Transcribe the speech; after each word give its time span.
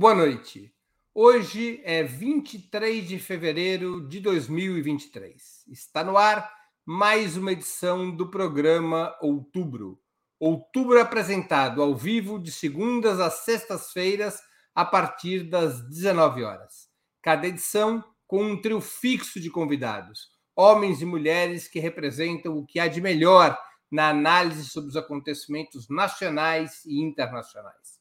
Boa 0.00 0.14
noite. 0.14 0.72
Hoje 1.12 1.80
é 1.82 2.04
23 2.04 3.04
de 3.04 3.18
fevereiro 3.18 4.06
de 4.06 4.20
2023. 4.20 5.64
Está 5.66 6.04
no 6.04 6.16
ar 6.16 6.48
mais 6.86 7.36
uma 7.36 7.50
edição 7.50 8.08
do 8.08 8.30
programa 8.30 9.12
Outubro. 9.20 10.00
Outubro 10.38 11.00
apresentado 11.00 11.82
ao 11.82 11.96
vivo 11.96 12.38
de 12.38 12.52
segundas 12.52 13.18
às 13.18 13.44
sextas-feiras 13.44 14.40
a 14.72 14.84
partir 14.84 15.42
das 15.42 15.80
19 15.88 16.44
horas. 16.44 16.88
Cada 17.20 17.48
edição 17.48 18.04
com 18.24 18.44
um 18.44 18.62
trio 18.62 18.80
fixo 18.80 19.40
de 19.40 19.50
convidados, 19.50 20.28
homens 20.54 21.02
e 21.02 21.04
mulheres 21.04 21.66
que 21.66 21.80
representam 21.80 22.56
o 22.56 22.64
que 22.64 22.78
há 22.78 22.86
de 22.86 23.00
melhor 23.00 23.58
na 23.90 24.10
análise 24.10 24.64
sobre 24.66 24.90
os 24.90 24.96
acontecimentos 24.96 25.88
nacionais 25.88 26.84
e 26.84 27.00
internacionais. 27.02 27.98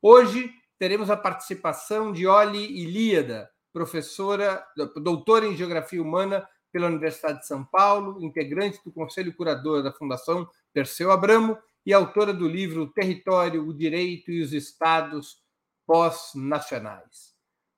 Hoje 0.00 0.54
teremos 0.80 1.10
a 1.10 1.16
participação 1.16 2.10
de 2.10 2.26
Oli 2.26 2.80
Ilíada, 2.80 3.50
professora, 3.70 4.66
doutora 4.96 5.46
em 5.46 5.54
Geografia 5.54 6.02
Humana 6.02 6.48
pela 6.72 6.86
Universidade 6.86 7.40
de 7.40 7.46
São 7.46 7.62
Paulo, 7.62 8.24
integrante 8.24 8.80
do 8.82 8.90
Conselho 8.90 9.34
Curador 9.34 9.82
da 9.82 9.92
Fundação 9.92 10.48
Perseu 10.72 11.10
Abramo 11.12 11.58
e 11.84 11.92
autora 11.92 12.32
do 12.32 12.48
livro 12.48 12.84
O 12.84 12.90
Território, 12.90 13.68
o 13.68 13.74
Direito 13.74 14.30
e 14.30 14.40
os 14.40 14.54
Estados 14.54 15.42
Pós-Nacionais. 15.86 17.34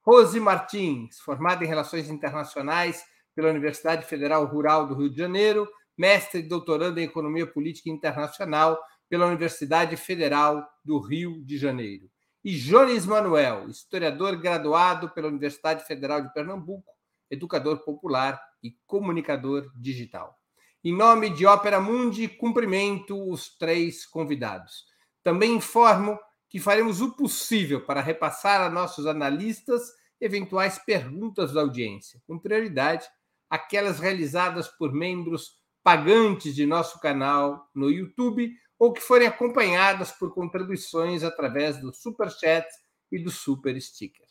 Rose 0.06 0.39
Martins, 0.39 1.19
formada 1.19 1.64
em 1.64 1.69
Relações 1.69 2.09
Internacionais 2.09 3.03
pela 3.34 3.50
Universidade 3.50 4.06
Federal 4.06 4.44
Rural 4.44 4.87
do 4.87 4.94
Rio 4.94 5.11
de 5.11 5.19
Janeiro, 5.19 5.69
mestre 5.98 6.39
e 6.39 6.48
doutorando 6.48 7.00
em 7.00 7.05
Economia 7.05 7.48
Política 7.48 7.91
Internacional 7.91 8.81
pela 9.09 9.27
Universidade 9.27 9.97
Federal 9.97 10.64
do 10.84 11.00
Rio 11.00 11.44
de 11.44 11.59
Janeiro 11.59 12.12
e 12.45 12.59
Jones 12.59 13.07
Manuel, 13.07 13.69
historiador 13.69 14.37
graduado 14.37 15.11
pela 15.11 15.29
Universidade 15.29 15.87
Federal 15.87 16.21
de 16.23 16.33
Pernambuco, 16.33 16.93
educador 17.31 17.79
popular 17.84 18.41
e 18.62 18.77
comunicador 18.87 19.71
digital. 19.77 20.37
Em 20.84 20.95
nome 20.95 21.31
de 21.31 21.47
Ópera 21.47 21.81
Mundi, 21.81 22.27
cumprimento 22.27 23.31
os 23.31 23.57
três 23.57 24.05
convidados. 24.05 24.84
Também 25.23 25.55
informo 25.55 26.19
que 26.49 26.59
faremos 26.59 27.01
o 27.01 27.12
possível 27.12 27.84
para 27.84 28.01
repassar 28.01 28.61
a 28.61 28.69
nossos 28.69 29.06
analistas 29.06 29.93
eventuais 30.21 30.79
perguntas 30.79 31.53
da 31.53 31.61
audiência, 31.61 32.21
com 32.27 32.39
prioridade 32.39 33.06
aquelas 33.49 34.01
realizadas 34.01 34.67
por 34.67 34.93
membros 34.93 35.61
pagantes 35.83 36.55
de 36.55 36.67
nosso 36.67 36.99
canal 37.01 37.69
no 37.75 37.91
YouTube 37.91 38.53
ou 38.83 38.92
que 38.92 39.00
forem 39.00 39.28
acompanhadas 39.28 40.11
por 40.11 40.34
contribuições 40.34 41.22
através 41.22 41.80
do 41.80 41.94
Super 41.94 42.28
Chat 42.28 42.66
e 43.12 43.19
do 43.22 43.30
Super 43.30 43.80
Sticker. 43.80 44.27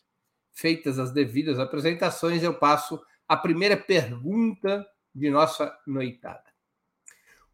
Feitas 0.52 1.00
as 1.00 1.14
devidas 1.14 1.58
apresentações, 1.58 2.44
eu 2.44 2.54
passo 2.54 3.02
a 3.26 3.38
primeira 3.38 3.78
pergunta 3.78 4.86
de 5.16 5.30
nossa 5.30 5.74
noitada. 5.88 6.44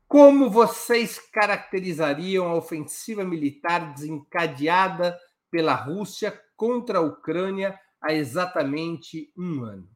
Como 0.07 0.49
vocês 0.49 1.19
caracterizariam 1.19 2.47
a 2.47 2.55
ofensiva 2.55 3.23
militar 3.23 3.93
desencadeada 3.93 5.15
pela 5.51 5.75
Rússia 5.75 6.41
contra 6.55 6.97
a 6.97 7.01
Ucrânia 7.01 7.79
há 8.01 8.11
exatamente 8.11 9.31
um 9.37 9.63
ano? 9.63 9.87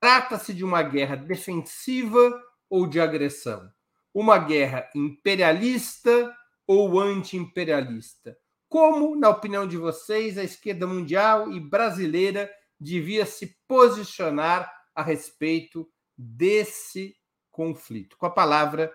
Trata-se 0.00 0.54
de 0.54 0.64
uma 0.64 0.82
guerra 0.82 1.14
defensiva 1.14 2.42
ou 2.70 2.86
de 2.86 2.98
agressão? 2.98 3.70
Uma 4.14 4.38
guerra 4.38 4.88
imperialista 4.94 6.34
ou 6.66 7.00
anti-imperialista? 7.00 8.36
Como, 8.68 9.14
na 9.16 9.28
opinião 9.28 9.66
de 9.66 9.76
vocês, 9.76 10.38
a 10.38 10.44
esquerda 10.44 10.86
mundial 10.86 11.52
e 11.52 11.60
brasileira 11.60 12.50
devia 12.80 13.26
se 13.26 13.56
posicionar 13.68 14.72
a 14.94 15.02
respeito 15.02 15.88
desse 16.16 17.14
conflito? 17.50 18.16
Com 18.16 18.26
a 18.26 18.30
palavra, 18.30 18.92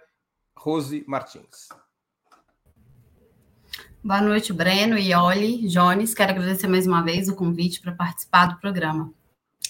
Rose 0.57 1.03
Martins. 1.07 1.69
Boa 4.03 4.21
noite, 4.21 4.53
Breno, 4.53 4.97
Ioli, 4.97 5.67
Jones. 5.67 6.13
Quero 6.13 6.31
agradecer 6.31 6.67
mais 6.67 6.87
uma 6.87 7.03
vez 7.03 7.27
o 7.27 7.35
convite 7.35 7.81
para 7.81 7.91
participar 7.91 8.47
do 8.47 8.59
programa. 8.59 9.13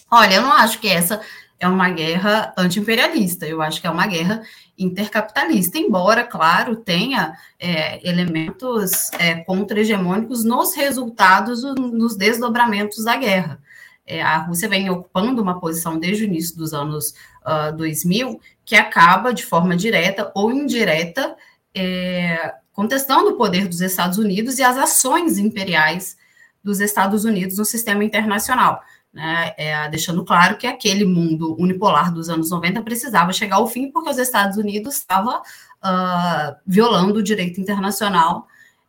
Olha, 0.10 0.36
eu 0.36 0.42
não 0.42 0.54
acho 0.54 0.80
que 0.80 0.88
essa 0.88 1.22
é 1.60 1.68
uma 1.68 1.90
guerra 1.90 2.54
anti-imperialista, 2.58 3.48
eu 3.48 3.62
acho 3.62 3.82
que 3.82 3.88
é 3.88 3.90
uma 3.90 4.06
guerra 4.06 4.44
intercapitalista, 4.78 5.78
embora, 5.78 6.24
claro, 6.24 6.76
tenha 6.76 7.36
é, 7.60 8.08
elementos 8.08 9.12
é, 9.14 9.36
contra-hegemônicos 9.44 10.44
nos 10.44 10.76
resultados, 10.76 11.64
nos 11.64 12.16
desdobramentos 12.16 13.04
da 13.04 13.16
guerra. 13.16 13.60
É, 14.06 14.22
a 14.22 14.38
Rússia 14.38 14.70
vem 14.70 14.90
ocupando 14.90 15.42
uma 15.42 15.60
posição 15.60 16.00
desde 16.00 16.24
o 16.24 16.28
início 16.28 16.56
dos 16.56 16.74
anos 16.74 17.14
uh, 17.44 17.76
2000 17.76 18.40
que 18.64 18.76
acaba, 18.76 19.34
de 19.34 19.44
forma 19.44 19.76
direta 19.76 20.32
ou 20.36 20.52
indireta, 20.52 21.36
é, 21.76 22.54
contestando 22.72 23.32
o 23.32 23.38
poder 23.38 23.68
dos 23.68 23.82
Estados 23.82 24.18
Unidos 24.18 24.60
e 24.60 24.64
as 24.64 24.78
ações 24.78 25.38
imperiais 25.38 26.18
dos 26.64 26.80
Estados 26.80 27.26
Unidos 27.26 27.58
no 27.58 27.66
sistema 27.66 28.04
internacional 28.04 28.82
né, 29.14 29.54
é, 29.58 29.90
deixando 29.90 30.24
claro 30.24 30.58
que 30.58 30.68
aquele 30.68 31.06
mundo 31.06 31.56
unipolar 31.60 32.14
dos 32.14 32.30
anos 32.30 32.52
90 32.52 32.82
precisava 32.82 33.34
chegar 33.34 33.58
ao 33.58 33.68
fim, 33.68 33.92
porque 33.92 34.10
os 34.10 34.18
Estados 34.18 34.58
Unidos 34.58 34.96
estavam 34.96 35.40
uh, 35.40 36.56
violando 36.66 37.20
o 37.20 37.24
direito 37.24 37.60
internacional 37.60 38.48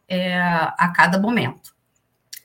é, 0.09 0.39
a 0.41 0.93
cada 0.95 1.19
momento. 1.19 1.75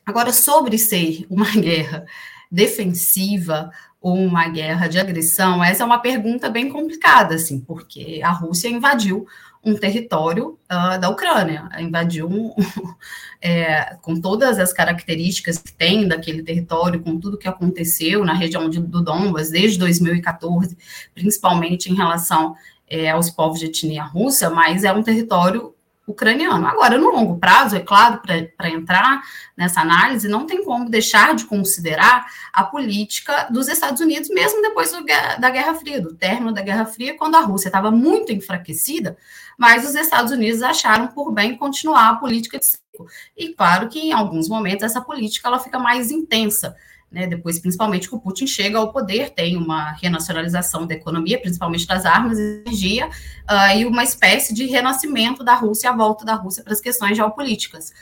Agora, 0.05 0.33
sobre 0.33 0.77
ser 0.77 1.25
uma 1.29 1.49
guerra 1.55 2.05
defensiva 2.51 3.71
ou 3.99 4.15
uma 4.17 4.47
guerra 4.49 4.87
de 4.87 4.99
agressão, 4.99 5.63
essa 5.63 5.83
é 5.83 5.85
uma 5.85 5.99
pergunta 5.99 6.49
bem 6.49 6.69
complicada, 6.69 7.35
assim, 7.35 7.59
porque 7.59 8.21
a 8.23 8.31
Rússia 8.31 8.67
invadiu 8.67 9.25
um 9.63 9.75
território 9.75 10.59
uh, 10.69 10.99
da 10.99 11.09
Ucrânia, 11.09 11.69
invadiu 11.79 12.27
um, 12.27 12.53
é, 13.41 13.95
com 14.01 14.19
todas 14.19 14.59
as 14.59 14.73
características 14.73 15.57
que 15.57 15.71
tem 15.71 16.07
daquele 16.07 16.43
território, 16.43 17.01
com 17.01 17.19
tudo 17.19 17.37
que 17.37 17.47
aconteceu 17.47 18.25
na 18.25 18.33
região 18.33 18.69
de, 18.69 18.79
do 18.79 19.01
Donbas 19.01 19.49
desde 19.49 19.79
2014, 19.79 20.77
principalmente 21.15 21.89
em 21.89 21.95
relação 21.95 22.55
é, 22.89 23.09
aos 23.09 23.29
povos 23.29 23.59
de 23.59 23.67
etnia 23.67 24.03
russa, 24.03 24.49
mas 24.49 24.83
é 24.83 24.91
um 24.91 25.01
território 25.01 25.73
ucraniano. 26.05 26.67
Agora, 26.67 26.97
no 26.97 27.09
longo 27.09 27.37
prazo, 27.37 27.75
é 27.75 27.79
claro, 27.79 28.21
para 28.21 28.69
entrar 28.69 29.21
nessa 29.55 29.81
análise, 29.81 30.27
não 30.27 30.45
tem 30.45 30.63
como 30.63 30.89
deixar 30.89 31.33
de 31.33 31.45
considerar 31.45 32.25
a 32.51 32.63
política 32.63 33.47
dos 33.49 33.67
Estados 33.67 34.01
Unidos, 34.01 34.29
mesmo 34.29 34.61
depois 34.61 34.91
do, 34.91 35.03
da 35.05 35.49
Guerra 35.49 35.75
Fria, 35.75 36.01
do 36.01 36.13
término 36.13 36.53
da 36.53 36.61
Guerra 36.61 36.85
Fria, 36.85 37.17
quando 37.17 37.35
a 37.35 37.41
Rússia 37.41 37.69
estava 37.69 37.89
muito 37.89 38.31
enfraquecida, 38.33 39.17
mas 39.63 39.87
os 39.87 39.95
Estados 39.95 40.33
Unidos 40.33 40.61
acharam 40.61 41.07
por 41.07 41.31
bem 41.31 41.55
continuar 41.55 42.09
a 42.09 42.15
política 42.15 42.59
de 42.59 42.65
seco. 42.65 43.07
E 43.37 43.53
claro 43.53 43.87
que 43.87 43.97
em 43.97 44.11
alguns 44.11 44.49
momentos 44.49 44.83
essa 44.83 44.99
política 44.99 45.47
ela 45.47 45.57
fica 45.57 45.79
mais 45.79 46.11
intensa, 46.11 46.75
né, 47.09 47.27
depois, 47.27 47.59
principalmente, 47.59 48.09
que 48.09 48.13
o 48.13 48.19
Putin 48.19 48.45
chega 48.45 48.77
ao 48.77 48.91
poder, 48.91 49.29
tem 49.29 49.55
uma 49.55 49.93
renacionalização 49.93 50.85
da 50.85 50.95
economia, 50.95 51.39
principalmente 51.39 51.87
das 51.87 52.05
armas 52.05 52.37
e 52.37 52.61
energia, 52.67 53.07
uh, 53.07 53.77
e 53.77 53.85
uma 53.85 54.03
espécie 54.03 54.53
de 54.53 54.65
renascimento 54.65 55.45
da 55.45 55.53
Rússia, 55.53 55.91
a 55.91 55.95
volta 55.95 56.25
da 56.25 56.33
Rússia 56.33 56.61
para 56.61 56.73
as 56.73 56.81
questões 56.81 57.15
geopolíticas. 57.15 57.93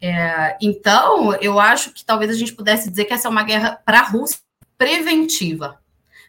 É, 0.00 0.56
então, 0.58 1.34
eu 1.34 1.60
acho 1.60 1.92
que 1.92 2.02
talvez 2.02 2.30
a 2.30 2.34
gente 2.34 2.54
pudesse 2.54 2.88
dizer 2.88 3.04
que 3.04 3.12
essa 3.12 3.28
é 3.28 3.30
uma 3.30 3.42
guerra 3.42 3.78
para 3.84 4.00
a 4.00 4.04
Rússia 4.04 4.38
preventiva, 4.78 5.78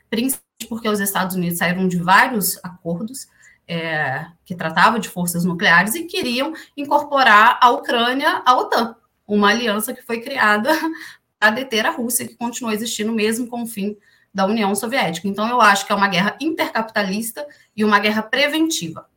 principalmente 0.09 0.67
porque 0.67 0.89
os 0.89 0.99
Estados 0.99 1.37
Unidos 1.37 1.59
saíram 1.59 1.87
de 1.87 1.95
vários 1.95 2.59
acordos 2.61 3.29
é, 3.71 4.27
que 4.43 4.53
tratavam 4.53 4.99
de 4.99 5.07
forças 5.07 5.45
nucleares 5.45 5.95
e 5.95 6.03
queriam 6.03 6.53
incorporar 6.75 7.57
a 7.61 7.69
Ucrânia 7.69 8.41
à 8.45 8.57
OTAN, 8.57 8.97
uma 9.25 9.49
aliança 9.49 9.93
que 9.93 10.01
foi 10.01 10.19
criada 10.19 10.69
a 11.39 11.49
deter 11.49 11.85
a 11.85 11.91
Rússia, 11.91 12.27
que 12.27 12.35
continua 12.35 12.73
existindo 12.73 13.13
mesmo 13.13 13.47
com 13.47 13.63
o 13.63 13.65
fim 13.67 13.97
da 14.33 14.45
União 14.45 14.75
Soviética. 14.75 15.25
Então, 15.25 15.47
eu 15.47 15.61
acho 15.61 15.85
que 15.85 15.93
é 15.93 15.95
uma 15.95 16.09
guerra 16.09 16.35
intercapitalista 16.41 17.47
e 17.73 17.85
uma 17.85 17.97
guerra 17.97 18.21
preventiva. 18.21 19.09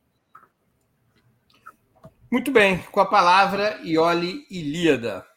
Muito 2.31 2.49
bem, 2.49 2.81
com 2.91 3.01
a 3.01 3.05
palavra 3.05 3.77
Ioli 3.83 4.47
Ilíada. 4.49 5.27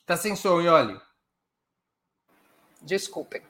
Está 0.00 0.14
sem 0.14 0.36
som, 0.36 0.60
Ioli. 0.60 1.00
Desculpem. 2.82 3.40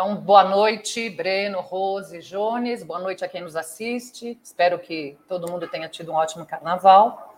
Então, 0.00 0.14
boa 0.14 0.44
noite, 0.44 1.10
Breno, 1.10 1.60
Rose, 1.60 2.20
Jones. 2.20 2.84
Boa 2.84 3.00
noite 3.00 3.24
a 3.24 3.28
quem 3.28 3.42
nos 3.42 3.56
assiste. 3.56 4.38
Espero 4.40 4.78
que 4.78 5.18
todo 5.26 5.50
mundo 5.50 5.66
tenha 5.66 5.88
tido 5.88 6.12
um 6.12 6.14
ótimo 6.14 6.46
carnaval. 6.46 7.34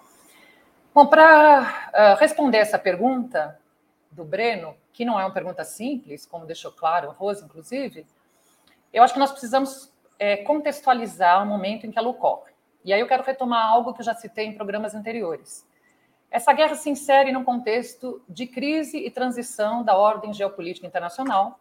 Bom, 0.95 1.07
para 1.07 1.63
uh, 1.63 1.95
ah, 1.95 2.17
responder 2.21 2.59
essa 2.59 2.79
pergunta 2.79 3.59
do 4.11 4.27
Breno, 4.27 4.77
que 4.93 5.07
não 5.07 5.19
é 5.19 5.25
uma 5.25 5.33
pergunta 5.33 5.65
simples, 5.65 6.27
como 6.27 6.45
deixou 6.45 6.71
claro 6.71 7.09
o 7.09 7.13
Rose, 7.13 7.43
inclusive, 7.43 8.07
eu 8.93 9.03
acho 9.03 9.15
que 9.15 9.21
nós 9.21 9.31
precisamos 9.31 9.91
é, 10.19 10.37
contextualizar 10.37 11.43
o 11.43 11.47
momento 11.47 11.87
em 11.87 11.91
que 11.91 11.99
ela 11.99 12.11
ocorre. 12.11 12.53
E 12.85 12.93
aí 12.93 13.01
eu 13.01 13.09
quero 13.09 13.23
retomar 13.23 13.65
algo 13.65 13.95
que 13.95 14.03
eu 14.03 14.05
já 14.05 14.15
citei 14.15 14.45
em 14.45 14.53
programas 14.53 14.95
anteriores. 14.95 15.67
Essa 16.31 16.53
guerra 16.53 16.75
se 16.75 16.91
insere 16.91 17.33
num 17.33 17.43
contexto 17.43 18.23
de 18.29 18.47
crise 18.47 18.99
e 18.99 19.11
transição 19.11 19.83
da 19.83 19.97
ordem 19.97 20.35
geopolítica 20.35 20.87
internacional, 20.87 21.59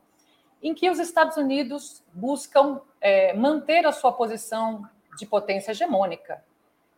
em 0.62 0.74
que 0.74 0.90
os 0.90 1.00
Estados 1.00 1.38
Unidos 1.38 2.04
buscam 2.14 2.82
é, 3.00 3.34
manter 3.34 3.86
a 3.86 3.92
sua 3.92 4.12
posição 4.12 4.88
de 5.18 5.26
potência 5.26 5.72
hegemônica 5.72 6.44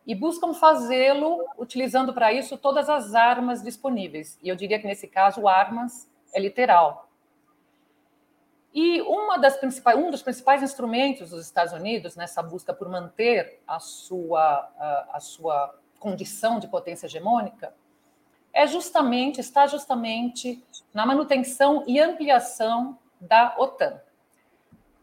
e 0.05 0.15
buscam 0.15 0.53
fazê-lo 0.53 1.45
utilizando 1.57 2.13
para 2.13 2.33
isso 2.33 2.57
todas 2.57 2.89
as 2.89 3.13
armas 3.13 3.61
disponíveis. 3.61 4.37
E 4.41 4.49
eu 4.49 4.55
diria 4.55 4.79
que 4.79 4.87
nesse 4.87 5.07
caso, 5.07 5.47
armas 5.47 6.09
é 6.33 6.39
literal. 6.39 7.07
E 8.73 9.01
uma 9.01 9.37
das 9.37 9.57
principais, 9.57 9.97
um 9.97 10.09
dos 10.09 10.23
principais 10.23 10.63
instrumentos 10.63 11.29
dos 11.29 11.45
Estados 11.45 11.73
Unidos 11.73 12.15
nessa 12.15 12.41
busca 12.41 12.73
por 12.73 12.89
manter 12.89 13.59
a 13.67 13.79
sua, 13.79 14.69
a, 14.79 15.09
a 15.13 15.19
sua 15.19 15.75
condição 15.99 16.57
de 16.57 16.67
potência 16.67 17.05
hegemônica 17.05 17.73
é 18.53 18.65
justamente, 18.67 19.39
está 19.39 19.67
justamente 19.67 20.63
na 20.93 21.05
manutenção 21.05 21.83
e 21.87 21.99
ampliação 21.99 22.97
da 23.21 23.55
OTAN. 23.57 24.01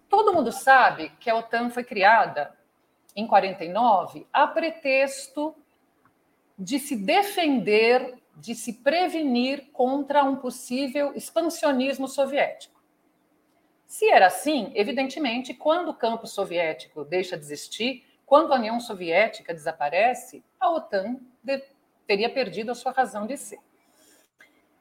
Todo 0.08 0.34
mundo 0.34 0.50
sabe 0.50 1.10
que 1.20 1.30
a 1.30 1.36
OTAN 1.36 1.70
foi 1.70 1.84
criada 1.84 2.54
em 3.14 3.26
49 3.26 4.26
a 4.32 4.46
pretexto 4.46 5.54
de 6.58 6.78
se 6.80 6.96
defender, 6.96 8.18
de 8.34 8.54
se 8.54 8.74
prevenir 8.74 9.70
contra 9.72 10.24
um 10.24 10.36
possível 10.36 11.14
expansionismo 11.14 12.08
soviético. 12.08 12.78
Se 13.86 14.10
era 14.10 14.26
assim, 14.26 14.72
evidentemente, 14.74 15.54
quando 15.54 15.90
o 15.90 15.94
campo 15.94 16.26
soviético 16.26 17.04
deixa 17.04 17.36
de 17.36 17.44
existir, 17.44 18.04
quando 18.26 18.52
a 18.52 18.56
União 18.56 18.78
Soviética 18.78 19.54
desaparece, 19.54 20.44
a 20.60 20.70
OTAN 20.70 21.16
teria 22.06 22.28
perdido 22.28 22.70
a 22.70 22.74
sua 22.74 22.92
razão 22.92 23.26
de 23.26 23.38
ser. 23.38 23.58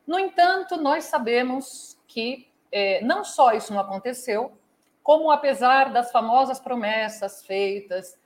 No 0.06 0.20
entanto, 0.20 0.76
nós 0.76 1.06
sabemos 1.06 1.98
que 2.08 2.47
é, 2.72 3.02
não 3.04 3.24
só 3.24 3.54
isso 3.54 3.74
não 3.74 3.80
aconteceu, 3.80 4.58
como 5.04 5.32
apesar 5.32 5.92
das 5.94 6.12
famosas 6.12 6.60
promessas 6.60 7.46
feitas 7.46 8.20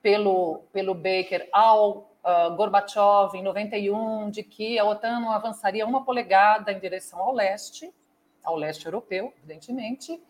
pelo, 0.00 0.62
pelo 0.72 0.94
Baker 0.94 1.48
ao 1.52 2.14
uh, 2.24 2.56
Gorbachev 2.56 3.34
em 3.34 3.42
91 3.42 4.30
de 4.30 4.42
que 4.42 4.78
a 4.78 4.84
OTAN 4.84 5.20
não 5.20 5.30
avançaria 5.30 5.86
uma 5.86 6.04
polegada 6.04 6.72
em 6.72 6.78
direção 6.78 7.18
ao 7.20 7.34
leste, 7.34 7.92
ao 8.42 8.56
leste 8.56 8.86
europeu, 8.86 9.34
evidentemente, 9.38 10.22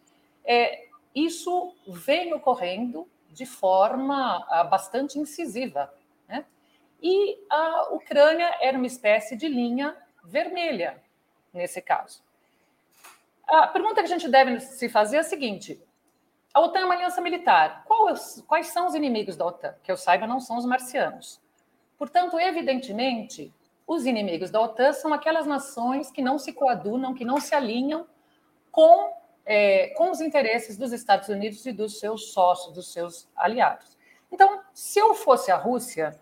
é, 0.44 0.86
isso 1.14 1.74
vem 1.86 2.34
ocorrendo 2.34 3.08
de 3.30 3.46
forma 3.46 4.38
uh, 4.38 4.68
bastante 4.68 5.18
incisiva. 5.18 5.92
Né? 6.28 6.44
E 7.00 7.38
a 7.48 7.92
Ucrânia 7.92 8.52
era 8.60 8.76
uma 8.76 8.86
espécie 8.86 9.36
de 9.36 9.46
linha 9.46 9.96
vermelha 10.24 11.00
nesse 11.52 11.80
caso. 11.80 12.23
A 13.46 13.66
pergunta 13.68 13.96
que 13.96 14.06
a 14.06 14.08
gente 14.08 14.28
deve 14.28 14.60
se 14.60 14.88
fazer 14.88 15.16
é 15.16 15.20
a 15.20 15.24
seguinte: 15.24 15.80
a 16.52 16.60
OTAN 16.60 16.80
é 16.80 16.84
uma 16.84 16.94
aliança 16.94 17.20
militar. 17.20 17.84
Quais, 17.84 18.44
quais 18.46 18.66
são 18.68 18.86
os 18.86 18.94
inimigos 18.94 19.36
da 19.36 19.46
OTAN? 19.46 19.74
Que 19.82 19.90
eu 19.90 19.96
saiba, 19.96 20.26
não 20.26 20.40
são 20.40 20.56
os 20.56 20.64
marcianos. 20.64 21.40
Portanto, 21.98 22.38
evidentemente, 22.38 23.52
os 23.86 24.06
inimigos 24.06 24.50
da 24.50 24.60
OTAN 24.60 24.92
são 24.92 25.12
aquelas 25.12 25.46
nações 25.46 26.10
que 26.10 26.22
não 26.22 26.38
se 26.38 26.52
coadunam, 26.52 27.14
que 27.14 27.24
não 27.24 27.40
se 27.40 27.54
alinham 27.54 28.06
com, 28.70 29.12
é, 29.44 29.88
com 29.88 30.10
os 30.10 30.20
interesses 30.20 30.76
dos 30.76 30.92
Estados 30.92 31.28
Unidos 31.28 31.64
e 31.66 31.72
dos 31.72 31.98
seus 31.98 32.32
sócios, 32.32 32.74
dos 32.74 32.92
seus 32.92 33.28
aliados. 33.36 33.96
Então, 34.30 34.60
se 34.72 34.98
eu 34.98 35.14
fosse 35.14 35.50
a 35.50 35.56
Rússia, 35.56 36.18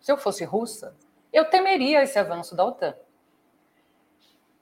se 0.00 0.10
eu 0.10 0.16
fosse 0.16 0.44
russa, 0.44 0.96
eu 1.32 1.44
temeria 1.44 2.02
esse 2.02 2.18
avanço 2.18 2.54
da 2.54 2.64
OTAN. 2.64 2.94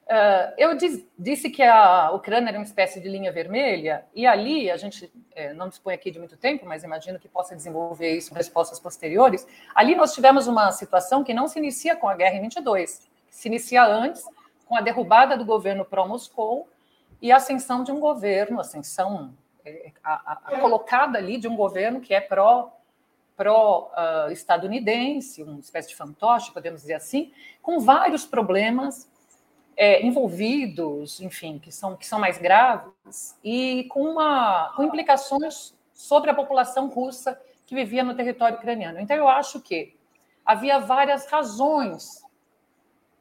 Uh, 0.07 0.55
eu 0.57 0.73
diz, 0.77 1.05
disse 1.19 1.49
que 1.49 1.61
a 1.61 2.11
Ucrânia 2.11 2.47
era 2.47 2.57
uma 2.57 2.63
espécie 2.63 3.01
de 3.01 3.09
linha 3.09 3.29
vermelha, 3.29 4.05
e 4.15 4.25
ali 4.25 4.71
a 4.71 4.77
gente 4.77 5.11
é, 5.35 5.53
não 5.53 5.67
dispõe 5.67 5.93
aqui 5.93 6.09
de 6.09 6.17
muito 6.17 6.37
tempo, 6.37 6.65
mas 6.65 6.85
imagino 6.85 7.19
que 7.19 7.27
possa 7.27 7.53
desenvolver 7.53 8.15
isso 8.15 8.33
em 8.33 8.37
respostas 8.37 8.79
posteriores. 8.79 9.45
Ali 9.75 9.95
nós 9.95 10.13
tivemos 10.13 10.47
uma 10.47 10.71
situação 10.71 11.25
que 11.25 11.33
não 11.33 11.49
se 11.49 11.59
inicia 11.59 11.93
com 11.93 12.07
a 12.07 12.15
guerra 12.15 12.35
em 12.35 12.41
22, 12.41 13.05
se 13.29 13.49
inicia 13.49 13.85
antes, 13.85 14.23
com 14.65 14.77
a 14.77 14.81
derrubada 14.81 15.35
do 15.35 15.43
governo 15.43 15.83
pró-Moscou 15.83 16.69
e 17.21 17.29
a 17.29 17.35
ascensão 17.35 17.83
de 17.83 17.91
um 17.91 17.99
governo, 17.99 18.61
ascensão 18.61 19.33
é, 19.65 19.91
a, 20.01 20.13
a, 20.13 20.39
a 20.45 20.59
colocada 20.61 21.17
ali 21.17 21.37
de 21.37 21.49
um 21.49 21.55
governo 21.57 21.99
que 21.99 22.13
é 22.13 22.21
pró 22.21 22.71
pró-estadunidense, 23.35 25.43
uh, 25.43 25.47
uma 25.47 25.59
espécie 25.59 25.89
de 25.89 25.95
fantoche, 25.95 26.51
podemos 26.51 26.81
dizer 26.81 26.95
assim, 26.95 27.31
com 27.61 27.79
vários 27.79 28.25
problemas 28.25 29.07
é, 29.77 30.03
envolvidos, 30.03 31.21
enfim, 31.21 31.59
que 31.59 31.71
são, 31.71 31.95
que 31.95 32.05
são 32.05 32.19
mais 32.19 32.39
graves, 32.39 33.37
e 33.43 33.83
com, 33.91 34.01
uma, 34.01 34.73
com 34.75 34.83
implicações 34.83 35.77
sobre 35.93 36.31
a 36.31 36.33
população 36.33 36.87
russa 36.87 37.39
que 37.65 37.75
vivia 37.75 38.03
no 38.03 38.15
território 38.15 38.57
ucraniano. 38.57 38.99
Então, 38.99 39.15
eu 39.15 39.27
acho 39.27 39.61
que 39.61 39.95
havia 40.43 40.79
várias 40.79 41.27
razões 41.27 42.23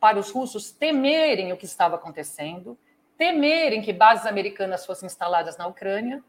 para 0.01 0.19
os 0.19 0.31
russos 0.31 0.71
temerem 0.71 1.53
o 1.53 1.57
que 1.57 1.67
estava 1.67 1.97
acontecendo, 1.97 2.79
temerem 3.19 3.83
que 3.83 3.93
bases 3.93 4.27
americanas 4.27 4.87
fossem 4.87 5.07
instaladas 5.07 5.59
na 5.59 5.67
Ucrânia 5.67 6.23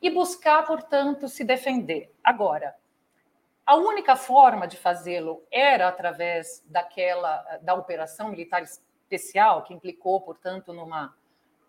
e 0.00 0.10
buscar, 0.10 0.64
portanto, 0.64 1.28
se 1.28 1.42
defender. 1.42 2.12
Agora, 2.22 2.76
a 3.66 3.76
única 3.76 4.14
forma 4.14 4.68
de 4.68 4.76
fazê-lo 4.76 5.42
era 5.50 5.88
através 5.88 6.62
daquela 6.66 7.38
da 7.62 7.74
operação 7.74 8.28
militar 8.28 8.62
especial 9.04 9.62
que 9.62 9.74
implicou, 9.74 10.20
portanto, 10.20 10.72
numa, 10.72 11.14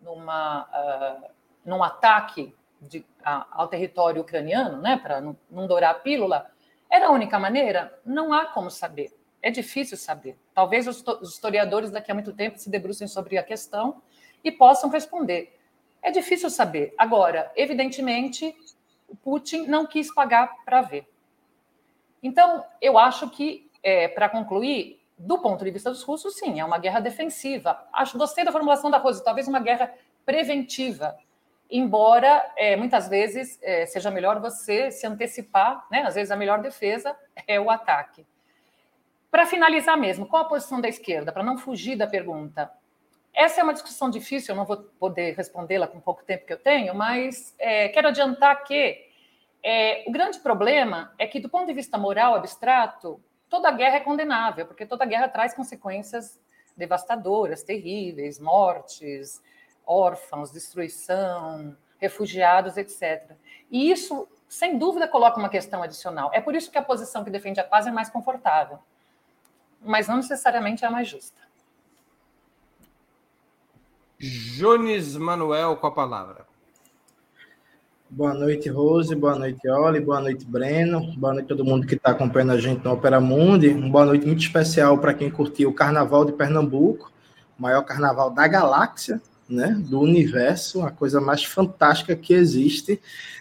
numa, 0.00 0.62
uh, 0.64 1.30
num 1.64 1.82
ataque 1.82 2.54
de, 2.80 3.04
a, 3.24 3.46
ao 3.50 3.68
território 3.68 4.22
ucraniano, 4.22 4.80
né, 4.80 4.96
para 4.96 5.20
não, 5.20 5.36
não 5.50 5.66
dourar 5.66 5.90
a 5.92 5.94
pílula, 5.94 6.50
era 6.90 7.08
a 7.08 7.10
única 7.10 7.38
maneira? 7.38 7.98
Não 8.04 8.32
há 8.32 8.46
como 8.46 8.70
saber. 8.70 9.12
É 9.42 9.50
difícil 9.50 9.96
saber. 9.96 10.38
Talvez 10.54 10.86
os, 10.86 11.04
os 11.20 11.34
historiadores 11.34 11.90
daqui 11.90 12.10
a 12.10 12.14
muito 12.14 12.32
tempo 12.32 12.58
se 12.58 12.70
debrucem 12.70 13.06
sobre 13.06 13.36
a 13.38 13.42
questão 13.42 14.02
e 14.42 14.50
possam 14.50 14.88
responder. 14.88 15.58
É 16.02 16.10
difícil 16.10 16.48
saber. 16.50 16.94
Agora, 16.96 17.50
evidentemente, 17.54 18.56
o 19.08 19.16
Putin 19.16 19.66
não 19.66 19.86
quis 19.86 20.12
pagar 20.12 20.64
para 20.64 20.82
ver. 20.82 21.08
Então, 22.22 22.64
eu 22.80 22.98
acho 22.98 23.28
que, 23.30 23.70
é, 23.82 24.08
para 24.08 24.28
concluir, 24.28 25.00
do 25.18 25.38
ponto 25.38 25.64
de 25.64 25.70
vista 25.70 25.90
dos 25.90 26.02
russos, 26.02 26.36
sim, 26.36 26.60
é 26.60 26.64
uma 26.64 26.78
guerra 26.78 27.00
defensiva. 27.00 27.86
Acho, 27.92 28.18
gostei 28.18 28.44
da 28.44 28.52
formulação 28.52 28.90
da 28.90 28.98
Rose, 28.98 29.24
talvez 29.24 29.48
uma 29.48 29.60
guerra 29.60 29.92
preventiva, 30.26 31.16
embora 31.70 32.44
é, 32.56 32.76
muitas 32.76 33.08
vezes 33.08 33.58
é, 33.62 33.86
seja 33.86 34.10
melhor 34.10 34.40
você 34.40 34.90
se 34.90 35.06
antecipar, 35.06 35.86
né? 35.90 36.02
às 36.02 36.14
vezes 36.14 36.30
a 36.30 36.36
melhor 36.36 36.60
defesa 36.60 37.16
é 37.46 37.58
o 37.58 37.70
ataque. 37.70 38.26
Para 39.30 39.46
finalizar 39.46 39.96
mesmo, 39.96 40.26
qual 40.26 40.42
a 40.42 40.48
posição 40.48 40.80
da 40.80 40.88
esquerda? 40.88 41.32
Para 41.32 41.42
não 41.42 41.58
fugir 41.58 41.96
da 41.96 42.06
pergunta. 42.06 42.70
Essa 43.34 43.60
é 43.60 43.64
uma 43.64 43.72
discussão 43.72 44.08
difícil, 44.08 44.52
eu 44.54 44.56
não 44.56 44.64
vou 44.64 44.78
poder 44.98 45.34
respondê-la 45.34 45.86
com 45.86 46.00
pouco 46.00 46.24
tempo 46.24 46.46
que 46.46 46.52
eu 46.52 46.58
tenho, 46.58 46.94
mas 46.94 47.54
é, 47.58 47.88
quero 47.88 48.08
adiantar 48.08 48.64
que 48.64 49.04
o 50.06 50.12
grande 50.12 50.38
problema 50.38 51.12
é 51.18 51.26
que, 51.26 51.40
do 51.40 51.48
ponto 51.48 51.66
de 51.66 51.72
vista 51.72 51.98
moral 51.98 52.36
abstrato, 52.36 53.20
toda 53.48 53.70
guerra 53.70 53.96
é 53.96 54.00
condenável, 54.00 54.66
porque 54.66 54.86
toda 54.86 55.04
guerra 55.04 55.28
traz 55.28 55.54
consequências 55.54 56.38
devastadoras, 56.76 57.62
terríveis, 57.62 58.38
mortes, 58.38 59.42
órfãos, 59.86 60.50
destruição, 60.50 61.76
refugiados, 61.98 62.76
etc. 62.76 63.32
E 63.70 63.90
isso, 63.90 64.28
sem 64.48 64.78
dúvida, 64.78 65.08
coloca 65.08 65.38
uma 65.38 65.48
questão 65.48 65.82
adicional. 65.82 66.30
É 66.32 66.40
por 66.40 66.54
isso 66.54 66.70
que 66.70 66.78
a 66.78 66.82
posição 66.82 67.24
que 67.24 67.30
defende 67.30 67.60
a 67.60 67.64
paz 67.64 67.86
é 67.86 67.90
mais 67.90 68.10
confortável, 68.10 68.78
mas 69.80 70.08
não 70.08 70.16
necessariamente 70.16 70.84
é 70.84 70.88
a 70.88 70.90
mais 70.90 71.08
justa. 71.08 71.40
Jones 74.18 75.16
Manuel 75.16 75.76
com 75.76 75.86
a 75.86 75.92
palavra. 75.92 76.45
Boa 78.08 78.32
noite, 78.32 78.68
Rose. 78.68 79.12
Boa 79.16 79.36
noite, 79.36 79.68
Oli. 79.68 79.98
Boa 79.98 80.20
noite, 80.20 80.44
Breno. 80.44 81.12
Boa 81.16 81.34
noite 81.34 81.46
a 81.46 81.48
todo 81.48 81.64
mundo 81.64 81.84
que 81.84 81.96
está 81.96 82.12
acompanhando 82.12 82.52
a 82.52 82.58
gente 82.58 82.84
no 82.84 82.92
Opera 82.92 83.20
Mundi. 83.20 83.70
Uma 83.70 83.90
boa 83.90 84.04
noite 84.06 84.24
muito 84.24 84.40
especial 84.40 84.96
para 84.98 85.12
quem 85.12 85.28
curtiu 85.28 85.70
o 85.70 85.74
Carnaval 85.74 86.24
de 86.24 86.32
Pernambuco, 86.32 87.10
maior 87.58 87.82
carnaval 87.82 88.30
da 88.30 88.46
galáxia, 88.46 89.20
né, 89.48 89.76
do 89.88 90.00
universo, 90.00 90.82
a 90.82 90.90
coisa 90.90 91.20
mais 91.20 91.42
fantástica 91.42 92.14
que 92.14 92.32
existe 92.32 93.00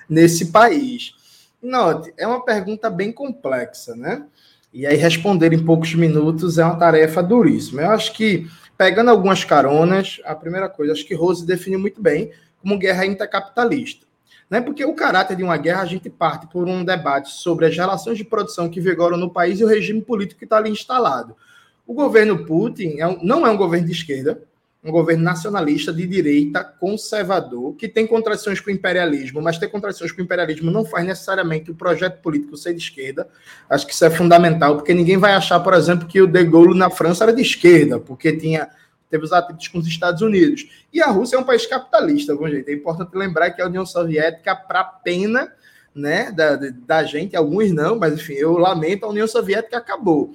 nesse 0.10 0.48
país. 0.48 1.14
Note, 1.62 2.12
é 2.18 2.26
uma 2.26 2.44
pergunta 2.44 2.90
bem 2.90 3.12
complexa, 3.12 3.96
né? 3.96 4.26
E 4.74 4.88
aí 4.88 4.98
responder 4.98 5.54
em 5.54 5.64
poucos 5.64 5.94
minutos 5.94 6.58
é 6.58 6.66
uma 6.66 6.76
tarefa 6.76 7.22
duríssima. 7.22 7.84
Eu 7.84 7.92
acho 7.92 8.12
que, 8.14 8.48
pegando 8.76 9.12
algumas 9.12 9.44
caronas, 9.44 10.20
a 10.26 10.34
primeira 10.34 10.68
coisa, 10.68 10.92
acho 10.92 11.06
que 11.06 11.14
Rose 11.14 11.46
definiu 11.46 11.80
muito 11.80 12.02
bem 12.02 12.32
como 12.60 12.80
guerra 12.80 13.06
intercapitalista. 13.06 14.05
Né? 14.50 14.62
Porque 14.62 14.86
o 14.86 14.94
caráter 14.94 15.36
de 15.36 15.44
uma 15.44 15.58
guerra, 15.58 15.82
a 15.82 15.86
gente 15.86 16.10
parte 16.10 16.48
por 16.48 16.68
um 16.68 16.84
debate 16.84 17.32
sobre 17.32 17.66
as 17.66 17.76
relações 17.76 18.18
de 18.18 18.24
produção 18.24 18.70
que 18.70 18.80
vigoram 18.80 19.18
no 19.18 19.30
país 19.30 19.60
e 19.60 19.64
o 19.64 19.68
regime 19.68 20.02
político 20.02 20.40
que 20.40 20.46
está 20.46 20.58
ali 20.58 20.70
instalado. 20.70 21.36
O 21.88 21.94
governo 21.94 22.46
Putin 22.46 23.00
é 23.00 23.08
um, 23.08 23.20
não 23.24 23.46
é 23.46 23.50
um 23.50 23.58
governo 23.58 23.88
de 23.88 23.94
esquerda, 23.94 24.42
um 24.84 24.92
governo 24.92 25.24
nacionalista 25.24 25.92
de 25.92 26.06
direita 26.06 26.64
conservador 26.64 27.74
que 27.74 27.88
tem 27.88 28.06
contradições 28.06 28.60
com 28.60 28.70
o 28.70 28.74
imperialismo, 28.74 29.42
mas 29.42 29.58
ter 29.58 29.68
contradições 29.68 30.12
com 30.12 30.22
o 30.22 30.24
imperialismo 30.24 30.70
não 30.70 30.86
faz 30.86 31.04
necessariamente 31.06 31.72
o 31.72 31.76
projeto 31.76 32.22
político 32.22 32.56
ser 32.56 32.74
de 32.74 32.80
esquerda. 32.80 33.28
Acho 33.68 33.88
que 33.88 33.94
isso 33.94 34.06
é 34.06 34.12
fundamental, 34.12 34.76
porque 34.76 34.94
ninguém 34.94 35.18
vai 35.18 35.34
achar, 35.34 35.60
por 35.60 35.74
exemplo, 35.74 36.08
que 36.08 36.22
o 36.22 36.28
De 36.28 36.44
Gaulle 36.44 36.78
na 36.78 36.92
França 36.92 37.24
era 37.24 37.34
de 37.34 37.42
esquerda, 37.42 38.00
porque 38.00 38.32
tinha 38.34 38.70
teve 39.10 39.24
os 39.24 39.32
atritos 39.32 39.68
com 39.68 39.80
os 39.80 39.88
Estados 39.88 40.22
Unidos. 40.22 40.68
E 40.92 41.02
a 41.02 41.08
Rússia 41.08 41.36
é 41.36 41.40
um 41.40 41.44
país 41.44 41.66
capitalista, 41.66 42.36
bom 42.36 42.50
jeito. 42.50 42.70
É 42.70 42.74
importante 42.74 43.16
lembrar 43.16 43.52
que 43.52 43.62
a 43.62 43.68
União 43.68 43.86
Soviética, 43.86 44.56
para 44.56 44.84
pena 44.84 45.52
né, 45.94 46.32
da, 46.32 46.58
da 46.86 47.04
gente, 47.04 47.36
alguns 47.36 47.72
não, 47.72 47.98
mas 47.98 48.14
enfim, 48.14 48.34
eu 48.34 48.58
lamento, 48.58 49.06
a 49.06 49.10
União 49.10 49.28
Soviética 49.28 49.78
acabou. 49.78 50.34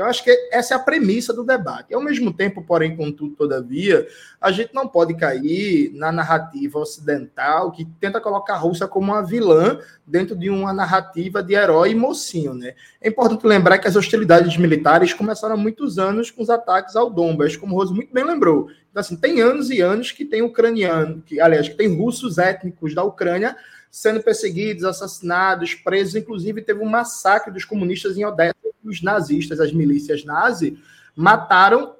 Então, 0.00 0.08
acho 0.08 0.24
que 0.24 0.30
essa 0.50 0.72
é 0.72 0.76
a 0.78 0.80
premissa 0.80 1.30
do 1.30 1.44
debate. 1.44 1.92
Ao 1.92 2.00
mesmo 2.02 2.32
tempo, 2.32 2.62
porém, 2.62 2.96
contudo, 2.96 3.36
todavia, 3.36 4.08
a 4.40 4.50
gente 4.50 4.72
não 4.72 4.88
pode 4.88 5.12
cair 5.12 5.92
na 5.92 6.10
narrativa 6.10 6.78
ocidental 6.78 7.70
que 7.70 7.84
tenta 8.00 8.18
colocar 8.18 8.54
a 8.54 8.56
Rússia 8.56 8.88
como 8.88 9.12
uma 9.12 9.20
vilã 9.20 9.78
dentro 10.06 10.34
de 10.34 10.48
uma 10.48 10.72
narrativa 10.72 11.42
de 11.42 11.52
herói 11.52 11.90
e 11.90 11.94
mocinho. 11.94 12.54
Né? 12.54 12.72
É 12.98 13.10
importante 13.10 13.46
lembrar 13.46 13.76
que 13.76 13.86
as 13.86 13.94
hostilidades 13.94 14.56
militares 14.56 15.12
começaram 15.12 15.54
há 15.54 15.58
muitos 15.58 15.98
anos 15.98 16.30
com 16.30 16.42
os 16.42 16.48
ataques 16.48 16.96
ao 16.96 17.10
Donbass, 17.10 17.58
como 17.58 17.74
o 17.74 17.78
Rose 17.78 17.92
muito 17.92 18.10
bem 18.10 18.24
lembrou. 18.24 18.70
Então, 18.90 19.02
assim, 19.02 19.16
tem 19.16 19.42
anos 19.42 19.68
e 19.68 19.82
anos 19.82 20.12
que 20.12 20.24
tem 20.24 20.40
ucraniano, 20.40 21.20
que, 21.26 21.38
aliás, 21.42 21.68
que 21.68 21.76
tem 21.76 21.94
russos 21.94 22.38
étnicos 22.38 22.94
da 22.94 23.04
Ucrânia 23.04 23.54
sendo 23.90 24.22
perseguidos, 24.22 24.84
assassinados, 24.84 25.74
presos. 25.74 26.14
Inclusive, 26.14 26.62
teve 26.62 26.80
um 26.80 26.88
massacre 26.88 27.52
dos 27.52 27.66
comunistas 27.66 28.16
em 28.16 28.24
Odessa. 28.24 28.69
Os 28.84 29.02
nazistas, 29.02 29.60
as 29.60 29.72
milícias 29.72 30.24
nazi, 30.24 30.78
mataram 31.14 31.94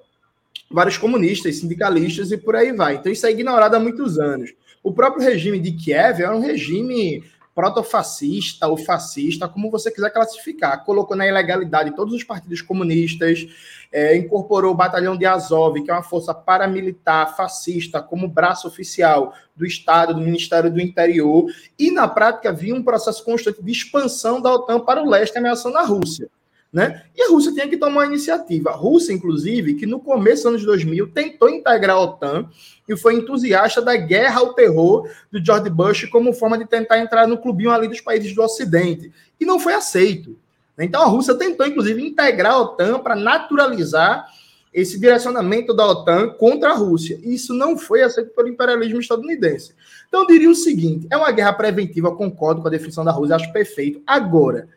vários 0.70 0.96
comunistas, 0.96 1.56
sindicalistas 1.56 2.30
e 2.30 2.36
por 2.36 2.54
aí 2.54 2.72
vai. 2.72 2.96
Então, 2.96 3.10
isso 3.10 3.26
é 3.26 3.30
ignorado 3.30 3.74
há 3.74 3.80
muitos 3.80 4.18
anos. 4.18 4.52
O 4.82 4.92
próprio 4.92 5.22
regime 5.22 5.58
de 5.58 5.72
Kiev 5.72 6.22
é 6.22 6.30
um 6.30 6.40
regime 6.40 7.22
protofascista 7.54 8.68
ou 8.68 8.76
fascista, 8.76 9.48
como 9.48 9.70
você 9.70 9.90
quiser 9.90 10.10
classificar. 10.10 10.84
Colocou 10.84 11.16
na 11.16 11.26
ilegalidade 11.26 11.94
todos 11.94 12.14
os 12.14 12.24
partidos 12.24 12.62
comunistas, 12.62 13.46
é, 13.92 14.16
incorporou 14.16 14.72
o 14.72 14.76
batalhão 14.76 15.16
de 15.16 15.26
Azov, 15.26 15.82
que 15.82 15.90
é 15.90 15.94
uma 15.94 16.02
força 16.02 16.32
paramilitar 16.32 17.36
fascista, 17.36 18.00
como 18.00 18.28
braço 18.28 18.68
oficial 18.68 19.34
do 19.54 19.66
Estado, 19.66 20.14
do 20.14 20.20
Ministério 20.20 20.70
do 20.70 20.80
Interior, 20.80 21.50
e 21.78 21.90
na 21.90 22.06
prática 22.08 22.48
havia 22.48 22.74
um 22.74 22.82
processo 22.82 23.22
constante 23.24 23.62
de 23.62 23.72
expansão 23.72 24.40
da 24.40 24.54
OTAN 24.54 24.80
para 24.80 25.02
o 25.02 25.10
leste, 25.10 25.36
ameaçando 25.36 25.76
a 25.76 25.82
Rússia. 25.82 26.30
Né? 26.72 27.02
E 27.16 27.22
a 27.22 27.30
Rússia 27.30 27.52
tinha 27.52 27.68
que 27.68 27.76
tomar 27.76 28.02
uma 28.02 28.06
iniciativa. 28.06 28.70
A 28.70 28.76
Rússia, 28.76 29.12
inclusive, 29.12 29.74
que 29.74 29.86
no 29.86 29.98
começo 29.98 30.44
dos 30.44 30.52
anos 30.52 30.64
2000 30.64 31.08
tentou 31.08 31.48
integrar 31.48 31.96
a 31.96 32.00
OTAN 32.00 32.48
e 32.88 32.96
foi 32.96 33.14
entusiasta 33.14 33.82
da 33.82 33.96
guerra 33.96 34.38
ao 34.38 34.54
terror 34.54 35.08
do 35.32 35.44
George 35.44 35.68
Bush 35.68 36.04
como 36.06 36.32
forma 36.32 36.56
de 36.56 36.66
tentar 36.66 36.98
entrar 37.00 37.26
no 37.26 37.38
clubinho 37.38 37.72
ali 37.72 37.88
dos 37.88 38.00
países 38.00 38.32
do 38.34 38.42
Ocidente. 38.42 39.12
E 39.40 39.44
não 39.44 39.58
foi 39.58 39.74
aceito. 39.74 40.38
Então 40.78 41.02
a 41.02 41.06
Rússia 41.06 41.34
tentou, 41.34 41.66
inclusive, 41.66 42.00
integrar 42.00 42.52
a 42.52 42.60
OTAN 42.60 43.00
para 43.00 43.16
naturalizar 43.16 44.26
esse 44.72 44.98
direcionamento 45.00 45.74
da 45.74 45.84
OTAN 45.86 46.30
contra 46.30 46.70
a 46.70 46.74
Rússia. 46.74 47.18
E 47.22 47.34
isso 47.34 47.52
não 47.52 47.76
foi 47.76 48.02
aceito 48.02 48.30
pelo 48.30 48.48
imperialismo 48.48 49.00
estadunidense. 49.00 49.74
Então 50.08 50.20
eu 50.20 50.26
diria 50.26 50.50
o 50.50 50.54
seguinte: 50.54 51.06
é 51.10 51.16
uma 51.16 51.32
guerra 51.32 51.52
preventiva, 51.52 52.14
concordo 52.14 52.62
com 52.62 52.68
a 52.68 52.70
definição 52.70 53.04
da 53.04 53.10
Rússia, 53.10 53.36
acho 53.36 53.52
perfeito. 53.52 54.00
Agora, 54.06 54.68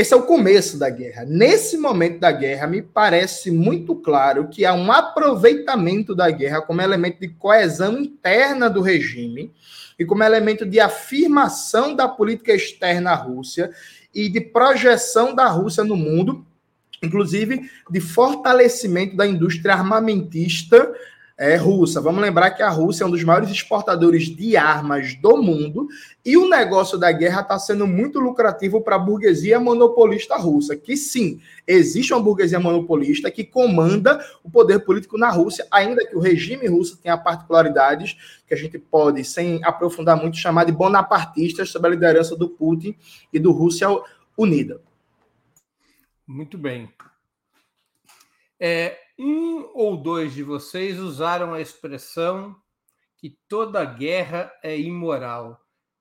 esse 0.00 0.14
é 0.14 0.16
o 0.16 0.22
começo 0.22 0.78
da 0.78 0.88
guerra. 0.88 1.24
Nesse 1.24 1.76
momento 1.76 2.20
da 2.20 2.30
guerra, 2.30 2.68
me 2.68 2.80
parece 2.80 3.50
muito 3.50 3.96
claro 3.96 4.46
que 4.46 4.64
há 4.64 4.72
um 4.72 4.92
aproveitamento 4.92 6.14
da 6.14 6.30
guerra 6.30 6.62
como 6.62 6.80
elemento 6.80 7.18
de 7.18 7.26
coesão 7.30 7.98
interna 7.98 8.70
do 8.70 8.80
regime 8.80 9.52
e 9.98 10.04
como 10.04 10.22
elemento 10.22 10.64
de 10.64 10.78
afirmação 10.78 11.96
da 11.96 12.06
política 12.06 12.54
externa 12.54 13.10
à 13.10 13.14
Rússia 13.16 13.72
e 14.14 14.28
de 14.28 14.40
projeção 14.40 15.34
da 15.34 15.48
Rússia 15.48 15.82
no 15.82 15.96
mundo, 15.96 16.46
inclusive 17.02 17.68
de 17.90 18.00
fortalecimento 18.00 19.16
da 19.16 19.26
indústria 19.26 19.74
armamentista 19.74 20.94
é, 21.38 21.54
russa. 21.54 22.00
Vamos 22.00 22.20
lembrar 22.20 22.50
que 22.50 22.64
a 22.64 22.68
Rússia 22.68 23.04
é 23.04 23.06
um 23.06 23.10
dos 23.12 23.22
maiores 23.22 23.48
exportadores 23.48 24.24
de 24.24 24.56
armas 24.56 25.14
do 25.14 25.40
mundo 25.40 25.86
e 26.24 26.36
o 26.36 26.48
negócio 26.48 26.98
da 26.98 27.12
guerra 27.12 27.42
está 27.42 27.56
sendo 27.60 27.86
muito 27.86 28.18
lucrativo 28.18 28.80
para 28.80 28.96
a 28.96 28.98
burguesia 28.98 29.60
monopolista 29.60 30.36
russa. 30.36 30.76
Que 30.76 30.96
sim, 30.96 31.40
existe 31.64 32.12
uma 32.12 32.20
burguesia 32.20 32.58
monopolista 32.58 33.30
que 33.30 33.44
comanda 33.44 34.20
o 34.42 34.50
poder 34.50 34.80
político 34.80 35.16
na 35.16 35.30
Rússia, 35.30 35.64
ainda 35.70 36.04
que 36.04 36.16
o 36.16 36.20
regime 36.20 36.66
russo 36.66 36.96
tenha 36.96 37.16
particularidades 37.16 38.16
que 38.44 38.52
a 38.52 38.56
gente 38.56 38.76
pode, 38.76 39.22
sem 39.22 39.62
aprofundar 39.62 40.16
muito, 40.16 40.36
chamar 40.36 40.64
de 40.64 40.72
bonapartistas 40.72 41.70
sob 41.70 41.86
a 41.86 41.90
liderança 41.90 42.34
do 42.34 42.48
Putin 42.48 42.96
e 43.32 43.38
do 43.38 43.52
Rússia 43.52 43.86
Unida. 44.36 44.80
Muito 46.26 46.58
bem. 46.58 46.90
É, 48.58 48.98
um 49.18 49.70
ou 49.74 49.96
dois 49.96 50.32
de 50.32 50.42
vocês 50.42 50.98
usaram 50.98 51.52
a 51.52 51.60
expressão 51.60 52.56
que 53.16 53.36
toda 53.48 53.84
guerra 53.84 54.52
é 54.62 54.78
imoral. 54.78 55.60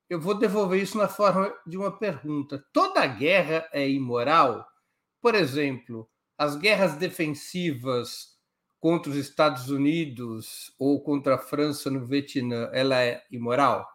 Eu 0.09 0.21
vou 0.21 0.35
devolver 0.35 0.81
isso 0.81 0.97
na 0.97 1.07
forma 1.07 1.53
de 1.65 1.77
uma 1.77 1.91
pergunta. 1.91 2.63
Toda 2.71 3.05
guerra 3.05 3.67
é 3.73 3.89
imoral? 3.89 4.65
Por 5.19 5.35
exemplo, 5.35 6.07
as 6.37 6.55
guerras 6.55 6.95
defensivas 6.95 8.37
contra 8.79 9.11
os 9.11 9.17
Estados 9.17 9.69
Unidos 9.69 10.73
ou 10.77 11.01
contra 11.01 11.35
a 11.35 11.39
França 11.39 11.89
no 11.89 12.05
Vietnã, 12.05 12.69
ela 12.71 13.01
é 13.01 13.23
imoral? 13.31 13.85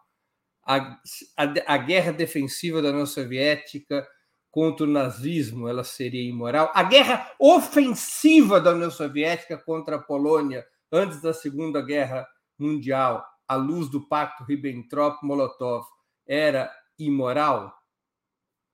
A, 0.65 1.01
a, 1.37 1.75
a 1.75 1.77
guerra 1.79 2.13
defensiva 2.13 2.83
da 2.83 2.91
União 2.91 3.07
Soviética 3.07 4.07
contra 4.53 4.85
o 4.85 4.89
nazismo, 4.89 5.67
ela 5.67 5.83
seria 5.83 6.23
imoral. 6.23 6.71
A 6.75 6.83
guerra 6.83 7.33
ofensiva 7.39 8.61
da 8.61 8.73
União 8.73 8.91
Soviética 8.91 9.57
contra 9.57 9.97
a 9.97 9.99
Polônia 9.99 10.65
antes 10.93 11.23
da 11.23 11.33
Segunda 11.33 11.81
Guerra 11.81 12.29
Mundial, 12.59 13.27
à 13.49 13.55
luz 13.55 13.89
do 13.89 14.07
Pacto 14.07 14.45
Ribbentrop-Molotov, 14.45 15.87
era 16.27 16.71
imoral? 16.99 17.75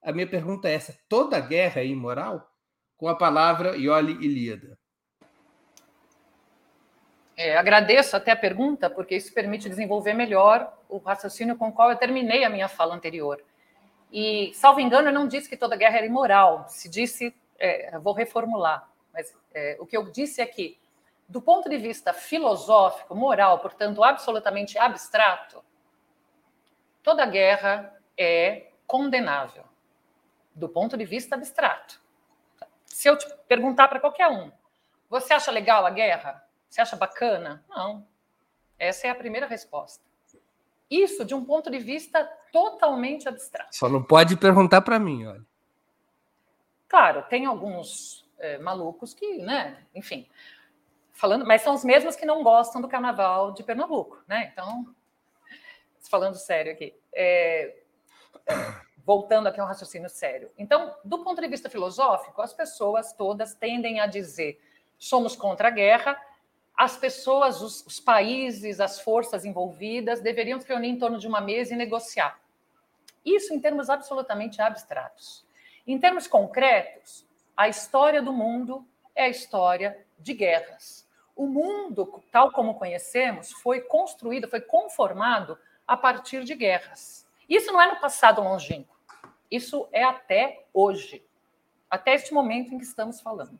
A 0.03 0.13
minha 0.13 0.27
pergunta 0.27 0.69
é 0.69 0.75
essa: 0.75 0.99
toda 1.09 1.39
guerra 1.39 1.81
é 1.81 1.87
imoral? 1.87 2.51
Com 2.97 3.07
a 3.07 3.15
palavra 3.15 3.77
Ioli 3.77 4.13
Ilíada. 4.15 4.77
É, 7.37 7.57
agradeço 7.57 8.17
até 8.17 8.33
a 8.33 8.37
pergunta, 8.37 8.91
porque 8.91 9.15
isso 9.15 9.33
permite 9.33 9.69
desenvolver 9.69 10.13
melhor 10.13 10.77
o 10.89 10.99
raciocínio 10.99 11.55
com 11.55 11.69
o 11.69 11.73
qual 11.73 11.89
eu 11.93 11.97
terminei 11.97 12.43
a 12.43 12.51
minha 12.51 12.69
fala 12.69 12.97
anterior. 12.97 13.41
E, 14.11 14.53
salvo 14.55 14.81
engano, 14.81 15.09
eu 15.09 15.13
não 15.13 15.29
disse 15.29 15.49
que 15.49 15.57
toda 15.57 15.77
guerra 15.77 15.99
era 15.99 16.07
imoral. 16.07 16.67
Se 16.69 16.89
disse, 16.89 17.35
é, 17.59 17.99
vou 17.99 18.13
reformular, 18.13 18.89
mas 19.13 19.37
é, 19.53 19.77
o 19.81 19.87
que 19.87 19.97
eu 19.97 20.11
disse 20.11 20.41
é 20.41 20.47
que, 20.47 20.79
do 21.29 21.43
ponto 21.43 21.69
de 21.69 21.77
vista 21.77 22.13
filosófico, 22.13 23.15
moral, 23.15 23.59
portanto, 23.59 24.03
absolutamente 24.03 24.79
abstrato, 24.79 25.63
toda 27.03 27.27
guerra 27.27 27.95
é 28.17 28.71
condenável, 28.87 29.65
do 30.55 30.69
ponto 30.69 30.97
de 30.97 31.05
vista 31.05 31.35
abstrato. 31.35 32.01
Se 32.87 33.09
eu 33.09 33.17
te 33.19 33.27
perguntar 33.47 33.89
para 33.89 34.01
qualquer 34.01 34.29
um, 34.29 34.51
você 35.11 35.35
acha 35.35 35.51
legal 35.51 35.85
a 35.85 35.91
guerra? 35.91 36.43
Você 36.69 36.81
acha 36.81 36.97
bacana? 36.97 37.65
Não. 37.69 38.07
Essa 38.79 39.07
é 39.07 39.11
a 39.11 39.15
primeira 39.15 39.47
resposta. 39.47 40.08
Isso 40.91 41.25
de 41.25 41.35
um 41.35 41.45
ponto 41.45 41.71
de 41.71 41.79
vista 41.79 42.25
totalmente 42.53 43.29
abstrato. 43.29 43.77
Só 43.77 43.89
não 43.89 44.03
pode 44.03 44.37
perguntar 44.37 44.81
para 44.81 44.99
mim, 44.99 45.27
olha. 45.27 45.45
Claro, 46.89 47.23
tem 47.29 47.45
alguns 47.45 48.27
é, 48.39 48.59
malucos 48.59 49.13
que, 49.13 49.39
né, 49.39 49.85
enfim, 49.95 50.27
falando, 51.13 51.45
mas 51.45 51.61
são 51.61 51.75
os 51.75 51.85
mesmos 51.85 52.17
que 52.17 52.25
não 52.25 52.43
gostam 52.43 52.81
do 52.81 52.89
carnaval 52.89 53.53
de 53.53 53.63
Pernambuco, 53.63 54.23
né? 54.27 54.51
Então, 54.53 54.95
falando 56.09 56.37
sério 56.37 56.73
aqui, 56.73 56.95
é, 57.13 57.77
voltando 59.05 59.49
aqui 59.49 59.61
a 59.61 59.65
um 59.65 59.67
raciocínio 59.67 60.09
sério. 60.09 60.51
Então, 60.57 60.95
do 61.05 61.23
ponto 61.23 61.41
de 61.41 61.49
vista 61.49 61.69
filosófico, 61.69 62.41
as 62.41 62.55
pessoas 62.55 63.13
todas 63.13 63.55
tendem 63.55 64.01
a 64.01 64.07
dizer 64.07 64.61
somos 64.99 65.37
contra 65.37 65.69
a 65.69 65.71
guerra, 65.71 66.21
as 66.79 66.97
pessoas, 66.97 67.61
os, 67.61 67.85
os, 67.85 67.99
países, 67.99 68.79
as 68.79 69.01
forças 69.01 69.45
envolvidas 69.45 70.21
deveriam 70.21 70.61
se 70.61 70.69
reunir 70.69 70.91
em 70.91 70.99
torno 70.99 71.19
de 71.19 71.27
uma 71.27 71.41
mesa 71.41 71.75
e 71.75 71.77
negociar. 71.77 72.41
Isso 73.25 73.53
em 73.53 73.59
termos 73.59 73.91
absolutamente 73.91 74.63
abstratos. 74.63 75.45
Em 75.85 75.99
termos 75.99 76.29
concretos, 76.29 77.27
a 77.57 77.69
história 77.69 78.23
do 78.23 78.33
mundo 78.33 78.87
é 79.13 79.25
a 79.25 79.29
história 79.29 80.07
de 80.21 80.33
guerras. 80.33 81.05
O 81.35 81.49
mundo, 81.49 82.23
tal 82.31 82.53
como 82.53 82.77
conhecemos, 82.77 83.51
foi 83.51 83.81
construído, 83.81 84.47
foi 84.49 84.61
conformado 84.61 85.59
a 85.85 85.97
partir 85.97 86.45
de 86.45 86.55
guerras. 86.55 87.27
Isso 87.49 87.73
não 87.73 87.83
é 87.83 87.93
no 87.93 88.01
passado 88.01 88.41
longínquo. 88.41 88.97
Isso 89.51 89.89
é 89.91 90.05
até 90.05 90.65
hoje, 90.73 91.27
até 91.91 92.15
este 92.15 92.33
momento 92.33 92.73
em 92.73 92.79
que 92.79 92.85
estamos 92.85 93.21
falando. 93.21 93.59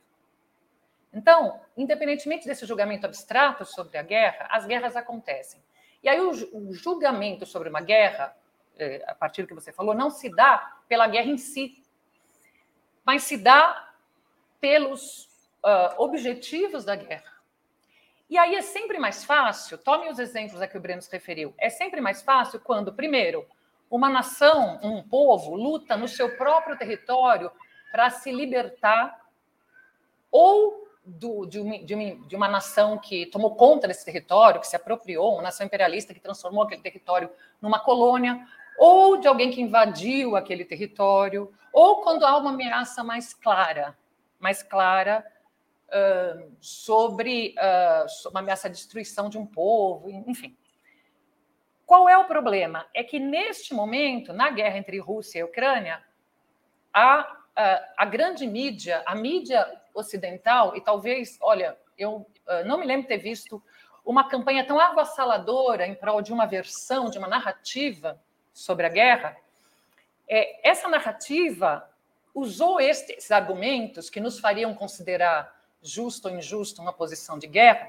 Então, 1.13 1.61
independentemente 1.77 2.47
desse 2.47 2.67
julgamento 2.67 3.07
abstrato 3.07 3.65
sobre 3.65 3.97
a 3.99 4.03
guerra, 4.03 4.47
as 4.51 4.67
guerras 4.67 4.97
acontecem. 4.97 5.63
E 6.03 6.09
aí 6.09 6.21
o, 6.21 6.73
julgamento 6.73 7.45
sobre 7.45 7.69
uma 7.69 7.81
guerra, 7.81 8.37
é, 8.79 9.03
a 9.07 9.15
partir 9.15 9.43
do 9.43 9.49
que 9.49 9.55
você 9.55 9.73
falou, 9.73 9.95
não 9.95 10.11
se 10.11 10.29
dá 10.29 10.79
pela 10.89 11.09
guerra 11.09 11.29
em 11.29 11.39
si, 11.39 11.83
mas 13.05 13.23
se 13.23 13.37
dá 13.37 13.93
pelos 14.61 15.25
uh, 15.65 15.95
objetivos 15.99 16.85
da 16.85 16.95
guerra. 16.95 17.39
E 18.29 18.37
aí 18.37 18.55
é 18.55 18.63
sempre 18.63 18.99
mais 18.99 19.25
fácil, 19.25 19.79
tome 19.79 20.11
os 20.11 20.19
exemplos 20.19 20.61
a 20.61 20.69
que 20.69 20.77
o 20.77 20.81
Breno 20.81 21.01
se 21.01 21.11
referiu, 21.11 21.55
é 21.59 21.71
sempre 21.71 22.01
mais 22.01 22.21
fácil 22.21 22.61
quando, 22.61 22.93
primeiro, 22.93 23.47
uma 23.91 24.11
nação, 24.11 24.79
um 24.83 25.03
povo, 25.03 25.55
luta 25.55 25.97
no 25.97 26.07
seu 26.07 26.37
próprio 26.37 26.77
território 26.77 27.51
para 27.91 28.11
se 28.11 28.31
libertar 28.31 29.27
ou 30.31 30.88
do, 31.09 31.47
de, 31.47 31.59
uma, 31.59 31.79
de, 31.79 31.95
uma, 31.95 32.29
de, 32.29 32.37
uma, 32.37 32.49
nação 32.49 32.99
que 32.99 33.27
tomou 33.27 33.55
conta 33.55 33.89
desse 33.89 34.05
território, 34.05 34.61
que 34.61 34.67
se 34.67 34.77
apropriou, 34.77 35.35
uma 35.35 35.43
nação 35.43 35.67
imperialista 35.67 36.13
que 36.13 36.21
transformou 36.21 36.63
aquele 36.63 36.83
território 36.83 37.31
numa 37.61 37.81
colônia, 37.81 38.47
ou 38.79 39.17
de 39.17 39.27
alguém 39.27 39.51
que 39.51 39.63
invadiu 39.63 40.37
aquele 40.37 40.65
território, 40.65 41.53
ou 41.73 42.03
quando 42.03 42.25
há 42.25 42.37
uma 42.37 42.51
ameaça 42.51 43.03
mais 43.03 43.33
clara, 43.33 43.97
mais 44.39 44.63
clara 44.63 45.25
uh, 45.89 46.53
sobre 46.61 47.55
uh, 47.59 48.31
uma 48.31 48.41
ameaça 48.41 48.69
de 48.69 48.77
destruição 48.77 49.29
de 49.29 49.39
um 49.39 49.47
povo, 49.47 50.11
enfim. 50.11 50.57
Qual 51.87 52.09
é 52.09 52.19
o 52.19 52.27
problema? 52.27 52.87
É 52.93 53.03
que 53.03 53.19
neste 53.19 53.73
momento, 53.73 54.33
na 54.33 54.51
guerra 54.51 54.77
entre 54.77 54.99
Rússia 54.99 55.39
e 55.39 55.45
Ucrânia, 55.45 56.03
a, 56.93 57.37
a, 57.57 57.95
a 57.97 58.05
grande 58.05 58.47
mídia, 58.47 59.03
a 59.07 59.15
mídia 59.15 59.67
ocidental, 59.99 60.77
e 60.77 60.81
talvez, 60.81 61.39
olha, 61.41 61.77
eu 61.97 62.27
uh, 62.47 62.65
não 62.67 62.79
me 62.79 62.87
lembro 62.87 63.03
de 63.03 63.09
ter 63.09 63.19
visto 63.19 63.63
uma 64.05 64.29
campanha 64.29 64.67
tão 64.67 64.81
avassaladora 64.81 65.87
em 65.87 65.95
prol 65.95 66.23
de 66.23 66.33
uma 66.33 66.47
versão, 66.47 67.11
de 67.11 67.19
uma 67.19 67.29
narrativa 67.29 68.21
sobre 68.53 68.87
a 68.87 68.89
guerra, 68.89 69.37
é, 70.29 70.69
essa 70.69 70.89
narrativa 70.89 71.89
usou 72.35 72.81
estes 72.81 73.31
argumentos 73.31 74.11
que 74.11 74.21
nos 74.21 74.39
fariam 74.39 74.75
considerar 74.75 75.57
justo 75.83 76.29
ou 76.29 76.35
injusto 76.35 76.83
uma 76.83 76.93
posição 76.93 77.39
de 77.39 77.47
guerra, 77.47 77.89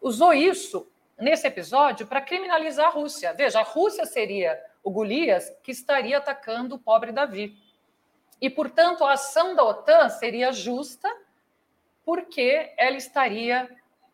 usou 0.00 0.32
isso 0.32 0.88
nesse 1.18 1.46
episódio 1.46 2.06
para 2.06 2.20
criminalizar 2.20 2.86
a 2.86 2.90
Rússia. 2.90 3.32
Veja, 3.32 3.60
a 3.60 3.64
Rússia 3.64 4.06
seria 4.06 4.62
o 4.82 4.90
Golias 4.90 5.52
que 5.62 5.72
estaria 5.72 6.18
atacando 6.18 6.76
o 6.76 6.78
pobre 6.78 7.12
Davi. 7.12 7.56
E, 8.40 8.50
portanto, 8.50 9.04
a 9.04 9.12
ação 9.12 9.54
da 9.54 9.64
OTAN 9.64 10.08
seria 10.08 10.52
justa 10.52 11.08
porque 12.04 12.72
ela 12.76 12.96
estaria 12.96 13.68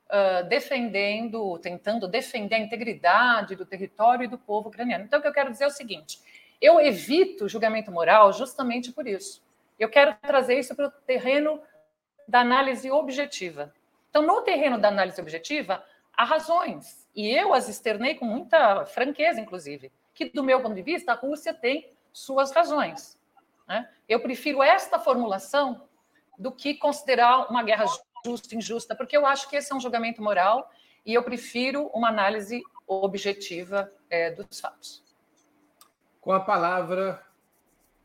uh, 0.09 0.49
defendendo, 0.49 1.59
tentando 1.59 2.09
defender 2.09 2.57
a 2.57 2.59
integridade 2.59 3.57
do 3.57 3.65
território 3.65 4.25
e 4.25 4.29
do 4.29 4.39
povo 4.39 4.69
ucraniano. 4.69 5.05
Então, 5.05 5.19
o 5.19 5.23
que 5.23 5.29
eu 5.29 5.33
quero 5.33 5.51
dizer 5.51 5.65
é 5.65 5.69
o 5.69 5.71
seguinte: 5.71 6.21
eu 6.61 6.81
evito 6.81 7.49
julgamento 7.49 7.91
moral 7.91 8.33
justamente 8.33 8.93
por 8.93 9.07
isso. 9.07 9.43
Eu 9.79 9.89
quero 9.89 10.15
trazer 10.23 10.59
isso 10.59 10.75
para 10.75 10.87
o 10.87 10.91
terreno 10.91 11.61
da 12.27 12.41
análise 12.41 12.91
objetiva. 12.91 13.73
Então, 14.11 14.23
no 14.23 14.43
terreno 14.43 14.79
da 14.79 14.89
análise 14.89 15.21
objetiva, 15.21 15.85
há 16.17 16.25
razões, 16.25 17.09
e 17.15 17.29
eu 17.31 17.55
as 17.55 17.69
externei 17.69 18.17
com 18.17 18.25
muita 18.25 18.85
franqueza, 18.87 19.41
inclusive, 19.41 19.93
que, 20.13 20.29
do 20.31 20.43
meu 20.43 20.61
ponto 20.61 20.75
de 20.75 20.83
vista, 20.83 21.13
a 21.13 21.15
Rússia 21.15 21.55
tem 21.55 21.93
suas 22.13 22.51
razões. 22.51 23.17
Né? 23.69 23.89
Eu 24.09 24.21
prefiro 24.21 24.63
esta 24.63 24.99
formulação 24.99 25.88
do 26.39 26.53
que 26.53 26.75
considerar 26.75 27.51
uma 27.51 27.63
guerra 27.63 27.85
justa 28.25 28.55
e 28.55 28.59
injusta, 28.59 28.95
porque 28.95 29.17
eu 29.17 29.27
acho 29.27 29.49
que 29.51 29.57
esse 29.57 29.73
é 29.73 29.77
um 29.77 29.81
julgamento 29.81 30.23
moral 30.23 30.71
e 31.05 31.15
eu 31.15 31.23
prefiro 31.23 31.91
uma 31.95 32.09
análise 32.09 32.63
objetiva 32.87 33.91
é, 34.09 34.31
dos 34.31 34.61
fatos. 34.61 35.03
Com 36.21 36.33
a 36.33 36.41
palavra, 36.41 37.23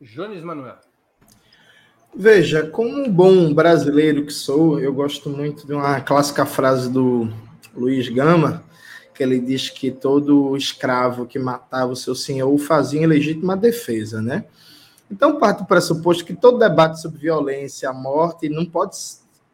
Jones 0.00 0.42
Manuel. 0.42 0.78
Veja, 2.16 2.68
como 2.68 2.96
um 2.96 3.10
bom 3.10 3.52
brasileiro 3.52 4.24
que 4.24 4.32
sou, 4.32 4.78
eu 4.78 4.92
gosto 4.92 5.28
muito 5.28 5.66
de 5.66 5.74
uma 5.74 6.00
clássica 6.00 6.46
frase 6.46 6.90
do 6.90 7.28
Luiz 7.74 8.08
Gama, 8.08 8.62
que 9.12 9.22
ele 9.22 9.40
diz 9.40 9.68
que 9.68 9.90
todo 9.90 10.56
escravo 10.56 11.26
que 11.26 11.38
matava 11.38 11.92
o 11.92 11.96
seu 11.96 12.14
senhor 12.14 12.52
o 12.52 12.58
fazia 12.58 13.00
em 13.00 13.06
legítima 13.06 13.56
defesa, 13.56 14.22
né? 14.22 14.44
Então, 15.14 15.38
parte 15.38 15.58
do 15.58 15.64
pressuposto 15.64 16.24
que 16.24 16.34
todo 16.34 16.58
debate 16.58 17.00
sobre 17.00 17.20
violência, 17.20 17.92
morte, 17.92 18.48
não 18.48 18.66
pode 18.66 18.96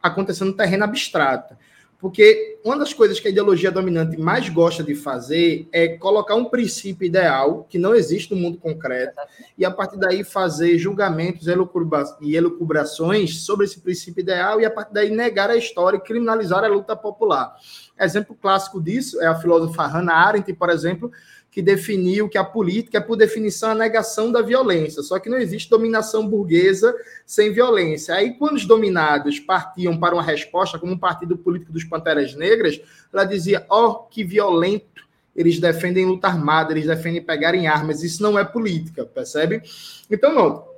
acontecer 0.03 0.43
no 0.43 0.55
terreno 0.55 0.85
abstrato. 0.85 1.55
Porque 1.99 2.59
uma 2.65 2.79
das 2.79 2.95
coisas 2.95 3.21
que 3.21 3.29
a 3.29 3.31
ideologia 3.31 3.71
dominante 3.71 4.17
mais 4.17 4.49
gosta 4.49 4.83
de 4.83 4.95
fazer 4.95 5.69
é 5.71 5.99
colocar 5.99 6.35
um 6.35 6.47
princípio 6.47 7.05
ideal 7.05 7.67
que 7.69 7.79
não 7.79 7.95
existe 7.95 8.35
no 8.35 8.41
mundo 8.41 8.57
concreto 8.57 9.21
e 9.59 9.67
a 9.67 9.71
partir 9.71 9.99
daí 9.99 10.25
fazer 10.25 10.79
julgamentos 10.79 11.47
e 11.47 12.35
elucubrações 12.35 13.43
sobre 13.43 13.67
esse 13.67 13.81
princípio 13.81 14.23
ideal 14.23 14.63
e 14.63 14.65
a 14.65 14.71
partir 14.71 14.95
daí 14.95 15.11
negar 15.11 15.51
a 15.51 15.57
história 15.57 15.99
e 15.99 16.01
criminalizar 16.01 16.65
a 16.65 16.69
luta 16.69 16.97
popular. 16.97 17.55
Exemplo 18.01 18.35
clássico 18.35 18.81
disso 18.81 19.21
é 19.21 19.27
a 19.27 19.35
filósofa 19.35 19.87
Hannah 19.87 20.27
Arendt, 20.27 20.51
por 20.55 20.71
exemplo, 20.71 21.13
que 21.51 21.61
definiu 21.61 22.29
que 22.29 22.39
a 22.39 22.45
política 22.45 22.99
é, 22.99 23.01
por 23.01 23.17
definição, 23.17 23.71
a 23.71 23.75
negação 23.75 24.31
da 24.31 24.41
violência. 24.41 25.03
Só 25.03 25.19
que 25.19 25.29
não 25.29 25.39
existe 25.39 25.69
dominação 25.69 26.27
burguesa 26.27 26.95
sem 27.27 27.53
violência. 27.53 28.15
Aí, 28.15 28.35
quando 28.35 28.57
os 28.57 28.65
dominados 28.65 29.41
partiam 29.41 29.99
para 29.99 30.15
uma 30.15 30.23
resposta, 30.23 30.79
como 30.79 30.93
o 30.93 30.99
Partido 30.99 31.37
Político 31.37 31.73
dos 31.73 31.85
Panteras 31.85 32.35
Negras, 32.35 32.81
ela 33.13 33.25
dizia: 33.25 33.67
ó, 33.69 33.87
oh, 33.87 33.95
que 34.05 34.23
violento. 34.23 35.11
Eles 35.35 35.61
defendem 35.61 36.05
luta 36.05 36.27
armada, 36.27 36.73
eles 36.73 36.87
defendem 36.87 37.23
pegarem 37.23 37.67
armas. 37.69 38.03
Isso 38.03 38.21
não 38.21 38.37
é 38.39 38.45
política, 38.45 39.05
percebe? 39.05 39.63
Então, 40.11 40.35
não. 40.35 40.71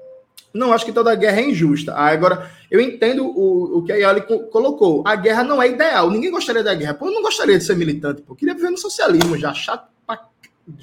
Não 0.53 0.73
acho 0.75 0.85
que 0.85 0.93
toda 0.93 1.15
guerra 1.15 1.41
é 1.41 1.49
injusta. 1.49 1.95
Ah, 1.95 2.09
agora, 2.09 2.51
eu 2.71 2.79
entendo 2.79 3.25
o, 3.25 3.79
o 3.79 3.83
que 3.83 3.91
a 3.91 3.97
Yali 3.97 4.21
colocou. 4.53 5.03
A 5.07 5.17
guerra 5.17 5.43
não 5.43 5.61
é 5.63 5.69
ideal. 5.69 6.11
Ninguém 6.11 6.31
gostaria 6.31 6.63
da 6.63 6.75
guerra. 6.75 6.93
Pô, 6.93 7.07
eu 7.07 7.13
não 7.13 7.23
gostaria 7.23 7.57
de 7.57 7.65
ser 7.65 7.75
militante. 7.75 8.21
Pô, 8.21 8.35
eu 8.35 8.37
queria 8.37 8.55
viver 8.55 8.71
no 8.71 8.77
socialismo 8.77 9.39
já. 9.39 9.55
Chato 9.55 9.89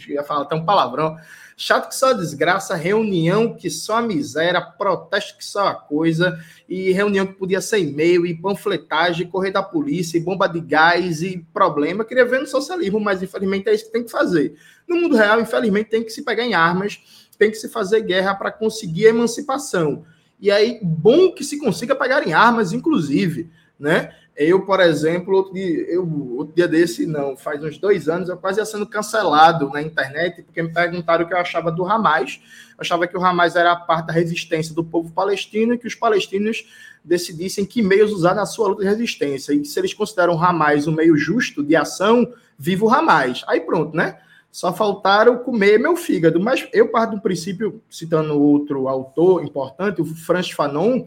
ia 0.07 0.23
falar 0.23 0.43
até 0.43 0.55
um 0.55 0.65
palavrão. 0.65 1.17
Chato 1.55 1.89
que 1.89 1.95
só 1.95 2.13
desgraça, 2.13 2.75
reunião 2.75 3.53
que 3.53 3.69
só 3.69 3.97
a 3.97 4.01
miséria, 4.01 4.61
protesto 4.61 5.37
que 5.37 5.43
só 5.43 5.67
a 5.67 5.75
coisa, 5.75 6.39
e 6.67 6.91
reunião 6.91 7.27
que 7.27 7.33
podia 7.33 7.59
ser 7.59 7.79
e-mail, 7.79 8.25
e 8.25 8.33
panfletagem, 8.33 9.27
correr 9.27 9.51
da 9.51 9.61
polícia, 9.61 10.17
e 10.17 10.21
bomba 10.21 10.47
de 10.47 10.61
gás, 10.61 11.21
e 11.21 11.45
problema. 11.53 12.01
Eu 12.01 12.05
queria 12.05 12.25
ver 12.25 12.39
no 12.39 12.47
socialismo, 12.47 12.99
mas 12.99 13.21
infelizmente 13.21 13.67
é 13.67 13.73
isso 13.73 13.85
que 13.85 13.91
tem 13.91 14.03
que 14.03 14.11
fazer. 14.11 14.55
No 14.87 14.95
mundo 14.95 15.15
real, 15.15 15.41
infelizmente, 15.41 15.89
tem 15.89 16.03
que 16.03 16.11
se 16.11 16.23
pegar 16.23 16.45
em 16.45 16.53
armas, 16.53 16.99
tem 17.37 17.51
que 17.51 17.57
se 17.57 17.69
fazer 17.69 18.01
guerra 18.01 18.35
para 18.35 18.51
conseguir 18.51 19.07
a 19.07 19.09
emancipação. 19.09 20.05
E 20.39 20.49
aí, 20.49 20.79
bom 20.81 21.33
que 21.33 21.43
se 21.43 21.59
consiga 21.59 21.93
pegar 21.93 22.25
em 22.25 22.33
armas, 22.33 22.71
inclusive, 22.71 23.49
né? 23.77 24.13
Eu, 24.41 24.61
por 24.61 24.79
exemplo, 24.79 25.35
outro 25.35 25.53
dia, 25.53 25.85
eu, 25.91 26.09
outro 26.37 26.55
dia 26.55 26.65
desse, 26.65 27.05
não, 27.05 27.35
faz 27.35 27.61
uns 27.61 27.77
dois 27.77 28.07
anos, 28.07 28.29
eu 28.29 28.37
quase 28.37 28.57
ia 28.57 28.65
sendo 28.65 28.87
cancelado 28.87 29.67
na 29.67 29.81
internet, 29.81 30.43
porque 30.43 30.63
me 30.63 30.73
perguntaram 30.73 31.25
o 31.25 31.27
que 31.27 31.33
eu 31.33 31.37
achava 31.37 31.69
do 31.69 31.85
Hamas. 31.85 32.39
Eu 32.69 32.77
achava 32.79 33.05
que 33.05 33.17
o 33.17 33.21
Hamas 33.21 33.57
era 33.57 33.73
a 33.73 33.75
parte 33.75 34.07
da 34.07 34.13
resistência 34.13 34.73
do 34.73 34.81
povo 34.81 35.11
palestino 35.11 35.73
e 35.73 35.77
que 35.77 35.87
os 35.87 35.93
palestinos 35.93 36.63
decidissem 37.03 37.65
que 37.65 37.81
meios 37.81 38.13
usar 38.13 38.33
na 38.33 38.45
sua 38.45 38.69
luta 38.69 38.83
de 38.83 38.87
resistência. 38.87 39.51
E 39.51 39.65
se 39.65 39.77
eles 39.77 39.93
consideram 39.93 40.35
o 40.35 40.41
Hamas 40.41 40.87
um 40.87 40.93
meio 40.93 41.17
justo 41.17 41.61
de 41.61 41.75
ação, 41.75 42.25
viva 42.57 42.85
o 42.85 42.89
Hamas. 42.89 43.43
Aí 43.45 43.59
pronto, 43.59 43.93
né? 43.93 44.19
Só 44.49 44.71
faltaram 44.71 45.39
comer 45.39 45.77
meu 45.77 45.97
fígado. 45.97 46.39
Mas 46.39 46.65
eu 46.71 46.87
parto 46.87 47.17
do 47.17 47.21
princípio, 47.21 47.83
citando 47.89 48.41
outro 48.41 48.87
autor 48.87 49.43
importante, 49.43 50.01
o 50.01 50.05
Franz 50.05 50.49
Fanon, 50.49 51.05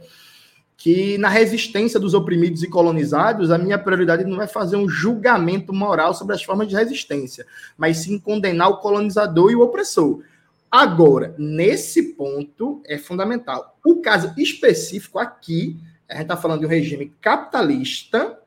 que 0.83 1.17
na 1.17 1.29
resistência 1.29 2.01
dos 2.01 2.13
oprimidos 2.13 2.61
e 2.65 2.67
colonizados, 2.67 3.53
a 3.53 3.57
minha 3.57 3.79
prioridade 3.79 4.25
não 4.25 4.43
é 4.43 4.49
fazer 4.49 4.75
um 4.75 4.89
julgamento 4.89 5.73
moral 5.73 6.13
sobre 6.13 6.35
as 6.35 6.43
formas 6.43 6.67
de 6.67 6.75
resistência, 6.75 7.47
mas 7.79 7.99
sim 7.99 8.19
condenar 8.19 8.69
o 8.69 8.79
colonizador 8.79 9.53
e 9.53 9.55
o 9.55 9.61
opressor. 9.61 10.25
Agora, 10.69 11.37
nesse 11.39 12.15
ponto 12.15 12.83
é 12.85 12.99
fundamental. 12.99 13.79
O 13.85 14.01
caso 14.01 14.35
específico 14.37 15.21
aqui, 15.21 15.79
a 16.09 16.15
gente 16.15 16.23
está 16.23 16.37
falando 16.37 16.59
de 16.59 16.67
um 16.67 16.71
regime 16.71 17.13
capitalista, 17.21 18.41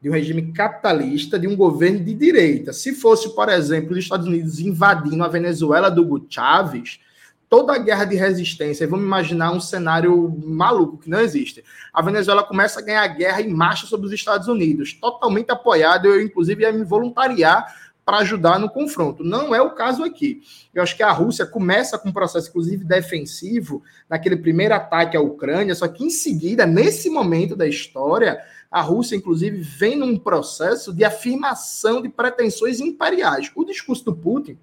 de 0.00 0.08
um 0.08 0.12
regime 0.14 0.52
capitalista, 0.52 1.38
de 1.38 1.46
um 1.46 1.54
governo 1.54 2.02
de 2.02 2.14
direita. 2.14 2.72
Se 2.72 2.94
fosse, 2.94 3.34
por 3.34 3.50
exemplo, 3.50 3.92
os 3.92 3.98
Estados 3.98 4.26
Unidos 4.26 4.58
invadindo 4.58 5.22
a 5.22 5.28
Venezuela 5.28 5.90
do 5.90 6.00
Hugo 6.00 6.26
Chávez, 6.30 6.98
toda 7.48 7.74
a 7.74 7.78
guerra 7.78 8.04
de 8.04 8.16
resistência, 8.16 8.86
vamos 8.86 9.04
imaginar 9.04 9.52
um 9.52 9.60
cenário 9.60 10.34
maluco 10.44 10.98
que 10.98 11.10
não 11.10 11.20
existe. 11.20 11.64
A 11.92 12.02
Venezuela 12.02 12.42
começa 12.42 12.80
a 12.80 12.82
ganhar 12.82 13.06
guerra 13.08 13.40
em 13.40 13.48
marcha 13.48 13.86
sobre 13.86 14.06
os 14.06 14.12
Estados 14.12 14.48
Unidos, 14.48 14.92
totalmente 14.92 15.50
apoiado, 15.50 16.06
eu 16.06 16.20
inclusive 16.20 16.62
ia 16.62 16.72
me 16.72 16.84
voluntariar 16.84 17.66
para 18.06 18.18
ajudar 18.18 18.60
no 18.60 18.70
confronto. 18.70 19.24
Não 19.24 19.52
é 19.52 19.60
o 19.60 19.72
caso 19.74 20.04
aqui. 20.04 20.40
Eu 20.72 20.80
acho 20.80 20.96
que 20.96 21.02
a 21.02 21.10
Rússia 21.10 21.44
começa 21.44 21.98
com 21.98 22.10
um 22.10 22.12
processo, 22.12 22.48
inclusive, 22.48 22.84
defensivo, 22.84 23.82
naquele 24.08 24.36
primeiro 24.36 24.74
ataque 24.74 25.16
à 25.16 25.20
Ucrânia, 25.20 25.74
só 25.74 25.88
que 25.88 26.04
em 26.04 26.10
seguida, 26.10 26.64
nesse 26.64 27.10
momento 27.10 27.56
da 27.56 27.66
história, 27.66 28.40
a 28.70 28.80
Rússia, 28.80 29.16
inclusive, 29.16 29.56
vem 29.56 29.96
num 29.96 30.16
processo 30.16 30.92
de 30.92 31.04
afirmação 31.04 32.00
de 32.00 32.08
pretensões 32.08 32.78
imperiais. 32.78 33.50
O 33.56 33.64
discurso 33.64 34.04
do 34.04 34.14
Putin, 34.14 34.56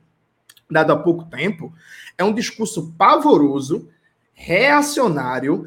dado 0.69 0.91
há 0.91 0.97
pouco 0.97 1.25
tempo, 1.25 1.73
é 2.17 2.23
um 2.23 2.33
discurso 2.33 2.93
pavoroso, 2.97 3.89
reacionário, 4.33 5.65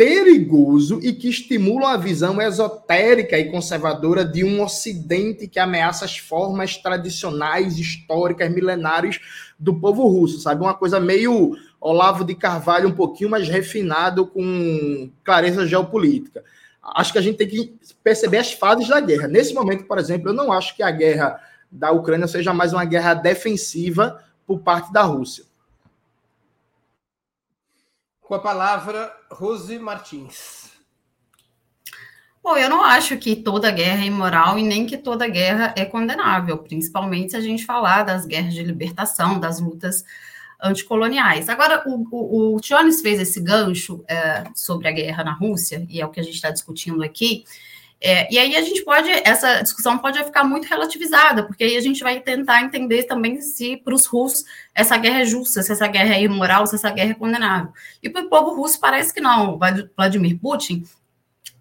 perigoso 0.00 0.98
e 1.02 1.12
que 1.12 1.28
estimula 1.28 1.92
a 1.92 1.96
visão 1.98 2.40
esotérica 2.40 3.38
e 3.38 3.50
conservadora 3.50 4.24
de 4.24 4.42
um 4.42 4.62
Ocidente 4.62 5.46
que 5.46 5.58
ameaça 5.58 6.06
as 6.06 6.16
formas 6.16 6.78
tradicionais, 6.78 7.78
históricas, 7.78 8.50
milenares 8.50 9.20
do 9.58 9.74
povo 9.74 10.08
russo, 10.08 10.40
sabe? 10.40 10.62
Uma 10.62 10.72
coisa 10.72 10.98
meio 10.98 11.54
Olavo 11.78 12.24
de 12.24 12.34
Carvalho, 12.34 12.88
um 12.88 12.94
pouquinho 12.94 13.28
mais 13.28 13.46
refinado, 13.46 14.26
com 14.26 15.10
clareza 15.22 15.66
geopolítica. 15.66 16.42
Acho 16.82 17.12
que 17.12 17.18
a 17.18 17.22
gente 17.22 17.36
tem 17.36 17.48
que 17.48 17.74
perceber 18.02 18.38
as 18.38 18.54
fases 18.54 18.88
da 18.88 19.00
guerra. 19.00 19.28
Nesse 19.28 19.52
momento, 19.52 19.84
por 19.84 19.98
exemplo, 19.98 20.30
eu 20.30 20.34
não 20.34 20.50
acho 20.50 20.74
que 20.74 20.82
a 20.82 20.90
guerra 20.90 21.38
da 21.70 21.90
Ucrânia 21.90 22.26
seja 22.26 22.54
mais 22.54 22.72
uma 22.72 22.86
guerra 22.86 23.12
defensiva 23.12 24.18
por 24.50 24.62
parte 24.62 24.92
da 24.92 25.02
Rússia. 25.02 25.44
Com 28.20 28.34
a 28.34 28.40
palavra, 28.40 29.16
Rose 29.30 29.78
Martins. 29.78 30.72
Bom, 32.42 32.56
eu 32.56 32.68
não 32.68 32.82
acho 32.82 33.16
que 33.16 33.36
toda 33.36 33.70
guerra 33.70 34.02
é 34.02 34.06
imoral 34.06 34.58
e 34.58 34.64
nem 34.64 34.86
que 34.86 34.98
toda 34.98 35.28
guerra 35.28 35.72
é 35.76 35.84
condenável, 35.84 36.58
principalmente 36.58 37.30
se 37.30 37.36
a 37.36 37.40
gente 37.40 37.64
falar 37.64 38.02
das 38.02 38.26
guerras 38.26 38.52
de 38.52 38.64
libertação, 38.64 39.38
das 39.38 39.60
lutas 39.60 40.04
anticoloniais. 40.60 41.48
Agora, 41.48 41.84
o, 41.86 42.04
o, 42.10 42.56
o 42.56 42.60
Jones 42.60 43.02
fez 43.02 43.20
esse 43.20 43.40
gancho 43.40 44.04
é, 44.08 44.42
sobre 44.52 44.88
a 44.88 44.92
guerra 44.92 45.22
na 45.22 45.32
Rússia, 45.32 45.86
e 45.88 46.00
é 46.00 46.04
o 46.04 46.10
que 46.10 46.18
a 46.18 46.24
gente 46.24 46.34
está 46.34 46.50
discutindo 46.50 47.04
aqui, 47.04 47.44
é, 48.02 48.32
e 48.32 48.38
aí 48.38 48.56
a 48.56 48.62
gente 48.62 48.82
pode, 48.82 49.10
essa 49.10 49.60
discussão 49.60 49.98
pode 49.98 50.22
ficar 50.24 50.42
muito 50.42 50.66
relativizada, 50.66 51.42
porque 51.42 51.64
aí 51.64 51.76
a 51.76 51.80
gente 51.82 52.02
vai 52.02 52.18
tentar 52.18 52.62
entender 52.62 53.02
também 53.04 53.42
se 53.42 53.76
para 53.76 53.94
os 53.94 54.06
russos 54.06 54.44
essa 54.74 54.96
guerra 54.96 55.20
é 55.20 55.26
justa, 55.26 55.62
se 55.62 55.70
essa 55.70 55.86
guerra 55.86 56.14
é 56.14 56.22
imoral, 56.22 56.66
se 56.66 56.76
essa 56.76 56.90
guerra 56.90 57.10
é 57.10 57.14
condenável. 57.14 57.72
E 58.02 58.08
para 58.08 58.22
o 58.22 58.30
povo 58.30 58.54
russo 58.54 58.80
parece 58.80 59.12
que 59.12 59.20
não. 59.20 59.58
Vladimir 59.94 60.38
Putin 60.38 60.82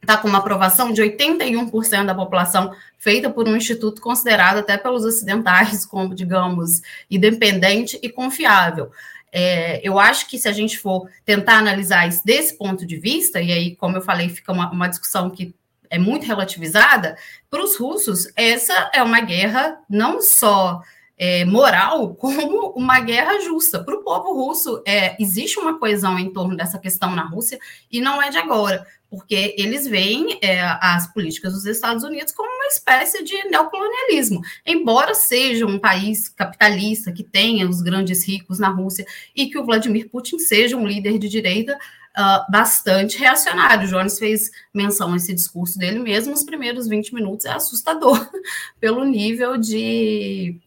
está 0.01 0.15
com 0.15 0.29
uma 0.29 0.37
aprovação 0.37 0.93
de 0.93 1.01
81% 1.01 2.05
da 2.05 2.15
população, 2.15 2.73
feita 2.97 3.29
por 3.29 3.45
um 3.45 3.57
instituto 3.57 4.01
considerado 4.01 4.59
até 4.59 4.77
pelos 4.77 5.03
ocidentais 5.03 5.83
como, 5.87 6.15
digamos, 6.15 6.81
independente 7.11 7.99
e 8.01 8.09
confiável. 8.09 8.91
É, 9.31 9.79
eu 9.87 9.99
acho 9.99 10.27
que 10.27 10.39
se 10.39 10.47
a 10.47 10.51
gente 10.51 10.79
for 10.79 11.07
tentar 11.23 11.57
analisar 11.57 12.07
isso 12.07 12.25
desse 12.25 12.57
ponto 12.57 12.85
de 12.85 12.97
vista, 12.97 13.41
e 13.41 13.51
aí, 13.51 13.75
como 13.75 13.97
eu 13.97 14.01
falei, 14.01 14.29
fica 14.29 14.51
uma, 14.51 14.71
uma 14.71 14.87
discussão 14.87 15.29
que 15.29 15.53
é 15.89 15.97
muito 15.97 16.25
relativizada, 16.25 17.17
para 17.49 17.63
os 17.63 17.75
russos, 17.77 18.31
essa 18.35 18.91
é 18.93 19.01
uma 19.01 19.21
guerra 19.21 19.79
não 19.89 20.21
só 20.21 20.81
é, 21.19 21.43
moral, 21.43 22.15
como 22.15 22.69
uma 22.69 23.01
guerra 23.01 23.39
justa. 23.41 23.83
Para 23.83 23.95
o 23.95 24.03
povo 24.03 24.33
russo, 24.33 24.81
é, 24.87 25.21
existe 25.21 25.59
uma 25.59 25.77
coesão 25.77 26.17
em 26.17 26.31
torno 26.31 26.55
dessa 26.55 26.79
questão 26.79 27.13
na 27.13 27.23
Rússia, 27.23 27.59
e 27.91 27.99
não 27.99 28.21
é 28.21 28.29
de 28.29 28.37
agora, 28.37 28.87
porque 29.09 29.55
eles 29.57 29.87
veem 29.87 30.39
é, 30.41 30.61
as 30.61 31.11
políticas 31.11 31.53
dos 31.53 31.65
Estados 31.65 32.03
Unidos 32.03 32.31
como 32.31 32.49
uma 32.49 32.67
espécie 32.67 33.23
de 33.23 33.35
neocolonialismo. 33.49 34.39
Embora 34.65 35.13
seja 35.13 35.65
um 35.65 35.79
país 35.79 36.29
capitalista, 36.29 37.11
que 37.11 37.23
tenha 37.23 37.67
os 37.67 37.81
grandes 37.81 38.25
ricos 38.25 38.59
na 38.59 38.69
Rússia, 38.69 39.05
e 39.35 39.47
que 39.47 39.57
o 39.57 39.65
Vladimir 39.65 40.09
Putin 40.09 40.39
seja 40.39 40.77
um 40.77 40.87
líder 40.87 41.17
de 41.17 41.27
direita, 41.27 41.77
uh, 42.19 42.51
bastante 42.51 43.17
reacionário. 43.17 43.87
O 43.87 43.89
Jones 43.89 44.19
fez 44.19 44.51
menção 44.73 45.13
a 45.13 45.15
esse 45.15 45.33
discurso 45.33 45.79
dele 45.79 45.99
mesmo, 45.99 46.33
os 46.33 46.43
primeiros 46.43 46.87
20 46.87 47.15
minutos 47.15 47.45
é 47.45 47.51
assustador 47.51 48.29
pelo 48.79 49.05
nível 49.05 49.57
de 49.57 50.59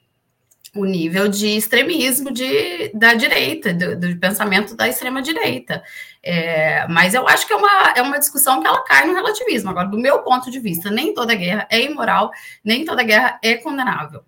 o 0.74 0.86
nível 0.86 1.28
de 1.28 1.48
extremismo 1.48 2.32
de, 2.32 2.88
da 2.94 3.12
direita, 3.12 3.74
do, 3.74 3.94
do 3.94 4.16
pensamento 4.18 4.74
da 4.74 4.88
extrema-direita. 4.88 5.82
É, 6.22 6.88
mas 6.88 7.12
eu 7.12 7.28
acho 7.28 7.46
que 7.46 7.52
é 7.52 7.56
uma, 7.56 7.92
é 7.94 8.00
uma 8.00 8.18
discussão 8.18 8.58
que 8.62 8.66
ela 8.66 8.82
cai 8.84 9.06
no 9.06 9.12
relativismo. 9.12 9.68
Agora, 9.68 9.88
do 9.88 9.98
meu 9.98 10.20
ponto 10.20 10.50
de 10.50 10.58
vista, 10.58 10.90
nem 10.90 11.12
toda 11.12 11.34
guerra 11.34 11.68
é 11.70 11.82
imoral, 11.82 12.30
nem 12.64 12.86
toda 12.86 13.02
guerra 13.02 13.38
é 13.42 13.56
condenável. 13.56 14.24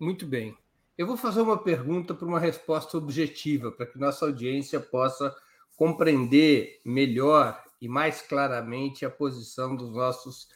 Muito 0.00 0.26
bem. 0.26 0.56
Eu 0.98 1.06
vou 1.06 1.16
fazer 1.16 1.40
uma 1.40 1.56
pergunta 1.56 2.12
para 2.14 2.26
uma 2.26 2.40
resposta 2.40 2.98
objetiva, 2.98 3.70
para 3.70 3.86
que 3.86 4.00
nossa 4.00 4.24
audiência 4.24 4.80
possa 4.80 5.32
compreender 5.76 6.80
melhor 6.84 7.62
e 7.80 7.88
mais 7.88 8.22
claramente 8.22 9.04
a 9.04 9.10
posição 9.10 9.74
dos 9.74 9.92
nossos 9.92 10.48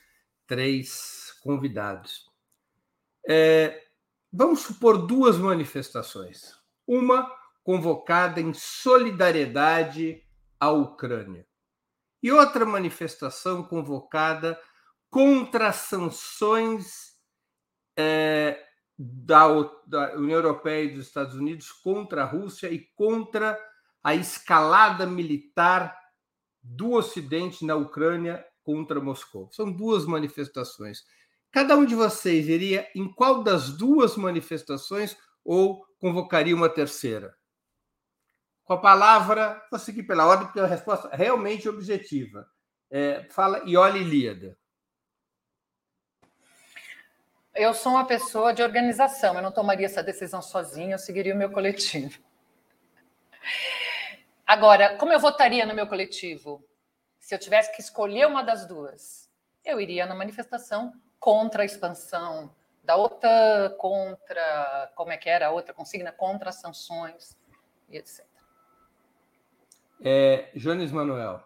três 0.47 1.33
convidados. 1.43 2.31
É, 3.29 3.85
vamos 4.33 4.61
supor 4.61 5.07
duas 5.07 5.37
manifestações. 5.37 6.55
Uma 6.87 7.31
convocada 7.65 8.41
em 8.41 8.55
solidariedade 8.55 10.23
à 10.61 10.71
Ucrânia, 10.71 11.45
e 12.23 12.33
outra 12.33 12.65
manifestação 12.65 13.63
convocada 13.63 14.61
contra 15.11 15.73
sanções 15.73 17.17
é, 17.97 18.65
da, 18.99 19.47
da 19.87 20.15
União 20.15 20.39
Europeia 20.39 20.85
e 20.85 20.95
dos 20.95 21.07
Estados 21.07 21.35
Unidos 21.35 21.71
contra 21.71 22.23
a 22.23 22.27
Rússia 22.27 22.69
e 22.69 22.81
contra 22.95 23.59
a 24.07 24.15
escalada 24.15 25.05
militar 25.05 25.99
do 26.63 26.93
Ocidente 26.93 27.65
na 27.65 27.75
Ucrânia 27.75 28.47
contra 28.63 29.01
Moscou. 29.01 29.51
São 29.51 29.73
duas 29.73 30.07
manifestações. 30.07 31.05
Cada 31.51 31.77
um 31.77 31.85
de 31.85 31.97
vocês 31.97 32.49
iria 32.49 32.89
em 32.95 33.13
qual 33.13 33.43
das 33.43 33.77
duas 33.77 34.17
manifestações 34.17 35.17
ou 35.45 35.85
convocaria 35.99 36.55
uma 36.55 36.69
terceira? 36.69 37.37
Com 38.63 38.75
a 38.75 38.81
palavra, 38.81 39.61
vou 39.73 39.81
seguir 39.81 40.05
pela 40.05 40.25
ordem, 40.25 40.47
porque 40.47 40.61
a 40.61 40.67
resposta 40.67 41.09
é 41.09 41.17
realmente 41.17 41.69
objetiva. 41.69 42.49
É, 42.89 43.27
fala 43.31 43.65
Ioli 43.69 44.05
Líada. 44.05 44.57
Eu 47.53 47.75
sou 47.75 47.91
uma 47.91 48.07
pessoa 48.07 48.55
de 48.55 48.63
organização, 48.63 49.35
eu 49.35 49.43
não 49.43 49.51
tomaria 49.51 49.87
essa 49.87 50.01
decisão 50.01 50.41
sozinha, 50.41 50.95
eu 50.95 50.99
seguiria 51.01 51.35
o 51.35 51.39
meu 51.39 51.51
coletivo. 51.51 52.25
Agora, 54.47 54.97
como 54.97 55.13
eu 55.13 55.19
votaria 55.19 55.67
no 55.67 55.75
meu 55.75 55.89
coletivo? 55.89 56.65
Se 57.19 57.35
eu 57.35 57.39
tivesse 57.39 57.75
que 57.75 57.81
escolher 57.81 58.29
uma 58.29 58.45
das 58.45 58.65
duas, 58.65 59.29
eu 59.65 59.81
iria 59.81 60.07
na 60.07 60.15
manifestação 60.15 60.93
contra 61.19 61.63
a 61.63 61.67
expansão 61.67 62.55
da 62.85 62.97
OTAN, 62.97 63.75
contra, 63.77 64.93
como 64.95 65.11
é 65.11 65.17
que 65.17 65.29
era 65.29 65.49
a 65.49 65.51
outra 65.51 65.75
consigna, 65.75 66.13
contra 66.13 66.51
as 66.51 66.61
sanções 66.61 67.37
e 67.89 67.97
etc. 67.97 68.25
É, 70.01 70.51
Jones 70.55 70.93
Manuel. 70.93 71.43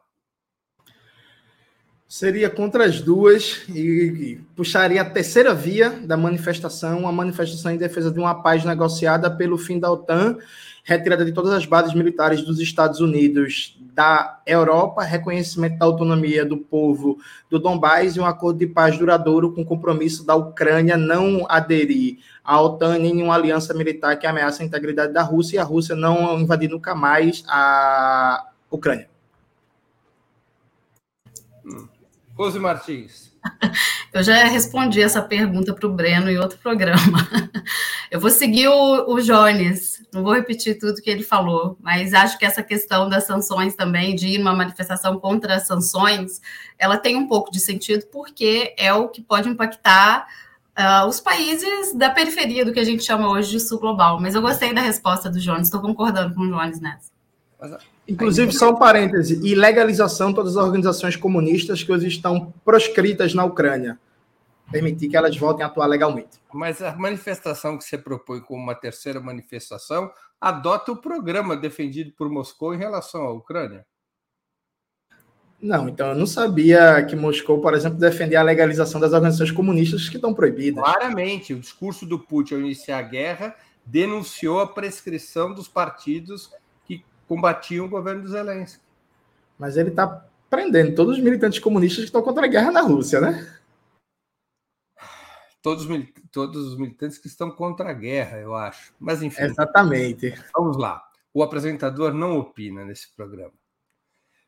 Seria 2.07 2.51
contra 2.51 2.85
as 2.85 3.01
duas 3.01 3.67
e, 3.69 3.81
e 3.81 4.37
puxaria 4.55 5.01
a 5.01 5.09
terceira 5.09 5.55
via 5.55 5.89
da 5.89 6.17
manifestação, 6.17 7.09
a 7.09 7.13
manifestação 7.13 7.73
em 7.73 7.79
defesa 7.79 8.11
de 8.11 8.19
uma 8.19 8.43
paz 8.43 8.65
negociada 8.65 9.35
pelo 9.35 9.57
fim 9.57 9.79
da 9.79 9.91
OTAN 9.91 10.37
retirada 10.85 11.25
de 11.25 11.33
todas 11.33 11.53
as 11.53 11.67
bases 11.67 11.95
militares 11.95 12.43
dos 12.43 12.61
Estados 12.61 13.01
Unidos 13.01 13.79
da 13.93 14.41
Europa, 14.47 15.03
reconhecimento 15.03 15.79
da 15.79 15.85
autonomia 15.85 16.45
do 16.45 16.57
povo 16.57 17.19
do 17.51 17.59
Donbás 17.59 18.17
e 18.17 18.21
um 18.21 18.25
acordo 18.25 18.59
de 18.59 18.67
paz 18.67 18.97
duradouro 18.97 19.53
com 19.53 19.65
compromisso 19.65 20.25
da 20.25 20.35
Ucrânia 20.35 20.97
não 20.97 21.45
aderir 21.49 22.19
à 22.45 22.61
OTAN 22.61 22.99
nem 22.99 23.15
nenhuma 23.15 23.35
aliança 23.35 23.75
militar 23.75 24.19
que 24.19 24.27
ameaça 24.27 24.63
a 24.63 24.67
integridade 24.67 25.13
da 25.13 25.23
Rússia 25.23 25.57
e 25.57 25.59
a 25.59 25.65
Rússia 25.65 25.95
não 25.95 26.41
invadir 26.41 26.71
nunca 26.71 26.95
mais 26.95 27.45
a 27.47 28.47
Ucrânia. 28.71 29.09
Rose 32.41 32.59
Martins. 32.59 33.31
Eu 34.15 34.23
já 34.23 34.45
respondi 34.45 35.03
essa 35.03 35.21
pergunta 35.21 35.75
para 35.75 35.87
o 35.87 35.93
Breno 35.93 36.31
em 36.31 36.39
outro 36.39 36.57
programa. 36.57 37.19
Eu 38.11 38.19
vou 38.19 38.31
seguir 38.31 38.67
o, 38.67 39.13
o 39.13 39.21
Jones, 39.21 40.03
não 40.11 40.23
vou 40.23 40.33
repetir 40.33 40.79
tudo 40.79 41.03
que 41.03 41.11
ele 41.11 41.23
falou, 41.23 41.77
mas 41.81 42.15
acho 42.15 42.39
que 42.39 42.47
essa 42.47 42.63
questão 42.63 43.11
das 43.11 43.25
sanções 43.25 43.77
também, 43.77 44.15
de 44.15 44.29
ir 44.29 44.39
numa 44.39 44.55
manifestação 44.55 45.21
contra 45.21 45.57
as 45.57 45.67
sanções, 45.67 46.41
ela 46.79 46.97
tem 46.97 47.15
um 47.15 47.29
pouco 47.29 47.53
de 47.53 47.61
sentido, 47.61 48.07
porque 48.07 48.75
é 48.79 48.91
o 48.91 49.09
que 49.09 49.21
pode 49.21 49.47
impactar 49.47 50.27
uh, 50.79 51.07
os 51.07 51.21
países 51.21 51.95
da 51.95 52.09
periferia 52.09 52.65
do 52.65 52.73
que 52.73 52.81
a 52.81 52.85
gente 52.85 53.05
chama 53.05 53.29
hoje 53.29 53.51
de 53.51 53.61
sul 53.61 53.79
global. 53.79 54.19
Mas 54.19 54.35
eu 54.35 54.41
gostei 54.41 54.73
da 54.73 54.81
resposta 54.81 55.29
do 55.29 55.39
Jones, 55.39 55.67
estou 55.67 55.83
concordando 55.83 56.35
com 56.35 56.41
o 56.41 56.49
Jones 56.49 56.81
nessa. 56.81 57.11
Inclusive, 58.09 58.53
só 58.53 58.71
um 58.71 58.77
parêntese, 58.77 59.41
ilegalização 59.47 60.33
todas 60.33 60.57
as 60.57 60.65
organizações 60.65 61.15
comunistas 61.15 61.83
que 61.83 61.93
hoje 61.93 62.09
estão 62.09 62.53
proscritas 62.65 63.35
na 63.35 63.45
Ucrânia. 63.45 63.99
permitir 64.71 65.09
que 65.09 65.17
elas 65.17 65.37
voltem 65.37 65.65
a 65.65 65.67
atuar 65.67 65.87
legalmente. 65.87 66.39
Mas 66.53 66.81
a 66.81 66.95
manifestação 66.95 67.77
que 67.77 67.85
você 67.85 67.99
propõe 67.99 68.41
como 68.41 68.63
uma 68.63 68.75
terceira 68.75 69.21
manifestação 69.21 70.11
adota 70.41 70.93
o 70.93 70.97
programa 70.97 71.57
defendido 71.57 72.13
por 72.13 72.31
Moscou 72.31 72.75
em 72.75 72.79
relação 72.79 73.23
à 73.23 73.33
Ucrânia. 73.33 73.85
Não, 75.61 75.89
então 75.89 76.09
eu 76.09 76.15
não 76.15 76.27
sabia 76.27 77.05
que 77.05 77.15
Moscou, 77.15 77.61
por 77.61 77.75
exemplo, 77.75 77.99
defendia 77.99 78.41
a 78.41 78.45
legalização 78.45 78.99
das 78.99 79.13
organizações 79.13 79.51
comunistas 79.51 80.09
que 80.09 80.17
estão 80.17 80.33
proibidas. 80.33 80.83
Claramente, 80.83 81.53
o 81.53 81.61
discurso 81.61 82.07
do 82.07 82.19
Putin 82.19 82.55
ao 82.55 82.61
iniciar 82.61 82.99
a 82.99 83.03
guerra 83.03 83.55
denunciou 83.85 84.61
a 84.61 84.67
prescrição 84.67 85.53
dos 85.53 85.69
partidos 85.69 86.51
combatiam 87.31 87.87
o 87.87 87.89
governo 87.89 88.23
do 88.23 88.29
Zelensky. 88.29 88.83
Mas 89.57 89.77
ele 89.77 89.91
está 89.91 90.27
prendendo 90.51 90.97
todos 90.97 91.17
os 91.17 91.23
militantes 91.23 91.61
comunistas 91.61 92.01
que 92.01 92.07
estão 92.07 92.23
contra 92.23 92.45
a 92.45 92.49
guerra 92.49 92.73
na 92.73 92.81
Rússia, 92.81 93.21
né? 93.21 93.57
Todos, 95.63 95.87
todos 96.33 96.67
os 96.67 96.77
militantes 96.77 97.19
que 97.19 97.29
estão 97.29 97.53
contra 97.53 97.91
a 97.91 97.93
guerra, 97.93 98.39
eu 98.39 98.57
acho. 98.57 98.93
Mas 98.99 99.23
enfim. 99.23 99.43
Exatamente. 99.43 100.35
Vamos 100.53 100.77
lá. 100.77 101.09
O 101.33 101.41
apresentador 101.41 102.13
não 102.13 102.37
opina 102.37 102.85
nesse 102.85 103.15
programa. 103.15 103.55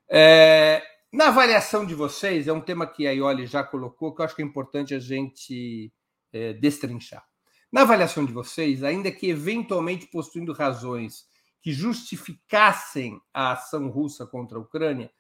É, 0.08 0.82
na 1.12 1.28
avaliação 1.28 1.86
de 1.86 1.94
vocês, 1.94 2.48
é 2.48 2.52
um 2.52 2.60
tema 2.60 2.84
que 2.84 3.06
a 3.06 3.12
Ioli 3.12 3.46
já 3.46 3.62
colocou, 3.62 4.12
que 4.12 4.22
eu 4.22 4.24
acho 4.24 4.34
que 4.34 4.42
é 4.42 4.44
importante 4.44 4.92
a 4.92 4.98
gente 4.98 5.92
é, 6.32 6.52
destrinchar. 6.52 7.24
Na 7.70 7.82
avaliação 7.82 8.24
de 8.24 8.32
vocês, 8.32 8.82
ainda 8.82 9.12
que 9.12 9.30
eventualmente 9.30 10.08
possuindo 10.08 10.52
razões 10.52 11.30
que 11.62 11.72
justificassem 11.72 13.20
a 13.32 13.52
ação 13.52 13.88
russa 13.88 14.26
contra 14.26 14.58
a 14.58 14.60
Ucrânia, 14.60 15.10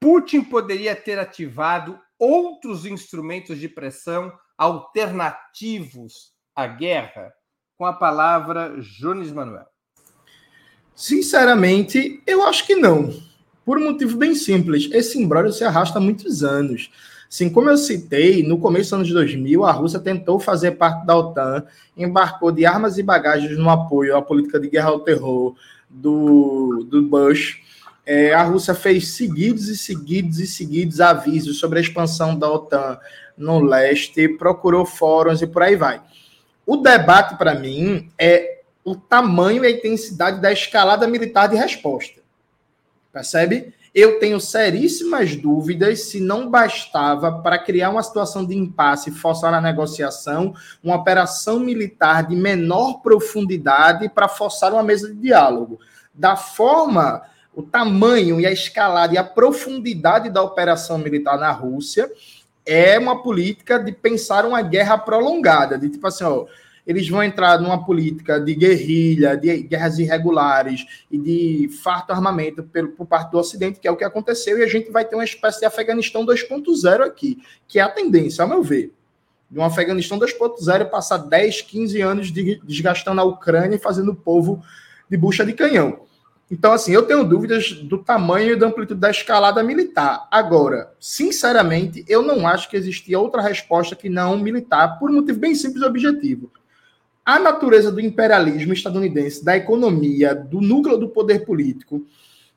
Putin 0.00 0.42
poderia 0.42 0.96
ter 0.96 1.18
ativado 1.18 2.00
outros 2.18 2.86
instrumentos 2.86 3.58
de 3.58 3.68
pressão 3.68 4.32
alternativos 4.56 6.32
à 6.54 6.66
guerra? 6.66 7.32
Com 7.76 7.84
a 7.84 7.92
palavra 7.92 8.76
Jones 8.80 9.30
Manuel. 9.30 9.66
Sinceramente, 10.96 12.20
eu 12.26 12.44
acho 12.44 12.66
que 12.66 12.74
não. 12.74 13.10
Por 13.68 13.76
um 13.76 13.84
motivo 13.84 14.16
bem 14.16 14.34
simples. 14.34 14.88
Esse 14.90 15.22
imbróglio 15.22 15.52
se 15.52 15.62
arrasta 15.62 15.98
há 15.98 16.00
muitos 16.00 16.42
anos. 16.42 16.90
Assim, 17.30 17.50
como 17.50 17.68
eu 17.68 17.76
citei, 17.76 18.42
no 18.42 18.58
começo 18.58 18.84
dos 18.84 18.92
anos 18.94 19.12
2000, 19.12 19.62
a 19.62 19.72
Rússia 19.72 20.00
tentou 20.00 20.40
fazer 20.40 20.70
parte 20.70 21.04
da 21.04 21.14
OTAN, 21.14 21.62
embarcou 21.94 22.50
de 22.50 22.64
armas 22.64 22.96
e 22.96 23.02
bagagens 23.02 23.58
no 23.58 23.68
apoio 23.68 24.16
à 24.16 24.22
política 24.22 24.58
de 24.58 24.70
guerra 24.70 24.88
ao 24.88 25.00
terror 25.00 25.54
do, 25.86 26.82
do 26.88 27.02
Bush. 27.02 27.60
É, 28.06 28.32
a 28.32 28.42
Rússia 28.42 28.72
fez 28.72 29.08
seguidos 29.08 29.68
e 29.68 29.76
seguidos 29.76 30.40
e 30.40 30.46
seguidos 30.46 30.98
avisos 30.98 31.58
sobre 31.58 31.78
a 31.78 31.82
expansão 31.82 32.38
da 32.38 32.50
OTAN 32.50 32.98
no 33.36 33.60
leste, 33.60 34.30
procurou 34.30 34.86
fóruns 34.86 35.42
e 35.42 35.46
por 35.46 35.62
aí 35.62 35.76
vai. 35.76 36.00
O 36.64 36.78
debate, 36.78 37.36
para 37.36 37.54
mim, 37.54 38.10
é 38.18 38.62
o 38.82 38.96
tamanho 38.96 39.62
e 39.62 39.66
a 39.66 39.70
intensidade 39.70 40.40
da 40.40 40.50
escalada 40.50 41.06
militar 41.06 41.50
de 41.50 41.56
resposta. 41.56 42.26
Percebe? 43.18 43.74
Eu 43.92 44.20
tenho 44.20 44.40
seríssimas 44.40 45.34
dúvidas 45.34 46.02
se 46.04 46.20
não 46.20 46.48
bastava 46.48 47.32
para 47.42 47.58
criar 47.58 47.90
uma 47.90 48.00
situação 48.00 48.46
de 48.46 48.56
impasse 48.56 49.10
forçar 49.10 49.52
a 49.52 49.60
negociação, 49.60 50.54
uma 50.84 50.94
operação 50.94 51.58
militar 51.58 52.28
de 52.28 52.36
menor 52.36 53.00
profundidade 53.00 54.08
para 54.08 54.28
forçar 54.28 54.72
uma 54.72 54.84
mesa 54.84 55.08
de 55.08 55.16
diálogo. 55.16 55.80
Da 56.14 56.36
forma, 56.36 57.22
o 57.52 57.60
tamanho 57.60 58.40
e 58.40 58.46
a 58.46 58.52
escalada 58.52 59.14
e 59.14 59.18
a 59.18 59.24
profundidade 59.24 60.30
da 60.30 60.44
operação 60.44 60.96
militar 60.96 61.36
na 61.36 61.50
Rússia 61.50 62.08
é 62.64 63.00
uma 63.00 63.20
política 63.20 63.80
de 63.80 63.90
pensar 63.90 64.46
uma 64.46 64.62
guerra 64.62 64.96
prolongada, 64.96 65.76
de 65.76 65.88
tipo 65.88 66.06
assim, 66.06 66.22
ó, 66.22 66.46
eles 66.88 67.06
vão 67.06 67.22
entrar 67.22 67.60
numa 67.60 67.84
política 67.84 68.40
de 68.40 68.54
guerrilha, 68.54 69.36
de 69.36 69.58
guerras 69.64 69.98
irregulares 69.98 70.86
e 71.10 71.18
de 71.18 71.68
farto 71.82 72.12
armamento 72.12 72.62
pelo, 72.62 72.88
por 72.88 73.04
parte 73.04 73.30
do 73.30 73.38
Ocidente, 73.38 73.78
que 73.78 73.86
é 73.86 73.90
o 73.90 73.96
que 73.96 74.04
aconteceu, 74.04 74.58
e 74.58 74.64
a 74.64 74.66
gente 74.66 74.90
vai 74.90 75.04
ter 75.04 75.14
uma 75.14 75.24
espécie 75.24 75.60
de 75.60 75.66
Afeganistão 75.66 76.24
2.0 76.24 77.02
aqui, 77.02 77.42
que 77.66 77.78
é 77.78 77.82
a 77.82 77.90
tendência, 77.90 78.40
ao 78.40 78.48
meu 78.48 78.62
ver. 78.62 78.90
De 79.50 79.58
um 79.58 79.64
Afeganistão 79.64 80.18
2.0 80.18 80.88
passar 80.88 81.18
10, 81.18 81.60
15 81.60 82.00
anos 82.00 82.32
de, 82.32 82.58
desgastando 82.64 83.20
a 83.20 83.24
Ucrânia 83.24 83.76
e 83.76 83.78
fazendo 83.78 84.12
o 84.12 84.16
povo 84.16 84.62
de 85.10 85.16
bucha 85.18 85.44
de 85.44 85.52
canhão. 85.52 86.06
Então, 86.50 86.72
assim, 86.72 86.92
eu 86.92 87.02
tenho 87.02 87.22
dúvidas 87.22 87.70
do 87.70 87.98
tamanho 87.98 88.54
e 88.54 88.56
da 88.56 88.66
amplitude 88.66 88.98
da 88.98 89.10
escalada 89.10 89.62
militar. 89.62 90.26
Agora, 90.30 90.90
sinceramente, 90.98 92.02
eu 92.08 92.22
não 92.22 92.48
acho 92.48 92.70
que 92.70 92.78
existia 92.78 93.20
outra 93.20 93.42
resposta 93.42 93.94
que 93.94 94.08
não 94.08 94.38
militar, 94.38 94.98
por 94.98 95.10
um 95.10 95.16
motivo 95.16 95.38
bem 95.38 95.54
simples 95.54 95.82
e 95.82 95.86
objetivo 95.86 96.50
a 97.28 97.38
natureza 97.38 97.92
do 97.92 98.00
imperialismo 98.00 98.72
estadunidense, 98.72 99.44
da 99.44 99.54
economia, 99.54 100.34
do 100.34 100.62
núcleo 100.62 100.96
do 100.96 101.10
poder 101.10 101.44
político, 101.44 102.06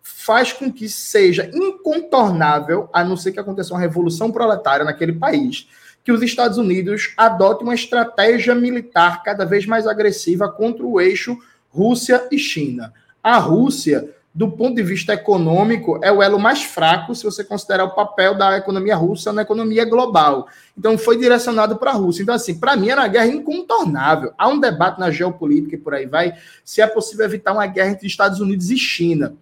faz 0.01 0.53
com 0.53 0.71
que 0.71 0.87
seja 0.87 1.51
incontornável, 1.53 2.89
a 2.93 3.03
não 3.03 3.17
ser 3.17 3.33
que 3.33 3.39
aconteça 3.41 3.73
uma 3.73 3.81
revolução 3.81 4.31
proletária 4.31 4.85
naquele 4.85 5.11
país, 5.11 5.67
que 6.05 6.11
os 6.13 6.21
Estados 6.21 6.57
Unidos 6.57 7.13
adotem 7.17 7.67
uma 7.67 7.75
estratégia 7.75 8.55
militar 8.55 9.21
cada 9.23 9.43
vez 9.43 9.65
mais 9.65 9.85
agressiva 9.85 10.49
contra 10.49 10.85
o 10.85 11.01
eixo 11.01 11.37
Rússia 11.67 12.25
e 12.31 12.39
China. 12.39 12.93
A 13.21 13.37
Rússia 13.39 14.15
do 14.33 14.49
ponto 14.49 14.75
de 14.75 14.83
vista 14.83 15.13
econômico, 15.13 15.99
é 16.01 16.09
o 16.09 16.23
elo 16.23 16.39
mais 16.39 16.63
fraco 16.63 17.13
se 17.13 17.23
você 17.23 17.43
considerar 17.43 17.83
o 17.83 17.93
papel 17.93 18.33
da 18.37 18.57
economia 18.57 18.95
russa 18.95 19.33
na 19.33 19.41
economia 19.41 19.83
global. 19.83 20.47
Então, 20.77 20.97
foi 20.97 21.17
direcionado 21.17 21.75
para 21.75 21.91
a 21.91 21.95
Rússia. 21.95 22.23
Então, 22.23 22.33
assim, 22.33 22.57
para 22.57 22.77
mim 22.77 22.89
era 22.89 23.01
uma 23.01 23.07
guerra 23.09 23.27
incontornável. 23.27 24.31
Há 24.37 24.47
um 24.47 24.59
debate 24.59 24.99
na 24.99 25.11
geopolítica 25.11 25.75
e 25.75 25.77
por 25.77 25.93
aí 25.93 26.05
vai, 26.05 26.33
se 26.63 26.81
é 26.81 26.87
possível 26.87 27.25
evitar 27.25 27.51
uma 27.51 27.67
guerra 27.67 27.91
entre 27.91 28.07
Estados 28.07 28.39
Unidos 28.39 28.71
e 28.71 28.77
China. 28.77 29.35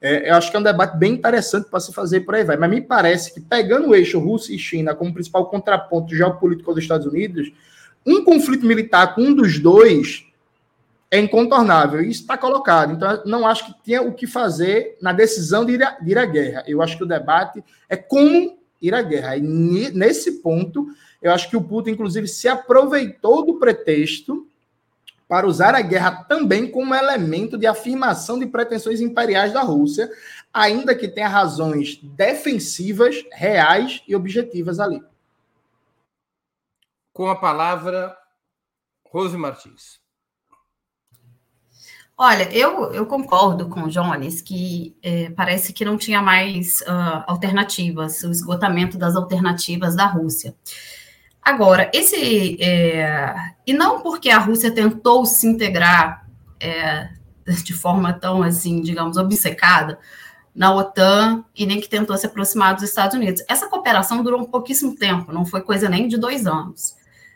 É, 0.00 0.28
eu 0.28 0.34
acho 0.34 0.50
que 0.50 0.56
é 0.56 0.60
um 0.60 0.64
debate 0.64 0.98
bem 0.98 1.12
interessante 1.12 1.70
para 1.70 1.80
se 1.80 1.92
fazer 1.92 2.20
por 2.20 2.34
aí 2.34 2.42
vai. 2.42 2.56
Mas 2.56 2.68
me 2.68 2.80
parece 2.80 3.32
que, 3.32 3.40
pegando 3.40 3.88
o 3.88 3.94
eixo 3.94 4.18
Rússia 4.18 4.52
e 4.52 4.58
China 4.58 4.96
como 4.96 5.14
principal 5.14 5.46
contraponto 5.46 6.14
geopolítico 6.14 6.70
aos 6.70 6.78
Estados 6.78 7.06
Unidos, 7.06 7.52
um 8.04 8.24
conflito 8.24 8.66
militar 8.66 9.14
com 9.14 9.22
um 9.22 9.34
dos 9.34 9.60
dois 9.60 10.26
é 11.14 11.20
incontornável. 11.20 12.02
E 12.02 12.10
isso 12.10 12.22
está 12.22 12.36
colocado. 12.36 12.92
Então, 12.92 13.22
não 13.24 13.46
acho 13.46 13.66
que 13.66 13.82
tinha 13.84 14.02
o 14.02 14.12
que 14.12 14.26
fazer 14.26 14.98
na 15.00 15.12
decisão 15.12 15.64
de 15.64 15.74
ir, 15.74 15.82
a, 15.82 15.90
de 15.92 16.10
ir 16.10 16.18
à 16.18 16.26
guerra. 16.26 16.64
Eu 16.66 16.82
acho 16.82 16.96
que 16.96 17.04
o 17.04 17.06
debate 17.06 17.62
é 17.88 17.96
como 17.96 18.58
ir 18.82 18.92
à 18.92 19.00
guerra. 19.00 19.36
E 19.36 19.40
nesse 19.40 20.42
ponto, 20.42 20.88
eu 21.22 21.32
acho 21.32 21.48
que 21.48 21.56
o 21.56 21.62
Putin, 21.62 21.90
inclusive, 21.90 22.26
se 22.26 22.48
aproveitou 22.48 23.46
do 23.46 23.60
pretexto 23.60 24.48
para 25.28 25.46
usar 25.46 25.76
a 25.76 25.80
guerra 25.80 26.24
também 26.24 26.68
como 26.68 26.94
elemento 26.94 27.56
de 27.56 27.66
afirmação 27.66 28.36
de 28.36 28.46
pretensões 28.46 29.00
imperiais 29.00 29.52
da 29.52 29.62
Rússia, 29.62 30.10
ainda 30.52 30.96
que 30.96 31.06
tenha 31.06 31.28
razões 31.28 31.96
defensivas, 32.02 33.24
reais 33.30 34.02
e 34.08 34.16
objetivas 34.16 34.80
ali. 34.80 35.00
Com 37.12 37.30
a 37.30 37.36
palavra, 37.36 38.16
Rose 39.06 39.36
Martins. 39.36 40.03
Olha, 42.16 42.48
eu, 42.56 42.92
eu 42.92 43.06
concordo 43.06 43.68
com 43.68 43.82
o 43.82 43.88
Jones 43.88 44.40
que 44.40 44.96
é, 45.02 45.30
parece 45.30 45.72
que 45.72 45.84
não 45.84 45.98
tinha 45.98 46.22
mais 46.22 46.80
uh, 46.82 47.24
alternativas, 47.26 48.22
o 48.22 48.30
esgotamento 48.30 48.96
das 48.96 49.16
alternativas 49.16 49.96
da 49.96 50.06
Rússia. 50.06 50.54
Agora, 51.42 51.90
esse. 51.92 52.56
É, 52.62 53.34
e 53.66 53.72
não 53.72 54.00
porque 54.00 54.30
a 54.30 54.38
Rússia 54.38 54.70
tentou 54.72 55.26
se 55.26 55.46
integrar 55.46 56.24
é, 56.60 57.10
de 57.64 57.72
forma 57.74 58.12
tão, 58.12 58.42
assim, 58.44 58.80
digamos, 58.80 59.16
obcecada 59.16 59.98
na 60.54 60.72
OTAN 60.72 61.44
e 61.54 61.66
nem 61.66 61.80
que 61.80 61.88
tentou 61.88 62.16
se 62.16 62.26
aproximar 62.26 62.74
dos 62.74 62.84
Estados 62.84 63.16
Unidos. 63.16 63.42
Essa 63.48 63.68
cooperação 63.68 64.22
durou 64.22 64.40
um 64.40 64.44
pouquíssimo 64.44 64.94
tempo, 64.94 65.32
não 65.32 65.44
foi 65.44 65.62
coisa 65.62 65.88
nem 65.88 66.06
de 66.06 66.16
dois 66.16 66.46
anos 66.46 66.94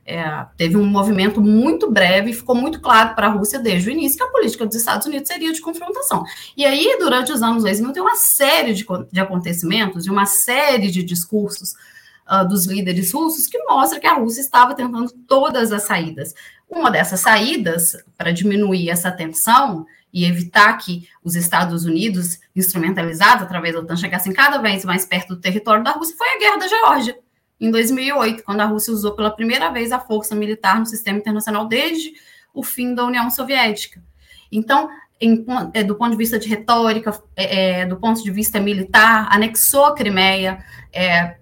é, 0.09 0.47
teve 0.57 0.75
um 0.75 0.87
movimento 0.87 1.39
muito 1.43 1.91
breve 1.91 2.31
e 2.31 2.35
ficou 2.35 2.55
muito 2.55 2.81
claro 2.81 3.15
para 3.15 3.27
a 3.27 3.31
Rússia 3.31 3.59
desde 3.59 3.91
o 3.91 3.93
início 3.93 4.17
que 4.17 4.25
a 4.25 4.29
política 4.29 4.65
dos 4.65 4.75
Estados 4.75 5.07
Unidos 5.07 5.29
seria 5.29 5.53
de 5.53 5.61
confrontação. 5.61 6.25
E 6.57 6.65
aí, 6.65 6.97
durante 6.99 7.31
os 7.31 7.43
anos 7.43 7.63
2000, 7.63 7.93
tem 7.93 8.03
uma 8.03 8.17
série 8.17 8.73
de, 8.73 8.87
de 9.13 9.21
acontecimentos, 9.21 10.05
de 10.05 10.11
uma 10.11 10.25
série 10.25 10.91
de 10.91 11.03
discursos 11.03 11.75
uh, 12.27 12.49
dos 12.49 12.65
líderes 12.65 13.13
russos 13.13 13.47
que 13.47 13.63
mostra 13.65 14.01
que 14.01 14.07
a 14.07 14.15
Rússia 14.15 14.41
estava 14.41 14.75
tentando 14.75 15.13
todas 15.27 15.73
as 15.73 15.83
saídas. 15.83 16.35
Uma 16.71 16.91
dessas 16.91 17.21
saídas, 17.21 17.95
para 18.17 18.33
diminuir 18.33 18.89
essa 18.89 19.13
tensão 19.13 19.85
e 20.11 20.25
evitar 20.25 20.73
que 20.79 21.07
os 21.23 21.37
Estados 21.37 21.85
Unidos, 21.85 22.39
instrumentalizados 22.57 23.43
através 23.43 23.75
da 23.75 23.81
OTAN, 23.81 23.97
chegassem 23.97 24.33
cada 24.33 24.57
vez 24.57 24.87
mais 24.87 25.05
perto 25.05 25.35
do 25.35 25.41
território 25.41 25.85
da 25.85 25.91
Rússia, 25.91 26.17
foi 26.17 26.29
a 26.29 26.39
Guerra 26.39 26.57
da 26.57 26.69
Geórgia 26.69 27.28
em 27.61 27.71
2008, 27.71 28.45
quando 28.45 28.61
a 28.61 28.67
Rússia 28.67 28.93
usou 28.93 29.13
pela 29.13 29.31
primeira 29.31 29.71
vez 29.71 29.91
a 29.93 29.99
força 29.99 30.35
militar 30.35 30.79
no 30.79 30.87
sistema 30.87 31.19
internacional 31.19 31.67
desde 31.67 32.13
o 32.55 32.63
fim 32.63 32.95
da 32.95 33.05
União 33.05 33.31
Soviética. 33.31 34.03
Então, 34.51 34.89
em, 35.21 35.45
é, 35.75 35.83
do 35.83 35.97
ponto 35.97 36.13
de 36.13 36.17
vista 36.17 36.39
de 36.39 36.49
retórica, 36.49 37.21
é, 37.37 37.81
é, 37.81 37.87
do 37.87 37.97
ponto 37.97 38.23
de 38.23 38.31
vista 38.31 38.61
militar, 38.61 39.29
anexou 39.31 39.87
a 39.87 39.95
Crimeia, 39.95 40.65
é, 40.93 41.37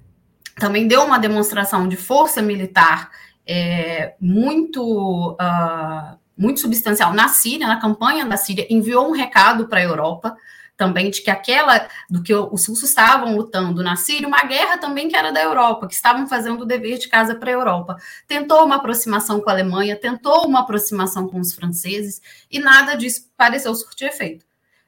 também 0.58 0.88
deu 0.88 1.04
uma 1.04 1.18
demonstração 1.18 1.86
de 1.86 1.96
força 1.96 2.40
militar 2.40 3.10
é, 3.46 4.14
muito, 4.20 5.32
uh, 5.32 6.18
muito 6.36 6.60
substancial 6.60 7.12
na 7.12 7.28
Síria, 7.28 7.66
na 7.66 7.78
campanha 7.78 8.24
da 8.24 8.36
Síria, 8.36 8.66
enviou 8.68 9.08
um 9.08 9.12
recado 9.12 9.68
para 9.68 9.80
a 9.80 9.84
Europa 9.84 10.36
também 10.76 11.10
de 11.10 11.22
que 11.22 11.30
aquela 11.30 11.88
do 12.08 12.22
que 12.22 12.34
os 12.34 12.66
russos 12.66 12.90
estavam 12.90 13.34
lutando 13.34 13.82
na 13.82 13.96
Síria, 13.96 14.28
uma 14.28 14.42
guerra 14.44 14.78
também 14.78 15.08
que 15.08 15.16
era 15.16 15.32
da 15.32 15.42
Europa, 15.42 15.88
que 15.88 15.94
estavam 15.94 16.26
fazendo 16.28 16.62
o 16.62 16.66
dever 16.66 16.98
de 16.98 17.08
casa 17.08 17.34
para 17.34 17.50
a 17.50 17.54
Europa. 17.54 17.96
Tentou 18.26 18.64
uma 18.64 18.76
aproximação 18.76 19.40
com 19.40 19.48
a 19.48 19.52
Alemanha, 19.52 19.96
tentou 19.96 20.46
uma 20.46 20.60
aproximação 20.60 21.28
com 21.28 21.40
os 21.40 21.54
franceses, 21.54 22.20
e 22.50 22.58
nada 22.58 22.94
disso 22.94 23.30
pareceu 23.36 23.74
surtir 23.74 24.08
efeito. 24.08 24.44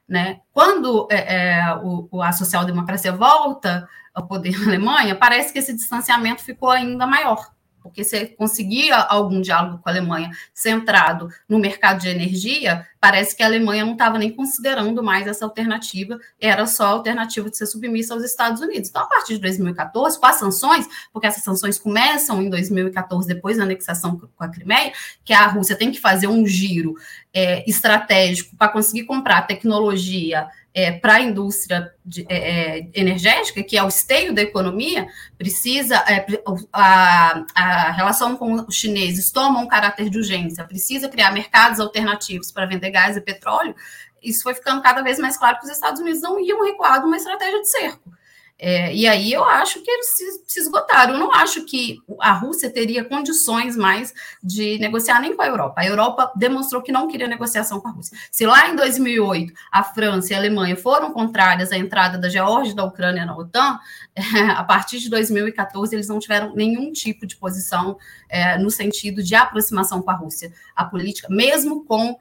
Né? 0.07 0.40
Quando 0.53 1.07
é, 1.11 1.59
é, 1.59 1.74
o, 1.83 2.22
a 2.22 2.33
social-democracia 2.33 3.12
volta 3.12 3.87
ao 4.14 4.27
poder 4.27 4.59
na 4.59 4.68
Alemanha, 4.68 5.14
parece 5.14 5.53
que 5.53 5.59
esse 5.59 5.74
distanciamento 5.74 6.42
ficou 6.42 6.70
ainda 6.70 7.07
maior 7.07 7.51
porque 7.88 8.05
se 8.05 8.27
conseguia 8.27 8.96
algum 8.96 9.40
diálogo 9.40 9.79
com 9.79 9.88
a 9.88 9.92
Alemanha 9.92 10.31
centrado 10.55 11.29
no 11.48 11.59
mercado 11.59 12.01
de 12.01 12.09
energia, 12.09 12.87
parece 13.01 13.37
que 13.37 13.42
a 13.42 13.46
Alemanha 13.46 13.85
não 13.85 13.92
estava 13.92 14.18
nem 14.18 14.31
considerando 14.31 15.03
mais 15.03 15.27
essa 15.27 15.44
alternativa, 15.44 16.18
era 16.40 16.66
só 16.66 16.85
a 16.85 16.90
alternativa 16.90 17.51
de 17.51 17.57
ser 17.57 17.66
submissa 17.66 18.14
aos 18.14 18.22
Estados 18.22 18.61
Unidos. 18.61 18.88
Então, 18.88 19.03
a 19.03 19.07
partir 19.07 19.35
de 19.35 19.40
2014, 19.40 20.18
com 20.18 20.27
as 20.27 20.37
sanções, 20.37 20.87
porque 21.12 21.27
essas 21.27 21.42
sanções 21.42 21.79
começam 21.79 22.42
em 22.42 22.51
2014, 22.51 23.27
depois 23.27 23.57
da 23.57 23.64
anexação 23.64 24.18
com 24.18 24.44
a 24.44 24.48
Crimeia, 24.48 24.92
que 25.24 25.33
a 25.33 25.46
Rússia 25.46 25.77
tem 25.77 25.90
que 25.90 26.01
fazer 26.01 26.27
um 26.27 26.46
giro 26.46 26.94
é, 27.38 27.62
estratégico 27.70 28.57
para 28.57 28.68
conseguir 28.68 29.05
comprar 29.05 29.42
tecnologia 29.42 30.48
é, 30.74 30.90
para 30.90 31.14
a 31.14 31.20
indústria 31.20 31.92
de, 32.05 32.27
é, 32.29 32.79
é, 32.79 32.90
energética, 32.92 33.62
que 33.62 33.77
é 33.77 33.83
o 33.83 33.88
esteio 33.88 34.35
da 34.35 34.42
economia, 34.42 35.07
precisa 35.37 35.96
é, 36.09 36.27
a, 36.72 37.44
a, 37.55 37.92
relação 37.92 38.37
com 38.37 38.55
os 38.66 38.74
chineses 38.74 39.31
toma 39.31 39.61
um 39.61 39.68
caráter 39.68 40.11
de 40.11 40.18
urgência, 40.18 40.64
precisa 40.64 41.09
criar 41.09 41.33
mercados 41.33 41.79
alternativos 41.79 42.51
para 42.51 42.66
vender 42.66 42.90
gás 42.90 43.16
e 43.16 43.20
petróleo. 43.20 43.74
Isso 44.20 44.42
foi 44.42 44.55
ficando 44.55 44.83
cada 44.83 45.01
vez 45.01 45.16
mais 45.18 45.37
claro 45.37 45.59
que 45.59 45.64
os 45.64 45.70
Estados 45.70 46.01
Unidos 46.01 46.20
não 46.20 46.40
iam 46.40 46.64
recuar 46.64 47.01
de 47.01 47.07
uma 47.07 47.16
estratégia 47.16 47.61
de 47.61 47.70
cerco. 47.70 48.17
É, 48.61 48.92
e 48.92 49.07
aí 49.07 49.33
eu 49.33 49.44
acho 49.44 49.81
que 49.83 49.90
eles 49.90 50.16
se, 50.16 50.42
se, 50.44 50.61
esgotaram. 50.61 51.14
Eu 51.14 51.21
não 51.21 51.33
acho 51.33 51.64
que 51.64 52.01
a 52.21 52.33
Rússia 52.33 52.68
teria 52.68 53.05
condições 53.05 53.77
mais 53.77 54.12
de 54.42 54.79
negociar 54.81 55.21
nem 55.21 55.37
com 55.37 55.42
a 55.42 55.47
Europa. 55.47 55.81
A 55.81 55.87
Europa 55.87 56.33
demonstrou 56.35 56.83
que 56.83 56.90
não 56.90 57.07
queria 57.07 57.29
negociação 57.29 57.81
com 57.81 57.87
a 57.87 57.92
Rússia. 57.92 58.18
Se 58.33 58.44
lá 58.44 58.68
em 58.68 58.75
2008 58.75 59.53
a 59.71 59.85
França 59.85 60.33
e 60.33 60.35
a 60.35 60.38
Alemanha 60.38 60.77
foram 60.77 61.12
contrárias 61.12 61.71
à 61.71 61.79
entrada 61.79 62.18
da 62.18 62.29
Geórgia 62.29 62.73
e 62.73 62.77
da 62.77 62.83
Ucrânia 62.83 63.25
na 63.25 63.37
OTAN, 63.37 63.79
é, 64.16 64.40
a 64.51 64.64
partir 64.64 64.99
de 64.99 65.09
2014 65.09 65.94
eles 65.94 66.09
não 66.09 66.18
tiveram 66.18 66.53
nenhum 66.57 66.90
tipo 66.90 67.27
de 67.27 67.37
posição 67.37 67.97
é, 68.29 68.59
no 68.59 68.71
sentido 68.73 69.23
de 69.23 69.37
aproximação 69.37 70.03
com 70.03 70.11
a 70.11 70.14
Rússia. 70.14 70.53
A 70.75 70.85
política, 70.85 71.29
mesmo 71.31 71.85
com 71.85 72.18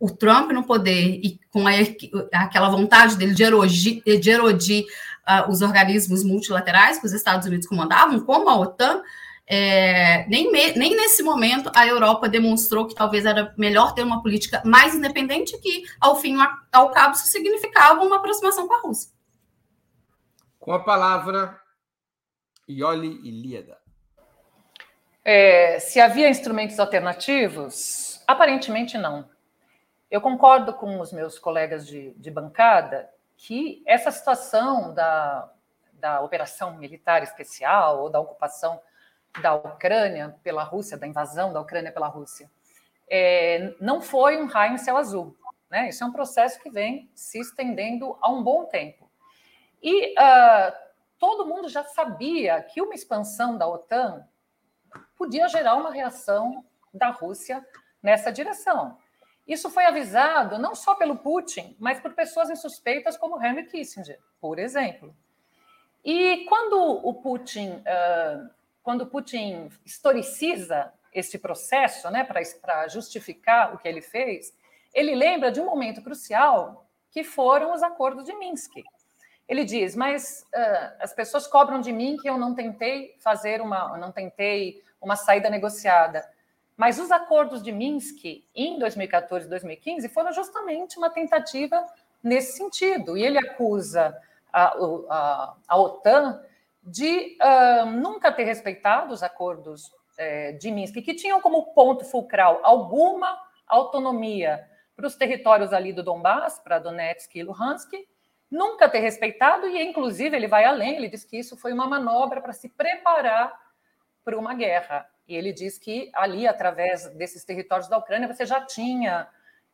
o 0.00 0.10
Trump 0.10 0.50
no 0.50 0.64
poder 0.64 1.20
e 1.22 1.38
com 1.50 1.66
a, 1.66 1.72
aquela 2.32 2.68
vontade 2.68 3.16
dele 3.16 3.34
de 3.34 3.42
erodir, 3.42 4.02
de 4.02 4.30
erodir 4.30 4.84
uh, 5.28 5.50
os 5.50 5.62
organismos 5.62 6.22
multilaterais 6.24 6.98
que 6.98 7.06
os 7.06 7.12
Estados 7.12 7.46
Unidos 7.46 7.66
comandavam, 7.66 8.20
como 8.20 8.48
a 8.48 8.58
OTAN, 8.58 9.02
é, 9.46 10.26
nem, 10.26 10.50
me, 10.50 10.72
nem 10.72 10.96
nesse 10.96 11.22
momento 11.22 11.70
a 11.74 11.86
Europa 11.86 12.28
demonstrou 12.28 12.86
que 12.86 12.94
talvez 12.94 13.26
era 13.26 13.52
melhor 13.58 13.94
ter 13.94 14.02
uma 14.02 14.22
política 14.22 14.62
mais 14.64 14.94
independente, 14.94 15.58
que 15.58 15.84
ao 16.00 16.16
fim 16.16 16.36
ao 16.72 16.90
cabo 16.90 17.14
isso 17.14 17.26
significava 17.26 18.02
uma 18.02 18.16
aproximação 18.16 18.66
com 18.66 18.74
a 18.74 18.80
Rússia. 18.80 19.12
Com 20.58 20.72
a 20.72 20.82
palavra, 20.82 21.60
Ioli 22.66 23.20
Ilíada. 23.22 23.76
É, 25.22 25.78
se 25.78 26.00
havia 26.00 26.28
instrumentos 26.28 26.78
alternativos, 26.78 28.22
aparentemente 28.26 28.96
não. 28.96 29.28
Eu 30.10 30.20
concordo 30.20 30.72
com 30.72 31.00
os 31.00 31.12
meus 31.12 31.38
colegas 31.38 31.86
de, 31.86 32.14
de 32.14 32.30
bancada 32.30 33.08
que 33.36 33.82
essa 33.86 34.10
situação 34.10 34.94
da, 34.94 35.50
da 35.94 36.20
operação 36.20 36.76
militar 36.76 37.22
especial 37.22 38.02
ou 38.02 38.10
da 38.10 38.20
ocupação 38.20 38.80
da 39.40 39.54
Ucrânia 39.54 40.36
pela 40.42 40.62
Rússia, 40.62 40.96
da 40.96 41.06
invasão 41.06 41.52
da 41.52 41.60
Ucrânia 41.60 41.92
pela 41.92 42.06
Rússia, 42.06 42.50
é, 43.08 43.74
não 43.80 44.00
foi 44.00 44.40
um 44.40 44.46
raio 44.46 44.74
em 44.74 44.78
céu 44.78 44.96
azul. 44.96 45.36
Né? 45.70 45.88
Isso 45.88 46.04
é 46.04 46.06
um 46.06 46.12
processo 46.12 46.60
que 46.60 46.70
vem 46.70 47.10
se 47.14 47.40
estendendo 47.40 48.16
há 48.20 48.30
um 48.30 48.42
bom 48.42 48.64
tempo. 48.66 49.10
E 49.82 50.12
uh, 50.12 50.72
todo 51.18 51.46
mundo 51.46 51.68
já 51.68 51.84
sabia 51.84 52.62
que 52.62 52.80
uma 52.80 52.94
expansão 52.94 53.58
da 53.58 53.66
OTAN 53.66 54.26
podia 55.16 55.48
gerar 55.48 55.74
uma 55.74 55.90
reação 55.90 56.64
da 56.92 57.10
Rússia 57.10 57.64
nessa 58.02 58.30
direção. 58.30 58.96
Isso 59.46 59.68
foi 59.68 59.84
avisado 59.84 60.58
não 60.58 60.74
só 60.74 60.94
pelo 60.94 61.16
Putin, 61.16 61.76
mas 61.78 62.00
por 62.00 62.14
pessoas 62.14 62.48
insuspeitas 62.48 63.16
como 63.16 63.42
Henry 63.42 63.66
Kissinger, 63.66 64.18
por 64.40 64.58
exemplo. 64.58 65.14
E 66.04 66.44
quando 66.46 66.76
o 66.80 67.14
Putin, 67.14 67.70
uh, 67.70 68.50
quando 68.82 69.06
Putin 69.06 69.70
historiciza 69.84 70.92
esse 71.12 71.38
processo, 71.38 72.10
né, 72.10 72.24
para 72.24 72.88
justificar 72.88 73.74
o 73.74 73.78
que 73.78 73.86
ele 73.86 74.02
fez, 74.02 74.52
ele 74.92 75.14
lembra 75.14 75.50
de 75.52 75.60
um 75.60 75.66
momento 75.66 76.02
crucial 76.02 76.86
que 77.10 77.22
foram 77.22 77.72
os 77.72 77.82
acordos 77.82 78.24
de 78.24 78.34
Minsk. 78.34 78.72
Ele 79.46 79.64
diz: 79.64 79.94
mas 79.94 80.46
uh, 80.54 80.96
as 81.00 81.12
pessoas 81.12 81.46
cobram 81.46 81.80
de 81.80 81.92
mim 81.92 82.16
que 82.16 82.28
eu 82.28 82.38
não 82.38 82.54
tentei 82.54 83.14
fazer 83.20 83.60
uma, 83.60 83.96
não 83.98 84.10
tentei 84.10 84.82
uma 85.00 85.16
saída 85.16 85.50
negociada. 85.50 86.28
Mas 86.76 86.98
os 86.98 87.10
acordos 87.10 87.62
de 87.62 87.70
Minsk 87.70 88.24
em 88.54 88.78
2014 88.78 89.46
e 89.46 89.50
2015 89.50 90.08
foram 90.08 90.32
justamente 90.32 90.98
uma 90.98 91.10
tentativa 91.10 91.84
nesse 92.22 92.56
sentido. 92.56 93.16
E 93.16 93.24
ele 93.24 93.38
acusa 93.38 94.16
a, 94.52 94.74
a, 95.10 95.54
a 95.68 95.76
OTAN 95.76 96.42
de 96.82 97.38
uh, 97.40 97.86
nunca 97.86 98.30
ter 98.32 98.44
respeitado 98.44 99.12
os 99.12 99.22
acordos 99.22 99.92
é, 100.18 100.52
de 100.52 100.70
Minsk, 100.70 100.94
que 101.02 101.14
tinham 101.14 101.40
como 101.40 101.72
ponto 101.74 102.04
fulcral 102.04 102.60
alguma 102.62 103.38
autonomia 103.66 104.68
para 104.94 105.06
os 105.06 105.16
territórios 105.16 105.72
ali 105.72 105.92
do 105.92 106.02
Donbass, 106.02 106.60
para 106.60 106.78
Donetsk 106.78 107.34
e 107.34 107.42
Luhansk, 107.42 107.92
nunca 108.50 108.88
ter 108.88 109.00
respeitado, 109.00 109.66
e 109.66 109.82
inclusive 109.82 110.36
ele 110.36 110.46
vai 110.46 110.64
além, 110.64 110.96
ele 110.96 111.08
diz 111.08 111.24
que 111.24 111.36
isso 111.38 111.56
foi 111.56 111.72
uma 111.72 111.88
manobra 111.88 112.40
para 112.40 112.52
se 112.52 112.68
preparar 112.68 113.52
para 114.24 114.38
uma 114.38 114.54
guerra. 114.54 115.08
E 115.26 115.34
ele 115.34 115.52
diz 115.52 115.78
que 115.78 116.10
ali, 116.14 116.46
através 116.46 117.08
desses 117.14 117.44
territórios 117.44 117.88
da 117.88 117.98
Ucrânia, 117.98 118.32
você 118.32 118.44
já 118.44 118.60
tinha 118.60 119.28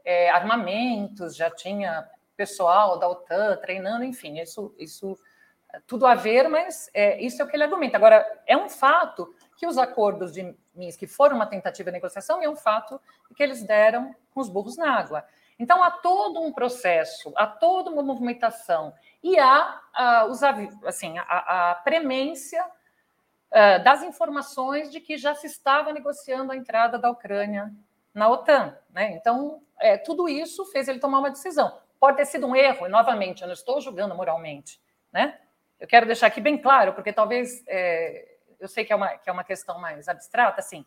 é, 0.05 0.31
armamentos, 0.31 1.37
já 1.37 1.51
tinha 1.51 2.09
pessoal 2.37 2.99
da 2.99 3.09
OTAN 3.09 3.57
treinando, 3.59 4.05
enfim, 4.05 4.41
isso, 4.41 4.75
isso 4.79 5.19
é 5.73 5.81
tudo 5.87 6.07
a 6.07 6.15
ver, 6.15 6.49
mas 6.49 6.89
é, 6.95 7.21
isso 7.21 7.43
é 7.43 7.45
o 7.45 7.49
que 7.49 7.55
ele 7.55 7.65
argumenta. 7.65 7.97
Agora, 7.97 8.27
é 8.47 8.57
um 8.57 8.69
fato 8.69 9.35
que 9.57 9.67
os 9.67 9.77
acordos 9.77 10.33
de 10.33 10.57
Minsk 10.75 11.07
foram 11.07 11.37
uma 11.37 11.47
tentativa 11.47 11.91
de 11.91 11.97
negociação 11.97 12.41
e 12.41 12.47
é 12.47 12.51
um 12.51 12.57
fato 12.57 13.01
que 13.37 13.43
eles 13.43 13.63
deram 13.63 14.15
com 14.33 14.41
os 14.41 14.49
burros 14.49 14.77
na 14.77 14.99
água. 14.99 15.25
Então, 15.59 15.83
há 15.83 15.91
todo 15.91 16.41
um 16.41 16.51
processo, 16.51 17.33
há 17.37 17.47
toda 17.47 17.91
uma 17.91 18.03
movimentação 18.03 18.95
e 19.23 19.39
há, 19.39 19.79
há 19.93 20.25
os, 20.25 20.43
assim, 20.43 21.19
a, 21.19 21.73
a 21.73 21.75
premência 21.75 22.65
uh, 23.51 23.83
das 23.83 24.03
informações 24.03 24.91
de 24.91 25.01
que 25.01 25.17
já 25.17 25.35
se 25.35 25.47
estava 25.47 25.93
negociando 25.93 26.53
a 26.53 26.57
entrada 26.57 26.99
da 26.99 27.11
Ucrânia 27.11 27.73
na 28.15 28.29
OTAN. 28.29 28.77
Né? 28.91 29.13
Então, 29.13 29.63
é, 29.79 29.97
tudo 29.97 30.29
isso 30.29 30.65
fez 30.67 30.89
ele 30.89 30.99
tomar 30.99 31.19
uma 31.19 31.31
decisão. 31.31 31.81
Pode 31.99 32.17
ter 32.17 32.27
sido 32.27 32.47
um 32.47 32.57
erro, 32.57 32.87
e 32.87 32.89
novamente, 32.89 33.43
eu 33.43 33.47
não 33.47 33.55
estou 33.55 33.81
julgando 33.81 34.15
moralmente. 34.15 34.81
Né? 35.13 35.39
Eu 35.79 35.87
quero 35.87 36.07
deixar 36.07 36.27
aqui 36.27 36.41
bem 36.41 36.59
claro, 36.59 36.93
porque 36.93 37.13
talvez 37.13 37.63
é, 37.67 38.37
eu 38.59 38.69
sei 38.69 38.85
que 38.85 38.93
é, 38.93 38.97
uma, 38.97 39.09
que 39.19 39.29
é 39.29 39.33
uma 39.33 39.45
questão 39.45 39.79
mais 39.81 40.09
abstrata, 40.09 40.61
assim. 40.61 40.85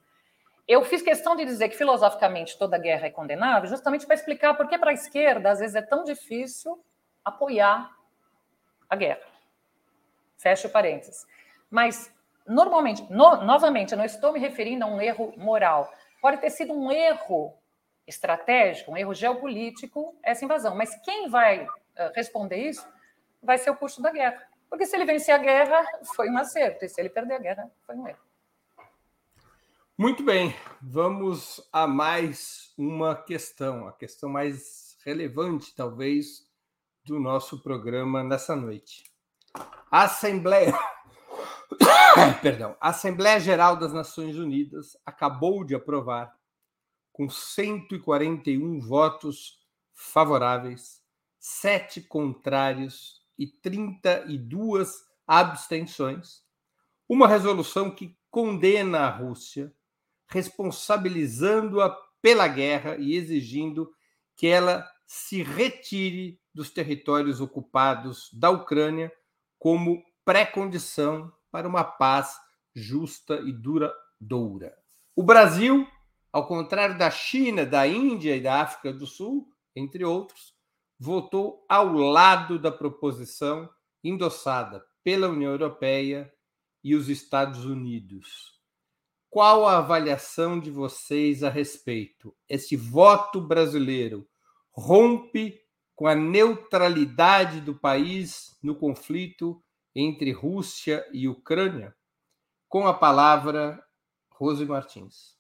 Eu 0.67 0.83
fiz 0.85 1.01
questão 1.01 1.35
de 1.35 1.43
dizer 1.43 1.67
que 1.69 1.75
filosoficamente 1.75 2.57
toda 2.57 2.77
guerra 2.77 3.07
é 3.07 3.09
condenável, 3.09 3.69
justamente 3.69 4.05
para 4.05 4.15
explicar 4.15 4.53
por 4.53 4.67
que 4.67 4.77
para 4.77 4.91
a 4.91 4.93
esquerda 4.93 5.51
às 5.51 5.59
vezes 5.59 5.75
é 5.75 5.81
tão 5.81 6.03
difícil 6.03 6.81
apoiar 7.25 7.91
a 8.89 8.95
guerra. 8.95 9.25
Fecha 10.37 10.67
o 10.67 10.71
parênteses. 10.71 11.25
Mas 11.69 12.13
normalmente, 12.47 13.03
no, 13.09 13.43
novamente, 13.43 13.91
eu 13.91 13.97
não 13.97 14.05
estou 14.05 14.33
me 14.33 14.39
referindo 14.39 14.83
a 14.83 14.87
um 14.87 15.01
erro 15.01 15.33
moral. 15.37 15.91
Pode 16.21 16.37
ter 16.37 16.49
sido 16.49 16.73
um 16.73 16.91
erro 16.91 17.53
estratégico, 18.07 18.91
um 18.91 18.97
erro 18.97 19.13
geopolítico, 19.13 20.17
essa 20.23 20.43
invasão. 20.43 20.75
Mas 20.75 20.95
quem 21.03 21.29
vai 21.29 21.65
uh, 21.65 21.69
responder 22.15 22.57
isso 22.57 22.87
vai 23.41 23.57
ser 23.57 23.69
o 23.69 23.75
custo 23.75 24.01
da 24.01 24.11
guerra. 24.11 24.41
Porque 24.69 24.85
se 24.85 24.95
ele 24.95 25.05
vencer 25.05 25.35
a 25.35 25.37
guerra, 25.37 25.85
foi 26.15 26.29
um 26.29 26.37
acerto. 26.37 26.83
E 26.83 26.89
se 26.89 26.99
ele 26.99 27.09
perder 27.09 27.35
a 27.35 27.39
guerra, 27.39 27.71
foi 27.85 27.95
um 27.95 28.07
erro. 28.07 28.19
Muito 29.95 30.23
bem, 30.23 30.55
vamos 30.81 31.61
a 31.71 31.85
mais 31.85 32.73
uma 32.75 33.15
questão, 33.15 33.87
a 33.87 33.93
questão 33.93 34.27
mais 34.27 34.97
relevante, 35.05 35.75
talvez, 35.75 36.49
do 37.05 37.19
nosso 37.19 37.61
programa 37.61 38.23
nessa 38.23 38.55
noite. 38.55 39.03
A 39.91 40.05
Assembleia 40.05 40.73
Perdão. 42.41 42.75
A 42.79 42.89
Assembleia 42.89 43.39
Geral 43.39 43.75
das 43.77 43.93
Nações 43.93 44.37
Unidas 44.37 44.97
acabou 45.05 45.63
de 45.63 45.75
aprovar, 45.75 46.33
com 47.11 47.29
141 47.29 48.79
votos 48.79 49.59
favoráveis, 49.93 51.01
sete 51.39 52.01
contrários 52.01 53.21
e 53.37 53.47
32 53.47 55.03
abstenções, 55.27 56.43
uma 57.07 57.27
resolução 57.27 57.91
que 57.91 58.17
condena 58.31 59.01
a 59.01 59.09
Rússia, 59.09 59.73
responsabilizando-a 60.27 61.95
pela 62.21 62.47
guerra 62.47 62.95
e 62.97 63.15
exigindo 63.15 63.91
que 64.35 64.47
ela 64.47 64.89
se 65.05 65.43
retire 65.43 66.39
dos 66.53 66.71
territórios 66.71 67.41
ocupados 67.41 68.29
da 68.33 68.49
Ucrânia 68.49 69.11
como 69.59 70.03
pré-condição 70.25 71.31
para 71.53 71.67
uma 71.67 71.83
paz 71.83 72.35
justa 72.73 73.35
e 73.35 73.53
duradoura. 73.53 74.75
O 75.15 75.21
Brasil, 75.21 75.87
ao 76.31 76.47
contrário 76.47 76.97
da 76.97 77.11
China, 77.11 77.63
da 77.63 77.87
Índia 77.87 78.35
e 78.35 78.41
da 78.41 78.59
África 78.59 78.91
do 78.91 79.05
Sul, 79.05 79.47
entre 79.75 80.03
outros, 80.03 80.55
votou 80.99 81.63
ao 81.69 81.93
lado 81.93 82.57
da 82.57 82.71
proposição 82.71 83.69
endossada 84.03 84.83
pela 85.03 85.29
União 85.29 85.51
Europeia 85.51 86.33
e 86.83 86.95
os 86.95 87.07
Estados 87.07 87.65
Unidos. 87.65 88.59
Qual 89.29 89.67
a 89.67 89.77
avaliação 89.77 90.59
de 90.59 90.71
vocês 90.71 91.43
a 91.43 91.49
respeito? 91.49 92.35
Esse 92.49 92.75
voto 92.75 93.39
brasileiro 93.39 94.27
rompe 94.71 95.61
com 95.95 96.07
a 96.07 96.15
neutralidade 96.15 97.61
do 97.61 97.75
país 97.75 98.57
no 98.63 98.75
conflito 98.75 99.62
entre 99.95 100.31
Rússia 100.31 101.05
e 101.11 101.27
Ucrânia? 101.27 101.95
Com 102.67 102.87
a 102.87 102.93
palavra, 102.93 103.83
Rose 104.29 104.65
Martins. 104.65 105.33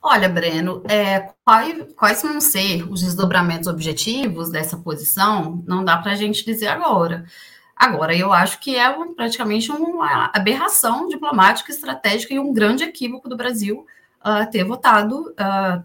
Olha, 0.00 0.28
Breno, 0.28 0.82
é, 0.88 1.32
quais, 1.44 1.92
quais, 1.94 2.22
vão 2.22 2.40
ser 2.40 2.88
os 2.88 3.02
desdobramentos 3.02 3.66
objetivos 3.66 4.50
dessa 4.50 4.76
posição? 4.76 5.62
Não 5.66 5.84
dá 5.84 5.98
para 5.98 6.12
a 6.12 6.14
gente 6.14 6.44
dizer 6.44 6.68
agora. 6.68 7.26
Agora, 7.74 8.14
eu 8.16 8.32
acho 8.32 8.60
que 8.60 8.76
é 8.76 8.88
um, 8.90 9.14
praticamente 9.14 9.70
uma 9.70 10.30
aberração 10.34 11.08
diplomática, 11.08 11.70
estratégica 11.70 12.34
e 12.34 12.38
um 12.38 12.52
grande 12.52 12.84
equívoco 12.84 13.28
do 13.28 13.36
Brasil 13.36 13.86
uh, 14.20 14.50
ter 14.50 14.64
votado 14.64 15.30
uh, 15.30 15.84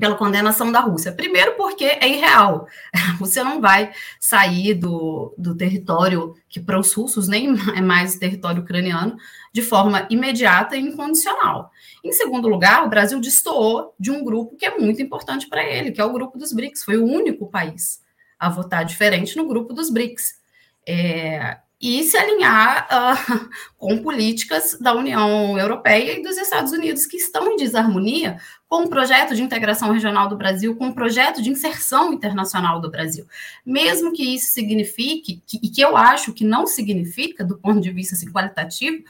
pela 0.00 0.16
condenação 0.16 0.72
da 0.72 0.80
Rússia. 0.80 1.12
Primeiro, 1.12 1.54
porque 1.56 1.84
é 1.84 2.08
irreal. 2.08 2.66
A 2.92 3.12
Rússia 3.18 3.44
não 3.44 3.60
vai 3.60 3.92
sair 4.18 4.74
do, 4.74 5.34
do 5.36 5.54
território 5.54 6.34
que 6.48 6.58
para 6.58 6.80
os 6.80 6.92
russos 6.92 7.28
nem 7.28 7.54
é 7.76 7.82
mais 7.82 8.16
território 8.16 8.62
ucraniano 8.62 9.16
de 9.52 9.62
forma 9.62 10.06
imediata 10.08 10.76
e 10.76 10.80
incondicional. 10.80 11.70
Em 12.02 12.12
segundo 12.12 12.48
lugar, 12.48 12.84
o 12.84 12.88
Brasil 12.88 13.20
destoou 13.20 13.94
de 14.00 14.10
um 14.10 14.24
grupo 14.24 14.56
que 14.56 14.64
é 14.64 14.78
muito 14.78 15.02
importante 15.02 15.48
para 15.48 15.62
ele, 15.62 15.92
que 15.92 16.00
é 16.00 16.04
o 16.04 16.12
grupo 16.12 16.38
dos 16.38 16.52
BRICS. 16.52 16.84
Foi 16.84 16.96
o 16.96 17.04
único 17.04 17.50
país 17.50 18.00
a 18.38 18.48
votar 18.48 18.84
diferente 18.84 19.36
no 19.36 19.46
grupo 19.46 19.74
dos 19.74 19.90
BRICS. 19.90 20.40
É, 20.88 21.58
e 21.80 22.02
se 22.04 22.16
alinhar 22.16 22.86
uh, 22.90 23.48
com 23.78 24.02
políticas 24.02 24.76
da 24.78 24.92
União 24.92 25.58
Europeia 25.58 26.18
e 26.18 26.22
dos 26.22 26.36
Estados 26.36 26.72
Unidos, 26.72 27.06
que 27.06 27.16
estão 27.16 27.50
em 27.50 27.56
desarmonia 27.56 28.38
com 28.68 28.84
o 28.84 28.88
projeto 28.88 29.34
de 29.34 29.42
integração 29.42 29.90
regional 29.90 30.28
do 30.28 30.36
Brasil, 30.36 30.76
com 30.76 30.88
o 30.88 30.94
projeto 30.94 31.42
de 31.42 31.48
inserção 31.48 32.12
internacional 32.12 32.80
do 32.80 32.90
Brasil. 32.90 33.26
Mesmo 33.64 34.12
que 34.12 34.22
isso 34.22 34.52
signifique, 34.52 35.42
que, 35.46 35.58
e 35.62 35.70
que 35.70 35.80
eu 35.80 35.96
acho 35.96 36.34
que 36.34 36.44
não 36.44 36.66
significa, 36.66 37.42
do 37.42 37.56
ponto 37.56 37.80
de 37.80 37.90
vista 37.90 38.14
assim, 38.14 38.30
qualitativo, 38.30 39.02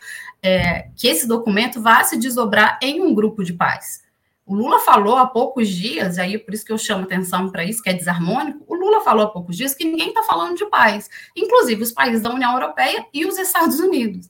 é, 0.42 0.88
que 0.96 1.08
esse 1.08 1.26
documento 1.26 1.82
vá 1.82 2.02
se 2.04 2.16
desdobrar 2.16 2.78
em 2.80 3.02
um 3.02 3.12
grupo 3.12 3.42
de 3.42 3.52
paz. 3.52 4.02
O 4.50 4.54
Lula 4.56 4.80
falou 4.80 5.16
há 5.16 5.28
poucos 5.28 5.68
dias, 5.68 6.18
aí 6.18 6.36
por 6.36 6.52
isso 6.52 6.64
que 6.64 6.72
eu 6.72 6.76
chamo 6.76 7.04
atenção 7.04 7.48
para 7.50 7.64
isso, 7.64 7.80
que 7.80 7.88
é 7.88 7.92
desarmônico. 7.92 8.64
O 8.66 8.74
Lula 8.74 9.00
falou 9.00 9.26
há 9.26 9.28
poucos 9.28 9.56
dias 9.56 9.76
que 9.76 9.84
ninguém 9.84 10.08
está 10.08 10.24
falando 10.24 10.56
de 10.56 10.66
paz, 10.66 11.08
inclusive 11.36 11.80
os 11.80 11.92
países 11.92 12.20
da 12.20 12.34
União 12.34 12.54
Europeia 12.54 13.06
e 13.14 13.24
os 13.24 13.38
Estados 13.38 13.78
Unidos. 13.78 14.28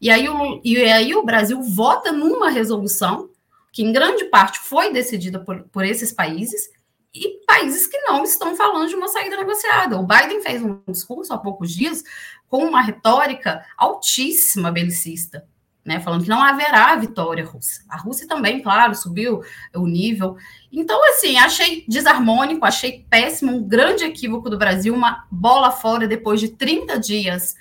E 0.00 0.08
aí, 0.08 0.26
o, 0.26 0.58
e 0.64 0.78
aí 0.84 1.14
o 1.14 1.22
Brasil 1.22 1.60
vota 1.60 2.10
numa 2.10 2.48
resolução 2.48 3.28
que, 3.70 3.82
em 3.82 3.92
grande 3.92 4.24
parte, 4.30 4.58
foi 4.58 4.90
decidida 4.90 5.38
por, 5.38 5.62
por 5.64 5.84
esses 5.84 6.14
países 6.14 6.70
e 7.12 7.44
países 7.46 7.86
que 7.86 7.98
não 7.98 8.24
estão 8.24 8.56
falando 8.56 8.88
de 8.88 8.96
uma 8.96 9.08
saída 9.08 9.36
negociada. 9.36 9.98
O 9.98 10.06
Biden 10.06 10.40
fez 10.40 10.62
um 10.62 10.80
discurso 10.88 11.34
há 11.34 11.36
poucos 11.36 11.74
dias 11.74 12.02
com 12.48 12.64
uma 12.64 12.80
retórica 12.80 13.62
altíssima 13.76 14.72
belicista 14.72 15.46
né, 15.88 16.00
falando 16.00 16.22
que 16.22 16.28
não 16.28 16.42
haverá 16.42 16.94
vitória 16.96 17.42
russa. 17.42 17.82
A 17.88 17.96
Rússia 17.96 18.28
também, 18.28 18.60
claro, 18.60 18.94
subiu 18.94 19.40
o 19.74 19.86
nível. 19.86 20.36
Então, 20.70 21.00
assim, 21.08 21.38
achei 21.38 21.82
desarmônico, 21.88 22.66
achei 22.66 23.06
péssimo, 23.08 23.56
um 23.56 23.66
grande 23.66 24.04
equívoco 24.04 24.50
do 24.50 24.58
Brasil, 24.58 24.94
uma 24.94 25.24
bola 25.30 25.70
fora 25.70 26.06
depois 26.06 26.40
de 26.40 26.48
30 26.48 27.00
dias 27.00 27.56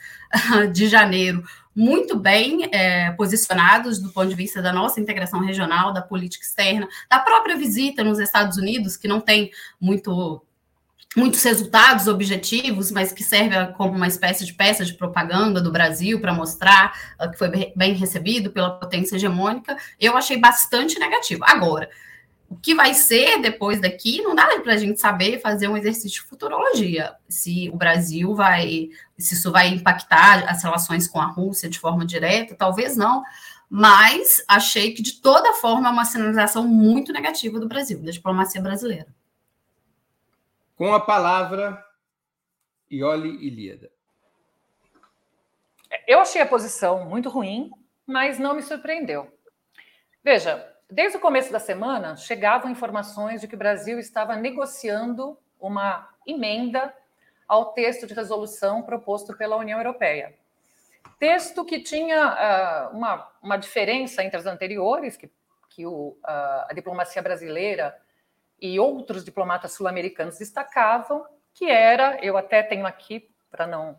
de 0.74 0.90
janeiro, 0.90 1.42
muito 1.74 2.20
bem 2.20 2.68
é, 2.74 3.12
posicionados 3.12 3.98
do 3.98 4.12
ponto 4.12 4.28
de 4.28 4.36
vista 4.36 4.62
da 4.62 4.74
nossa 4.74 5.00
integração 5.00 5.40
regional, 5.40 5.94
da 5.94 6.02
política 6.02 6.44
externa, 6.44 6.86
da 7.10 7.20
própria 7.20 7.56
visita 7.56 8.04
nos 8.04 8.20
Estados 8.20 8.58
Unidos, 8.58 8.98
que 8.98 9.08
não 9.08 9.22
tem 9.22 9.52
muito 9.80 10.44
muitos 11.18 11.42
resultados 11.42 12.08
objetivos, 12.08 12.92
mas 12.92 13.12
que 13.12 13.24
serve 13.24 13.74
como 13.74 13.96
uma 13.96 14.08
espécie 14.08 14.46
de 14.46 14.54
peça 14.54 14.86
de 14.86 14.94
propaganda 14.94 15.60
do 15.60 15.72
Brasil 15.72 16.22
para 16.22 16.32
mostrar 16.32 16.96
uh, 17.20 17.32
que 17.32 17.38
foi 17.40 17.74
bem 17.76 17.94
recebido 17.94 18.52
pela 18.52 18.70
potência 18.70 19.16
hegemônica, 19.16 19.76
eu 20.00 20.16
achei 20.16 20.38
bastante 20.38 21.00
negativo. 21.00 21.44
Agora, 21.44 21.90
o 22.48 22.56
que 22.56 22.76
vai 22.76 22.94
ser 22.94 23.42
depois 23.42 23.82
daqui, 23.82 24.22
não 24.22 24.36
dá 24.36 24.60
para 24.60 24.74
a 24.74 24.78
gente 24.78 25.02
saber 25.02 25.42
fazer 25.42 25.68
um 25.68 25.76
exercício 25.76 26.22
de 26.22 26.22
futurologia. 26.22 27.16
Se 27.28 27.68
o 27.74 27.76
Brasil 27.76 28.36
vai, 28.36 28.90
se 29.18 29.34
isso 29.34 29.52
vai 29.52 29.70
impactar 29.70 30.48
as 30.48 30.62
relações 30.62 31.08
com 31.08 31.20
a 31.20 31.26
Rússia 31.26 31.68
de 31.68 31.80
forma 31.80 32.06
direta, 32.06 32.54
talvez 32.54 32.96
não, 32.96 33.24
mas 33.68 34.44
achei 34.48 34.94
que 34.94 35.02
de 35.02 35.14
toda 35.14 35.54
forma 35.54 35.90
é 35.90 35.92
uma 35.92 36.06
sinalização 36.06 36.68
muito 36.68 37.12
negativa 37.12 37.60
do 37.60 37.68
Brasil, 37.68 38.00
da 38.04 38.12
diplomacia 38.12 38.62
brasileira. 38.62 39.17
Com 40.78 40.94
a 40.94 41.00
palavra, 41.00 41.84
Ioli 42.92 43.48
Ilíada. 43.48 43.90
Eu 46.06 46.20
achei 46.20 46.40
a 46.40 46.46
posição 46.46 47.04
muito 47.06 47.30
ruim, 47.30 47.72
mas 48.06 48.38
não 48.38 48.54
me 48.54 48.62
surpreendeu. 48.62 49.28
Veja, 50.24 50.72
desde 50.88 51.18
o 51.18 51.20
começo 51.20 51.52
da 51.52 51.60
semana 51.60 52.16
chegavam 52.16 52.70
informações 52.70 53.42
de 53.42 53.48
que 53.48 53.56
o 53.56 53.58
Brasil 53.58 53.98
estava 53.98 54.36
negociando 54.36 55.36
uma 55.60 56.08
emenda 56.28 56.94
ao 57.48 57.74
texto 57.74 58.06
de 58.06 58.14
resolução 58.14 58.84
proposto 58.84 59.36
pela 59.36 59.58
União 59.58 59.80
Europeia. 59.80 60.36
Texto 61.18 61.66
que 61.66 61.82
tinha 61.82 62.92
uh, 62.92 62.96
uma, 62.96 63.32
uma 63.42 63.58
diferença 63.58 64.24
entre 64.24 64.38
as 64.38 64.46
anteriores, 64.46 65.18
que, 65.18 65.28
que 65.70 65.88
o, 65.88 66.10
uh, 66.10 66.68
a 66.70 66.72
diplomacia 66.76 67.22
brasileira 67.24 68.00
e 68.60 68.80
outros 68.80 69.24
diplomatas 69.24 69.74
sul-americanos 69.74 70.38
destacavam, 70.38 71.26
que 71.54 71.70
era, 71.70 72.24
eu 72.24 72.38
até 72.38 72.64
tenho 72.64 72.86
aqui 72.86 73.30
para 73.50 73.66
não, 73.66 73.98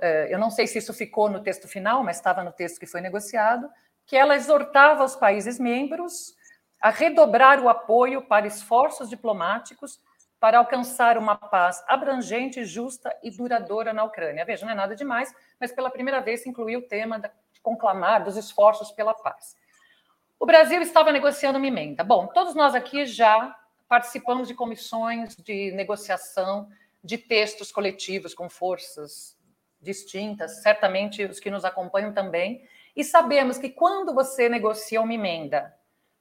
é, 0.00 0.32
eu 0.32 0.38
não 0.38 0.50
sei 0.50 0.66
se 0.66 0.78
isso 0.78 0.92
ficou 0.92 1.28
no 1.30 1.42
texto 1.42 1.68
final, 1.68 2.02
mas 2.02 2.16
estava 2.16 2.42
no 2.42 2.52
texto 2.52 2.78
que 2.78 2.86
foi 2.86 3.00
negociado, 3.00 3.70
que 4.06 4.16
ela 4.16 4.34
exortava 4.34 5.04
os 5.04 5.16
países 5.16 5.58
membros 5.58 6.34
a 6.80 6.90
redobrar 6.90 7.62
o 7.62 7.68
apoio 7.68 8.22
para 8.22 8.46
esforços 8.46 9.08
diplomáticos 9.08 10.00
para 10.40 10.58
alcançar 10.58 11.16
uma 11.16 11.36
paz 11.36 11.84
abrangente, 11.86 12.64
justa 12.64 13.16
e 13.22 13.30
duradoura 13.30 13.92
na 13.92 14.02
Ucrânia. 14.02 14.44
Veja, 14.44 14.66
não 14.66 14.72
é 14.72 14.74
nada 14.74 14.96
demais, 14.96 15.32
mas 15.60 15.70
pela 15.70 15.88
primeira 15.88 16.20
vez 16.20 16.42
se 16.42 16.48
incluiu 16.48 16.80
o 16.80 16.88
tema 16.88 17.20
de 17.20 17.60
conclamar 17.62 18.24
dos 18.24 18.36
esforços 18.36 18.90
pela 18.90 19.14
paz. 19.14 19.56
O 20.40 20.44
Brasil 20.44 20.82
estava 20.82 21.12
negociando 21.12 21.58
uma 21.58 21.66
emenda. 21.68 22.02
Bom, 22.02 22.26
todos 22.26 22.56
nós 22.56 22.74
aqui 22.74 23.06
já 23.06 23.56
participamos 23.92 24.48
de 24.48 24.54
comissões 24.54 25.36
de 25.36 25.70
negociação 25.72 26.70
de 27.04 27.18
textos 27.18 27.70
coletivos 27.70 28.32
com 28.32 28.48
forças 28.48 29.36
distintas, 29.82 30.62
certamente 30.62 31.22
os 31.26 31.38
que 31.38 31.50
nos 31.50 31.62
acompanham 31.62 32.10
também, 32.10 32.66
e 32.96 33.04
sabemos 33.04 33.58
que 33.58 33.68
quando 33.68 34.14
você 34.14 34.48
negocia 34.48 34.98
uma 34.98 35.12
emenda, 35.12 35.76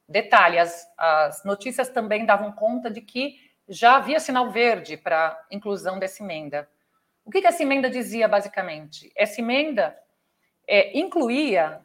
detalhe, 0.05 0.59
as, 0.59 0.86
as 0.97 1.45
notícias 1.45 1.88
também 1.88 2.26
davam 2.26 2.51
conta 2.51 2.91
de 2.91 2.99
que 2.99 3.38
já 3.69 3.95
havia 3.95 4.19
sinal 4.19 4.51
verde 4.51 4.97
para 4.97 5.41
inclusão 5.49 5.97
dessa 5.97 6.22
emenda. 6.22 6.69
O 7.24 7.32
que, 7.32 7.39
que 7.39 7.47
essa 7.47 7.63
emenda 7.63 7.89
dizia, 7.89 8.28
basicamente? 8.28 9.09
Essa 9.15 9.39
emenda 9.39 9.97
é, 10.67 10.99
incluía 10.99 11.80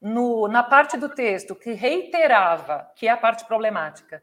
no, 0.00 0.46
na 0.46 0.62
parte 0.62 0.96
do 0.96 1.08
texto 1.08 1.56
que 1.56 1.72
reiterava, 1.72 2.88
que 2.94 3.08
é 3.08 3.10
a 3.10 3.16
parte 3.16 3.44
problemática, 3.44 4.22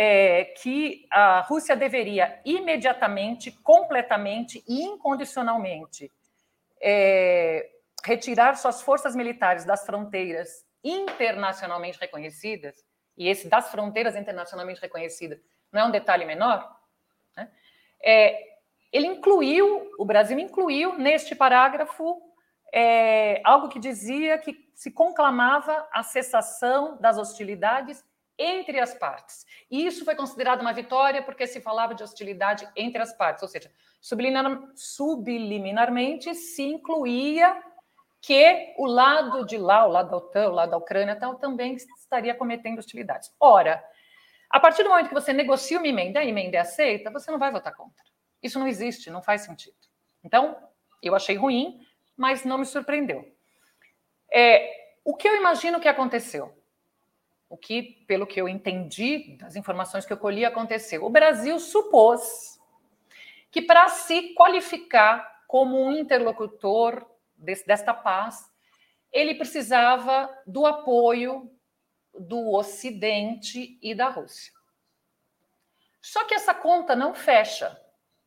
é, 0.00 0.44
que 0.44 1.08
a 1.10 1.40
Rússia 1.40 1.74
deveria 1.74 2.40
imediatamente, 2.44 3.50
completamente 3.50 4.62
e 4.68 4.82
incondicionalmente 4.82 6.12
é, 6.80 7.68
retirar 8.04 8.54
suas 8.54 8.80
forças 8.80 9.16
militares 9.16 9.64
das 9.64 9.84
fronteiras 9.84 10.64
internacionalmente 10.84 11.98
reconhecidas, 11.98 12.76
e 13.16 13.26
esse 13.26 13.48
das 13.48 13.72
fronteiras 13.72 14.14
internacionalmente 14.14 14.80
reconhecidas 14.80 15.40
não 15.72 15.80
é 15.80 15.84
um 15.86 15.90
detalhe 15.90 16.24
menor, 16.24 16.78
né? 17.36 17.50
é, 18.00 18.40
ele 18.92 19.08
incluiu, 19.08 19.90
o 19.98 20.04
Brasil 20.04 20.38
incluiu 20.38 20.96
neste 20.96 21.34
parágrafo 21.34 22.22
é, 22.72 23.40
algo 23.42 23.68
que 23.68 23.80
dizia 23.80 24.38
que 24.38 24.70
se 24.76 24.92
conclamava 24.92 25.88
a 25.92 26.04
cessação 26.04 26.96
das 27.00 27.18
hostilidades 27.18 28.04
entre 28.38 28.78
as 28.78 28.94
partes. 28.94 29.44
E 29.70 29.84
isso 29.84 30.04
foi 30.04 30.14
considerado 30.14 30.60
uma 30.60 30.72
vitória 30.72 31.22
porque 31.22 31.46
se 31.46 31.60
falava 31.60 31.94
de 31.94 32.02
hostilidade 32.02 32.68
entre 32.76 33.02
as 33.02 33.12
partes, 33.12 33.42
ou 33.42 33.48
seja, 33.48 33.70
subliminar, 34.00 34.62
subliminarmente 34.74 36.34
se 36.34 36.62
incluía 36.62 37.60
que 38.20 38.74
o 38.76 38.86
lado 38.86 39.44
de 39.44 39.56
lá, 39.56 39.86
o 39.86 39.90
lado 39.90 40.10
da 40.10 40.16
OTAN, 40.16 40.48
o 40.50 40.54
lado 40.54 40.70
da 40.70 40.76
Ucrânia, 40.76 41.16
tal, 41.16 41.36
também 41.36 41.74
estaria 41.74 42.34
cometendo 42.34 42.78
hostilidades. 42.78 43.32
Ora, 43.38 43.82
a 44.50 44.58
partir 44.58 44.82
do 44.82 44.88
momento 44.88 45.08
que 45.08 45.14
você 45.14 45.32
negocia 45.32 45.78
uma 45.78 45.86
emenda, 45.86 46.20
a 46.20 46.24
emenda 46.24 46.56
é 46.56 46.60
aceita, 46.60 47.10
você 47.10 47.30
não 47.30 47.38
vai 47.38 47.50
votar 47.50 47.74
contra. 47.74 48.04
Isso 48.42 48.58
não 48.58 48.66
existe, 48.66 49.10
não 49.10 49.22
faz 49.22 49.42
sentido. 49.42 49.76
Então, 50.24 50.56
eu 51.02 51.14
achei 51.14 51.36
ruim, 51.36 51.80
mas 52.16 52.44
não 52.44 52.58
me 52.58 52.66
surpreendeu. 52.66 53.24
É, 54.32 54.70
o 55.04 55.14
que 55.14 55.28
eu 55.28 55.36
imagino 55.36 55.80
que 55.80 55.88
aconteceu? 55.88 56.57
O 57.48 57.56
que, 57.56 58.04
pelo 58.06 58.26
que 58.26 58.40
eu 58.40 58.48
entendi 58.48 59.36
das 59.38 59.56
informações 59.56 60.04
que 60.04 60.12
eu 60.12 60.18
colhi, 60.18 60.44
aconteceu? 60.44 61.04
O 61.04 61.10
Brasil 61.10 61.58
supôs 61.58 62.60
que 63.50 63.62
para 63.62 63.88
se 63.88 64.34
qualificar 64.34 65.44
como 65.46 65.82
um 65.82 65.92
interlocutor 65.92 67.06
desse, 67.34 67.66
desta 67.66 67.94
paz, 67.94 68.52
ele 69.10 69.34
precisava 69.34 70.30
do 70.46 70.66
apoio 70.66 71.50
do 72.12 72.52
Ocidente 72.52 73.78
e 73.80 73.94
da 73.94 74.08
Rússia. 74.08 74.52
Só 76.02 76.24
que 76.24 76.34
essa 76.34 76.54
conta 76.54 76.94
não 76.94 77.14
fecha, 77.14 77.80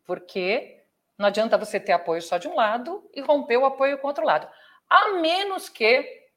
porque 0.04 0.84
não 1.18 1.28
adianta 1.28 1.58
você 1.58 1.80
ter 1.80 1.92
apoio 1.92 2.22
só 2.22 2.38
de 2.38 2.48
um 2.48 2.56
lado 2.56 3.08
e 3.14 3.22
romper 3.22 3.58
o 3.58 3.66
apoio 3.66 3.98
com 4.00 4.08
o 4.08 4.10
outro 4.10 4.26
lado. 4.26 4.48
A 4.90 5.14
menos 5.20 5.70
que, 5.70 6.28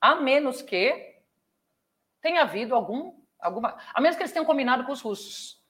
a 0.00 0.14
menos 0.14 0.62
que 0.62 1.11
tenha 2.22 2.42
havido 2.42 2.74
algum, 2.74 3.12
alguma, 3.38 3.76
a 3.92 4.00
menos 4.00 4.16
que 4.16 4.22
eles 4.22 4.32
tenham 4.32 4.46
combinado 4.46 4.84
com 4.84 4.92
os 4.92 5.02
russos. 5.02 5.60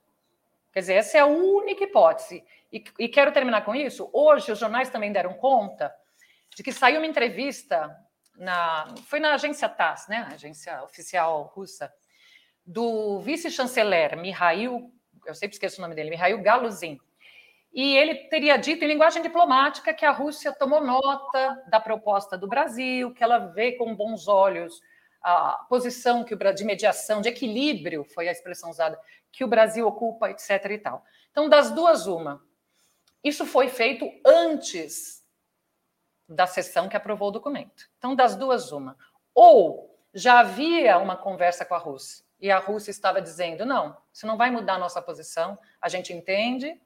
Quer 0.73 0.81
dizer, 0.81 0.95
essa 0.95 1.19
é 1.19 1.21
a 1.21 1.27
única 1.27 1.85
hipótese. 1.85 2.45
E, 2.73 2.85
e 2.99 3.09
quero 3.09 3.33
terminar 3.33 3.65
com 3.65 3.75
isso. 3.75 4.09
Hoje, 4.13 4.53
os 4.53 4.59
jornais 4.59 4.89
também 4.89 5.13
deram 5.13 5.35
conta 5.35 5.93
de 6.55 6.63
que 6.63 6.73
saiu 6.73 6.99
uma 6.99 7.07
entrevista 7.07 7.99
na, 8.37 8.95
foi 9.07 9.21
na 9.21 9.35
agência 9.35 9.69
TASS, 9.69 10.09
né, 10.09 10.29
agência 10.33 10.83
oficial 10.83 11.51
russa, 11.55 11.93
do 12.65 13.21
vice-chanceler 13.21 14.17
Mihail, 14.17 14.93
eu 15.27 15.35
sempre 15.35 15.55
esqueço 15.55 15.79
o 15.79 15.83
nome 15.83 15.95
dele, 15.95 16.11
Mihail 16.11 16.41
Galuzin. 16.43 16.99
E 17.73 17.97
ele 17.97 18.15
teria 18.29 18.57
dito 18.57 18.85
em 18.85 18.89
linguagem 18.89 19.23
diplomática 19.23 19.95
que 19.95 20.05
a 20.05 20.11
Rússia 20.11 20.53
tomou 20.53 20.83
nota 20.83 21.63
da 21.69 21.81
proposta 21.81 22.37
do 22.37 22.47
Brasil, 22.47 23.15
que 23.15 23.25
ela 23.25 23.39
vê 23.39 23.73
com 23.73 23.95
bons 23.95 24.29
olhos 24.29 24.81
a 25.23 25.65
posição 25.69 26.25
que 26.25 26.35
o 26.35 26.53
de 26.53 26.65
mediação, 26.65 27.21
de 27.21 27.29
equilíbrio, 27.29 28.05
foi 28.05 28.29
a 28.29 28.33
expressão 28.33 28.71
usada, 28.71 28.99
que 29.31 29.45
o 29.45 29.49
Brasil 29.49 29.87
ocupa, 29.87 30.31
etc. 30.31 30.51
e 30.71 30.79
tal. 30.79 31.05
Então, 31.31 31.49
das 31.49 31.71
duas, 31.71 32.07
uma. 32.07 32.43
Isso 33.23 33.47
foi 33.47 33.69
feito 33.69 34.11
antes 34.27 35.25
da 36.29 36.47
sessão 36.47 36.89
que 36.89 36.97
aprovou 36.97 37.29
o 37.29 37.33
documento. 37.33 37.89
Então, 37.99 38.15
das 38.15 38.35
duas, 38.35 38.73
uma. 38.73 38.97
Ou 39.35 39.99
já 40.13 40.41
havia 40.41 40.99
uma 40.99 41.17
conversa 41.17 41.65
com 41.65 41.75
a 41.75 41.79
Rússia 41.79 42.25
e 42.43 42.51
a 42.51 42.59
Rússia 42.59 42.91
estava 42.91 43.23
dizendo: 43.23 43.65
não, 43.65 43.97
isso 44.13 44.27
não 44.27 44.37
vai 44.37 44.51
mudar 44.51 44.75
a 44.75 44.79
nossa 44.79 45.01
posição, 45.01 45.57
a 45.81 45.89
gente 45.89 46.13
entende. 46.13 46.79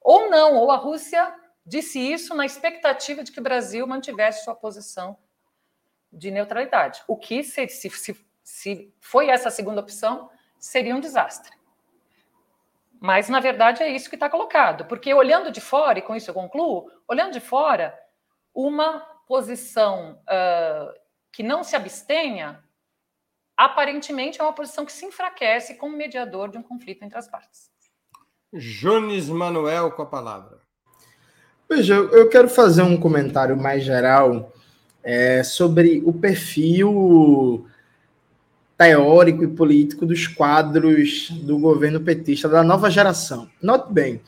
Ou 0.00 0.30
não, 0.30 0.56
ou 0.56 0.70
a 0.70 0.76
Rússia 0.76 1.34
disse 1.66 1.98
isso 1.98 2.34
na 2.34 2.46
expectativa 2.46 3.22
de 3.22 3.32
que 3.32 3.40
o 3.40 3.42
Brasil 3.42 3.86
mantivesse 3.86 4.44
sua 4.44 4.54
posição 4.54 5.18
de 6.12 6.30
neutralidade. 6.30 7.02
O 7.06 7.16
que, 7.16 7.42
se, 7.42 7.68
se, 7.68 7.90
se, 7.90 8.26
se 8.42 8.94
foi 9.00 9.28
essa 9.28 9.50
segunda 9.50 9.80
opção, 9.80 10.30
seria 10.58 10.94
um 10.94 11.00
desastre. 11.00 11.52
Mas, 13.00 13.28
na 13.28 13.40
verdade, 13.40 13.82
é 13.82 13.88
isso 13.88 14.10
que 14.10 14.16
está 14.16 14.28
colocado. 14.28 14.84
Porque 14.84 15.12
olhando 15.14 15.50
de 15.50 15.60
fora, 15.60 15.98
e 15.98 16.02
com 16.02 16.14
isso 16.14 16.30
eu 16.30 16.34
concluo, 16.34 16.90
olhando 17.08 17.32
de 17.32 17.40
fora, 17.40 17.98
uma 18.54 19.00
posição 19.26 20.20
uh, 20.22 20.92
que 21.32 21.42
não 21.42 21.64
se 21.64 21.74
abstenha, 21.74 22.62
aparentemente 23.56 24.40
é 24.40 24.44
uma 24.44 24.52
posição 24.52 24.84
que 24.84 24.92
se 24.92 25.06
enfraquece 25.06 25.76
como 25.76 25.96
mediador 25.96 26.50
de 26.50 26.58
um 26.58 26.62
conflito 26.62 27.02
entre 27.02 27.16
as 27.16 27.28
partes. 27.28 27.70
Jones 28.52 29.28
Manuel 29.28 29.92
com 29.92 30.02
a 30.02 30.06
palavra. 30.06 30.60
Veja, 31.68 31.94
eu 31.94 32.28
quero 32.28 32.48
fazer 32.48 32.82
um 32.82 32.98
comentário 32.98 33.56
mais 33.56 33.84
geral 33.84 34.52
é, 35.02 35.42
sobre 35.42 36.02
o 36.04 36.12
perfil 36.12 37.66
teórico 38.76 39.44
e 39.44 39.48
político 39.48 40.06
dos 40.06 40.26
quadros 40.26 41.30
do 41.42 41.58
governo 41.58 42.00
petista 42.00 42.48
da 42.48 42.62
nova 42.62 42.90
geração. 42.90 43.48
Note 43.60 43.92
bem, 43.92 44.22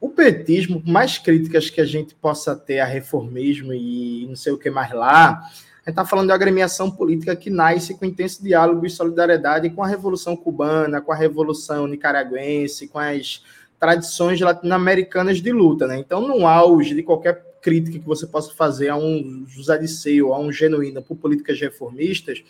o 0.00 0.08
petismo, 0.08 0.80
por 0.80 0.90
mais 0.90 1.18
críticas 1.18 1.68
que 1.68 1.80
a 1.80 1.84
gente 1.84 2.14
possa 2.14 2.56
ter 2.56 2.80
a 2.80 2.86
reformismo 2.86 3.72
e 3.72 4.26
não 4.26 4.34
sei 4.34 4.52
o 4.52 4.58
que 4.58 4.70
mais 4.70 4.90
lá, 4.92 5.42
a 5.84 5.90
gente 5.90 5.90
está 5.90 6.04
falando 6.04 6.28
de 6.28 6.32
agremiação 6.32 6.90
política 6.90 7.36
que 7.36 7.50
nasce 7.50 7.94
com 7.94 8.04
intenso 8.04 8.42
diálogo 8.42 8.86
e 8.86 8.90
solidariedade 8.90 9.68
com 9.68 9.82
a 9.82 9.86
Revolução 9.86 10.34
Cubana, 10.34 11.00
com 11.00 11.12
a 11.12 11.16
Revolução 11.16 11.86
Nicaragüense, 11.86 12.88
com 12.88 12.98
as 12.98 13.44
tradições 13.78 14.40
latino-americanas 14.40 15.42
de 15.42 15.52
luta. 15.52 15.86
Né? 15.86 15.98
Então, 15.98 16.26
no 16.26 16.46
auge 16.46 16.94
de 16.94 17.02
qualquer 17.02 17.51
crítica 17.62 17.98
que 17.98 18.04
você 18.04 18.26
possa 18.26 18.52
fazer 18.52 18.88
a 18.88 18.96
um 18.96 19.46
José 19.46 19.78
de 19.78 19.88
Seu, 19.88 20.34
a 20.34 20.38
um 20.38 20.52
Genuíno 20.52 21.00
por 21.00 21.16
políticas 21.16 21.58
reformistas, 21.60 22.42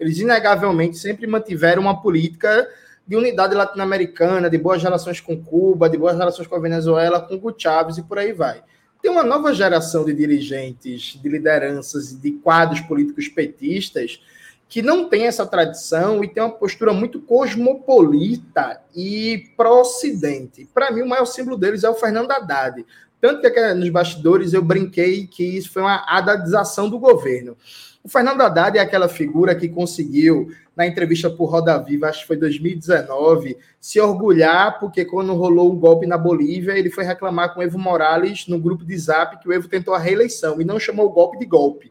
eles 0.00 0.18
inegavelmente 0.18 0.96
sempre 0.96 1.26
mantiveram 1.26 1.82
uma 1.82 2.00
política 2.00 2.66
de 3.06 3.14
unidade 3.14 3.54
latino-americana, 3.54 4.48
de 4.48 4.56
boas 4.56 4.82
relações 4.82 5.20
com 5.20 5.40
Cuba, 5.40 5.88
de 5.88 5.98
boas 5.98 6.16
relações 6.16 6.48
com 6.48 6.56
a 6.56 6.60
Venezuela, 6.60 7.20
com 7.20 7.36
o 7.36 7.54
Chávez 7.56 7.98
e 7.98 8.02
por 8.02 8.18
aí 8.18 8.32
vai. 8.32 8.62
Tem 9.02 9.10
uma 9.10 9.22
nova 9.22 9.52
geração 9.52 10.02
de 10.04 10.14
dirigentes, 10.14 11.18
de 11.22 11.28
lideranças 11.28 12.12
e 12.12 12.16
de 12.16 12.32
quadros 12.32 12.80
políticos 12.80 13.28
petistas 13.28 14.18
que 14.66 14.80
não 14.80 15.08
tem 15.08 15.26
essa 15.26 15.46
tradição 15.46 16.24
e 16.24 16.28
tem 16.28 16.42
uma 16.42 16.50
postura 16.50 16.92
muito 16.92 17.20
cosmopolita 17.20 18.80
e 18.96 19.50
pró-ocidente. 19.56 20.66
Para 20.72 20.90
mim, 20.90 21.02
o 21.02 21.08
maior 21.08 21.26
símbolo 21.26 21.58
deles 21.58 21.84
é 21.84 21.90
o 21.90 21.94
Fernando 21.94 22.30
Haddad. 22.30 22.84
Tanto 23.24 23.40
que 23.40 23.72
nos 23.72 23.88
bastidores 23.88 24.52
eu 24.52 24.60
brinquei 24.60 25.26
que 25.26 25.42
isso 25.42 25.72
foi 25.72 25.80
uma 25.80 26.04
adadização 26.06 26.90
do 26.90 26.98
governo. 26.98 27.56
O 28.02 28.08
Fernando 28.10 28.42
Haddad 28.42 28.76
é 28.76 28.82
aquela 28.82 29.08
figura 29.08 29.54
que 29.54 29.66
conseguiu, 29.66 30.50
na 30.76 30.86
entrevista 30.86 31.30
por 31.30 31.46
Roda 31.46 31.78
Viva, 31.78 32.06
acho 32.06 32.20
que 32.20 32.26
foi 32.26 32.36
2019, 32.36 33.56
se 33.80 33.98
orgulhar, 33.98 34.78
porque 34.78 35.06
quando 35.06 35.32
rolou 35.32 35.72
o 35.72 35.74
golpe 35.74 36.06
na 36.06 36.18
Bolívia, 36.18 36.72
ele 36.72 36.90
foi 36.90 37.02
reclamar 37.02 37.54
com 37.54 37.60
o 37.60 37.62
Evo 37.62 37.78
Morales 37.78 38.46
no 38.46 38.58
grupo 38.58 38.84
de 38.84 38.94
zap 38.98 39.40
que 39.40 39.48
o 39.48 39.52
Evo 39.54 39.68
tentou 39.68 39.94
a 39.94 39.98
reeleição 39.98 40.60
e 40.60 40.64
não 40.64 40.78
chamou 40.78 41.06
o 41.06 41.10
golpe 41.10 41.38
de 41.38 41.46
golpe. 41.46 41.90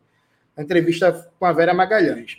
Na 0.55 0.63
entrevista 0.63 1.27
com 1.39 1.47
a 1.47 1.51
Vera 1.51 1.73
Magalhães. 1.73 2.37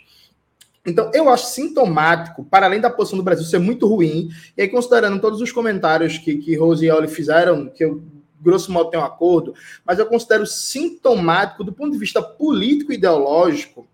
Então, 0.85 1.11
eu 1.13 1.27
acho 1.27 1.47
sintomático, 1.47 2.45
para 2.45 2.65
além 2.65 2.79
da 2.79 2.89
posição 2.89 3.17
do 3.17 3.25
Brasil 3.25 3.43
ser 3.43 3.59
muito 3.59 3.87
ruim, 3.87 4.29
e 4.55 4.61
aí 4.61 4.69
considerando 4.69 5.19
todos 5.19 5.41
os 5.41 5.51
comentários 5.51 6.17
que, 6.17 6.37
que 6.37 6.55
Rose 6.55 6.85
e 6.85 6.89
Oli 6.89 7.09
fizeram, 7.09 7.67
que 7.67 7.83
eu 7.83 8.01
grosso 8.45 8.71
modo 8.71 8.91
tem 8.91 8.99
um 8.99 9.03
acordo, 9.03 9.55
mas 9.83 9.97
eu 9.97 10.05
considero 10.05 10.45
sintomático 10.45 11.63
do 11.63 11.73
ponto 11.73 11.91
de 11.91 11.97
vista 11.97 12.21
político 12.21 12.91
e 12.91 12.95
ideológico 12.95 13.87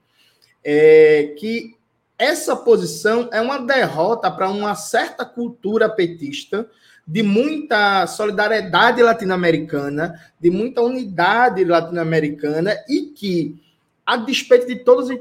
é, 0.63 1.33
que 1.39 1.75
essa 2.17 2.55
posição 2.55 3.29
é 3.31 3.41
uma 3.41 3.57
derrota 3.57 4.29
para 4.29 4.49
uma 4.49 4.75
certa 4.75 5.25
cultura 5.25 5.89
petista 5.89 6.69
de 7.07 7.23
muita 7.23 8.05
solidariedade 8.05 9.01
latino-americana, 9.01 10.19
de 10.39 10.51
muita 10.51 10.81
unidade 10.81 11.63
latino-americana 11.65 12.75
e 12.87 13.07
que, 13.07 13.59
a 14.05 14.17
despeito 14.17 14.67
de 14.67 14.75
todas 14.75 15.09
as 15.09 15.19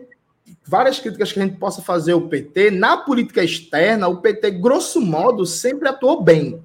várias 0.67 0.99
críticas 0.99 1.33
que 1.33 1.41
a 1.41 1.45
gente 1.45 1.57
possa 1.57 1.81
fazer 1.81 2.13
ao 2.13 2.29
PT, 2.29 2.71
na 2.71 2.99
política 2.99 3.43
externa, 3.43 4.09
o 4.09 4.21
PT, 4.21 4.51
grosso 4.53 5.01
modo, 5.01 5.47
sempre 5.47 5.89
atuou 5.89 6.23
bem. 6.23 6.63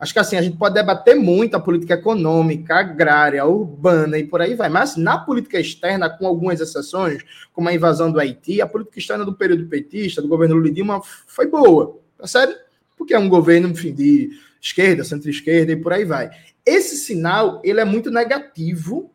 Acho 0.00 0.14
que 0.14 0.18
assim, 0.18 0.36
a 0.36 0.42
gente 0.42 0.56
pode 0.56 0.74
debater 0.74 1.14
muito 1.14 1.54
a 1.54 1.60
política 1.60 1.92
econômica, 1.92 2.76
agrária, 2.76 3.44
urbana 3.44 4.18
e 4.18 4.24
por 4.24 4.40
aí 4.40 4.54
vai, 4.54 4.70
mas 4.70 4.96
na 4.96 5.18
política 5.18 5.60
externa, 5.60 6.08
com 6.08 6.26
algumas 6.26 6.58
exceções, 6.58 7.22
como 7.52 7.68
a 7.68 7.74
invasão 7.74 8.10
do 8.10 8.18
Haiti, 8.18 8.62
a 8.62 8.66
política 8.66 8.98
externa 8.98 9.26
do 9.26 9.34
período 9.34 9.66
petista, 9.66 10.22
do 10.22 10.28
governo 10.28 10.54
Lula 10.54 10.70
Dilma, 10.70 11.02
foi 11.26 11.46
boa, 11.46 11.98
tá 12.16 12.26
certo? 12.26 12.58
Porque 12.96 13.12
é 13.12 13.18
um 13.18 13.28
governo, 13.28 13.68
enfim, 13.68 13.92
de 13.92 14.30
esquerda, 14.58 15.04
centro-esquerda 15.04 15.72
e 15.72 15.76
por 15.76 15.92
aí 15.92 16.06
vai. 16.06 16.30
Esse 16.64 16.96
sinal, 16.96 17.60
ele 17.62 17.80
é 17.80 17.84
muito 17.84 18.10
negativo 18.10 19.12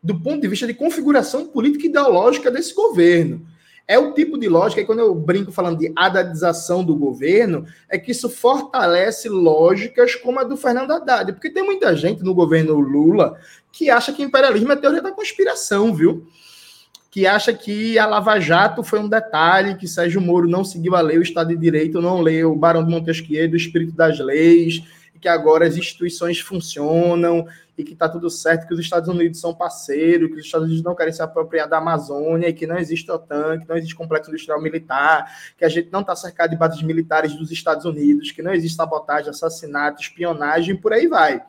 do 0.00 0.20
ponto 0.20 0.40
de 0.40 0.46
vista 0.46 0.68
de 0.68 0.74
configuração 0.74 1.48
política 1.48 1.84
e 1.84 1.88
ideológica 1.88 2.48
desse 2.48 2.72
governo. 2.72 3.44
É 3.88 3.96
o 3.98 4.12
tipo 4.12 4.36
de 4.36 4.48
lógica, 4.48 4.80
e 4.80 4.84
quando 4.84 4.98
eu 4.98 5.14
brinco 5.14 5.52
falando 5.52 5.78
de 5.78 5.92
adadização 5.94 6.82
do 6.82 6.96
governo, 6.96 7.64
é 7.88 7.96
que 7.96 8.10
isso 8.10 8.28
fortalece 8.28 9.28
lógicas 9.28 10.16
como 10.16 10.40
a 10.40 10.44
do 10.44 10.56
Fernando 10.56 10.90
Haddad. 10.90 11.32
Porque 11.32 11.50
tem 11.50 11.64
muita 11.64 11.94
gente 11.94 12.24
no 12.24 12.34
governo 12.34 12.80
Lula 12.80 13.38
que 13.70 13.88
acha 13.88 14.12
que 14.12 14.22
imperialismo 14.22 14.72
é 14.72 14.76
teoria 14.76 15.02
da 15.02 15.12
conspiração, 15.12 15.94
viu? 15.94 16.26
Que 17.10 17.26
acha 17.26 17.52
que 17.52 17.96
a 17.98 18.06
Lava 18.06 18.40
Jato 18.40 18.82
foi 18.82 18.98
um 18.98 19.08
detalhe, 19.08 19.76
que 19.76 19.86
Sérgio 19.86 20.20
Moro 20.20 20.48
não 20.48 20.64
seguiu 20.64 20.96
a 20.96 21.00
lei, 21.00 21.18
o 21.18 21.22
Estado 21.22 21.48
de 21.50 21.56
Direito 21.56 22.00
não 22.00 22.20
leu 22.20 22.52
o 22.52 22.56
Barão 22.56 22.84
de 22.84 22.90
Montesquieu, 22.90 23.48
do 23.48 23.56
espírito 23.56 23.92
das 23.92 24.18
leis, 24.18 24.82
que 25.16 25.28
agora 25.28 25.66
as 25.66 25.76
instituições 25.76 26.40
funcionam 26.40 27.46
e 27.76 27.84
que 27.84 27.92
está 27.92 28.08
tudo 28.08 28.30
certo, 28.30 28.66
que 28.66 28.72
os 28.72 28.80
Estados 28.80 29.08
Unidos 29.08 29.38
são 29.38 29.54
parceiros, 29.54 30.28
que 30.28 30.36
os 30.36 30.46
Estados 30.46 30.66
Unidos 30.66 30.82
não 30.82 30.94
querem 30.94 31.12
se 31.12 31.20
apropriar 31.20 31.68
da 31.68 31.78
Amazônia, 31.78 32.48
e 32.48 32.52
que 32.52 32.66
não 32.66 32.78
existe 32.78 33.10
OTAN, 33.10 33.58
que 33.58 33.68
não 33.68 33.76
existe 33.76 33.94
complexo 33.94 34.30
industrial 34.30 34.60
militar, 34.60 35.30
que 35.58 35.64
a 35.64 35.68
gente 35.68 35.90
não 35.92 36.00
está 36.00 36.16
cercado 36.16 36.50
de 36.50 36.56
bases 36.56 36.82
militares 36.82 37.34
dos 37.34 37.50
Estados 37.50 37.84
Unidos, 37.84 38.32
que 38.32 38.42
não 38.42 38.54
existe 38.54 38.76
sabotagem, 38.76 39.28
assassinato, 39.28 40.00
espionagem, 40.00 40.76
por 40.76 40.92
aí 40.92 41.06
vai. 41.06 41.42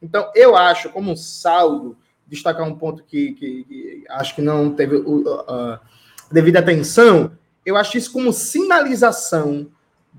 Então, 0.00 0.30
eu 0.34 0.54
acho, 0.54 0.88
como 0.90 1.10
um 1.10 1.16
saldo, 1.16 1.96
destacar 2.28 2.66
um 2.66 2.76
ponto 2.76 3.02
que, 3.02 3.32
que, 3.32 3.64
que 3.64 4.04
acho 4.08 4.34
que 4.34 4.42
não 4.42 4.72
teve 4.72 4.96
uh, 4.96 5.40
uh, 5.40 5.78
devida 6.30 6.60
atenção, 6.60 7.32
eu 7.66 7.76
acho 7.76 7.98
isso 7.98 8.12
como 8.12 8.32
sinalização 8.32 9.68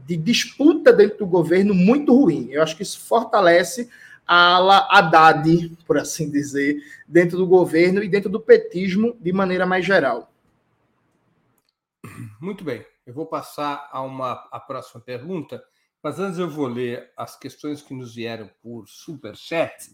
de 0.06 0.18
disputa 0.18 0.91
dentro 0.91 1.20
do 1.20 1.28
governo 1.28 1.74
muito 1.74 2.14
ruim. 2.14 2.49
Eu 2.51 2.62
acho 2.62 2.76
que 2.76 2.84
isso 2.84 2.99
fortalece 2.99 3.89
a 4.26 4.56
ala 4.56 4.88
Haddad, 4.89 5.78
por 5.86 5.97
assim 5.97 6.30
dizer, 6.30 6.82
dentro 7.08 7.38
do 7.38 7.45
governo 7.45 8.04
e 8.04 8.10
dentro 8.10 8.30
do 8.30 8.39
petismo 8.39 9.18
de 9.20 9.32
maneira 9.34 9.66
mais 9.66 9.86
geral. 9.86 10.32
Muito 12.39 12.64
bem. 12.64 12.86
Eu 13.06 13.14
vou 13.14 13.26
passar 13.26 13.89
a 13.91 14.01
uma 14.01 14.47
a 14.51 14.60
próxima 14.60 15.01
pergunta, 15.01 15.64
mas 16.01 16.20
antes 16.20 16.39
eu 16.39 16.49
vou 16.49 16.68
ler 16.68 17.12
as 17.18 17.38
questões 17.38 17.82
que 17.82 17.93
nos 17.93 18.16
vieram 18.16 18.49
por 18.62 18.88
super 18.88 19.36
chat 19.36 19.91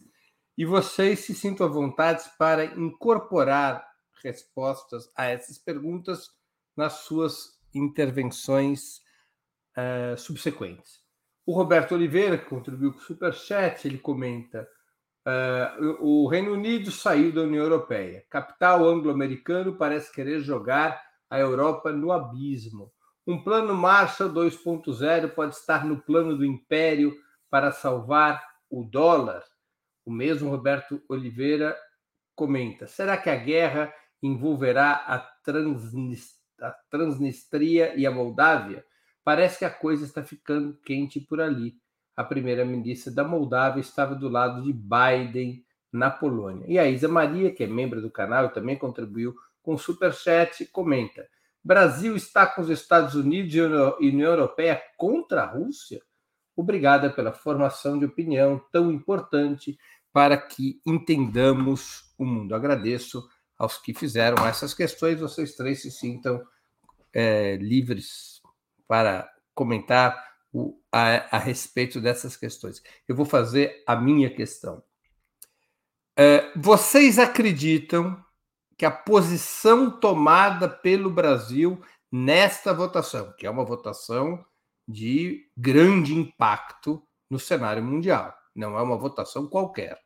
e 0.57 0.65
vocês 0.65 1.19
se 1.21 1.33
sintam 1.33 1.65
à 1.65 1.69
vontade 1.69 2.23
para 2.37 2.65
incorporar 2.65 3.83
respostas 4.23 5.09
a 5.15 5.25
essas 5.25 5.57
perguntas 5.57 6.29
nas 6.75 6.93
suas 7.05 7.59
intervenções 7.73 9.01
uh, 9.77 10.17
subsequentes. 10.17 10.99
O 11.45 11.53
Roberto 11.53 11.95
Oliveira, 11.95 12.37
que 12.37 12.45
contribuiu 12.45 12.93
com 12.93 12.99
o 12.99 13.01
Superchat, 13.01 13.87
ele 13.87 13.97
comenta: 13.97 14.67
uh, 15.27 15.97
o 16.05 16.27
Reino 16.27 16.53
Unido 16.53 16.91
saiu 16.91 17.31
da 17.31 17.41
União 17.41 17.63
Europeia. 17.63 18.23
Capital 18.29 18.85
anglo-americano 18.85 19.75
parece 19.75 20.13
querer 20.13 20.41
jogar 20.41 21.01
a 21.29 21.39
Europa 21.39 21.91
no 21.91 22.11
abismo. 22.11 22.91
Um 23.25 23.43
plano 23.43 23.75
Marshall 23.75 24.31
2.0 24.31 25.29
pode 25.29 25.55
estar 25.55 25.85
no 25.85 26.01
plano 26.01 26.35
do 26.37 26.45
império 26.45 27.15
para 27.49 27.71
salvar 27.71 28.43
o 28.69 28.83
dólar. 28.83 29.43
O 30.05 30.11
mesmo 30.11 30.49
Roberto 30.49 31.01
Oliveira 31.07 31.77
comenta: 32.35 32.87
será 32.87 33.17
que 33.17 33.29
a 33.29 33.35
guerra 33.35 33.93
envolverá 34.21 34.93
a 35.07 35.19
Transnistria 36.89 37.93
e 37.95 38.05
a 38.05 38.11
Moldávia? 38.11 38.85
Parece 39.23 39.59
que 39.59 39.65
a 39.65 39.69
coisa 39.69 40.05
está 40.05 40.23
ficando 40.23 40.77
quente 40.85 41.19
por 41.19 41.41
ali. 41.41 41.75
A 42.15 42.23
primeira-ministra 42.23 43.13
da 43.13 43.23
Moldávia 43.23 43.81
estava 43.81 44.15
do 44.15 44.27
lado 44.27 44.63
de 44.63 44.73
Biden 44.73 45.63
na 45.91 46.09
Polônia. 46.09 46.65
E 46.67 46.77
a 46.77 46.87
Isa 46.87 47.07
Maria, 47.07 47.53
que 47.53 47.63
é 47.63 47.67
membro 47.67 48.01
do 48.01 48.11
canal 48.11 48.45
e 48.45 48.53
também 48.53 48.77
contribuiu 48.77 49.35
com 49.61 49.73
o 49.73 49.79
Superchat, 49.79 50.65
comenta: 50.67 51.27
Brasil 51.63 52.15
está 52.15 52.45
com 52.45 52.61
os 52.61 52.69
Estados 52.69 53.15
Unidos 53.15 53.53
e 53.53 53.61
União 54.09 54.31
Europeia 54.31 54.81
contra 54.97 55.43
a 55.43 55.45
Rússia? 55.45 56.01
Obrigada 56.55 57.09
pela 57.09 57.31
formação 57.31 57.97
de 57.97 58.05
opinião 58.05 58.61
tão 58.71 58.91
importante 58.91 59.77
para 60.11 60.35
que 60.35 60.81
entendamos 60.85 62.13
o 62.17 62.25
mundo. 62.25 62.53
Agradeço 62.53 63.23
aos 63.57 63.77
que 63.77 63.93
fizeram 63.93 64.45
essas 64.45 64.73
questões. 64.73 65.19
Vocês 65.19 65.55
três 65.55 65.81
se 65.81 65.91
sintam 65.91 66.41
é, 67.13 67.55
livres 67.57 68.38
para 68.89 69.31
comentar 69.53 70.19
o, 70.51 70.81
a, 70.91 71.37
a, 71.37 71.37
respeito 71.37 72.01
dessas 72.01 72.35
questões. 72.35 72.81
Eu 73.07 73.15
vou 73.15 73.25
fazer 73.25 73.83
a 73.85 73.95
minha 73.95 74.31
questão. 74.31 74.81
É, 76.17 76.51
vocês 76.55 77.19
acreditam 77.19 78.19
que 78.75 78.87
a 78.87 78.91
posição 78.91 79.91
tomada 79.91 80.67
pelo 80.67 81.11
Brasil 81.11 81.79
nesta 82.11 82.73
votação, 82.73 83.31
que 83.37 83.45
é 83.45 83.49
uma 83.49 83.63
votação 83.63 84.43
de 84.87 85.47
grande 85.55 86.15
impacto 86.15 87.03
no 87.29 87.37
cenário 87.37 87.83
mundial, 87.83 88.35
não 88.55 88.75
é 88.75 88.81
uma 88.81 88.97
votação 88.97 89.45
qualquer. 89.45 90.01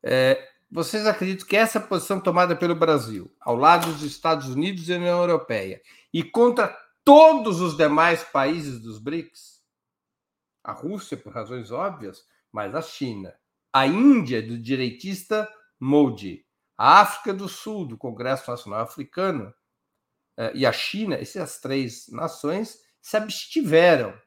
É, 0.00 0.48
vocês 0.70 1.08
acreditam 1.08 1.46
que 1.48 1.56
essa 1.56 1.80
posição 1.80 2.20
tomada 2.20 2.54
pelo 2.54 2.76
Brasil, 2.76 3.34
ao 3.40 3.56
lado 3.56 3.92
dos 3.92 4.02
Estados 4.04 4.48
Unidos 4.48 4.84
e 4.84 4.92
da 4.92 4.96
União 4.96 5.18
Europeia, 5.18 5.82
e 6.12 6.22
contra 6.22 6.83
todos 7.04 7.60
os 7.60 7.76
demais 7.76 8.24
países 8.24 8.80
dos 8.80 8.98
BRICS, 8.98 9.62
a 10.64 10.72
Rússia, 10.72 11.16
por 11.16 11.32
razões 11.32 11.70
óbvias, 11.70 12.24
mas 12.50 12.74
a 12.74 12.80
China, 12.80 13.34
a 13.72 13.86
Índia, 13.86 14.42
do 14.42 14.58
direitista 14.58 15.48
Modi, 15.78 16.46
a 16.76 17.00
África 17.00 17.34
do 17.34 17.48
Sul, 17.48 17.86
do 17.86 17.98
Congresso 17.98 18.50
Nacional 18.50 18.80
Africano, 18.80 19.52
eh, 20.36 20.52
e 20.54 20.66
a 20.66 20.72
China, 20.72 21.16
essas 21.16 21.60
três 21.60 22.08
nações 22.08 22.78
se 23.00 23.16
abstiveram 23.16 24.18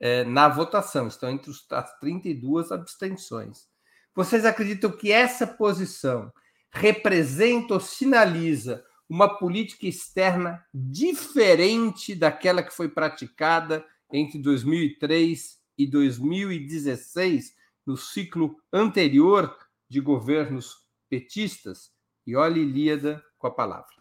eh, 0.00 0.24
na 0.24 0.48
votação, 0.48 1.06
estão 1.06 1.30
entre 1.30 1.52
as 1.70 1.98
32 1.98 2.72
abstenções. 2.72 3.68
Vocês 4.14 4.44
acreditam 4.44 4.90
que 4.90 5.12
essa 5.12 5.46
posição 5.46 6.32
representa 6.70 7.74
ou 7.74 7.80
sinaliza 7.80 8.84
uma 9.08 9.38
política 9.38 9.86
externa 9.86 10.64
diferente 10.74 12.14
daquela 12.14 12.62
que 12.62 12.74
foi 12.74 12.88
praticada 12.88 13.86
entre 14.12 14.38
2003 14.38 15.60
e 15.78 15.86
2016, 15.86 17.54
no 17.84 17.96
ciclo 17.96 18.60
anterior 18.72 19.56
de 19.88 20.00
governos 20.00 20.86
petistas? 21.08 21.92
E 22.26 22.34
olhe 22.34 22.60
Ilíada 22.60 23.24
com 23.38 23.46
a 23.46 23.50
palavra. 23.54 23.94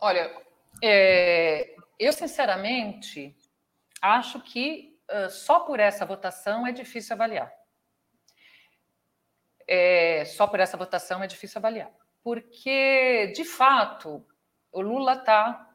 Olha, 0.00 0.30
é, 0.82 1.74
eu 1.98 2.12
sinceramente 2.12 3.36
acho 4.00 4.40
que 4.40 4.96
uh, 5.10 5.30
só 5.30 5.60
por 5.60 5.80
essa 5.80 6.04
votação 6.04 6.66
é 6.66 6.72
difícil 6.72 7.14
avaliar. 7.14 7.52
É, 9.66 10.24
só 10.24 10.46
por 10.46 10.60
essa 10.60 10.76
votação 10.76 11.22
é 11.22 11.26
difícil 11.26 11.58
avaliar 11.58 12.01
porque, 12.22 13.32
de 13.34 13.44
fato, 13.44 14.24
o 14.70 14.80
Lula 14.80 15.14
está, 15.14 15.70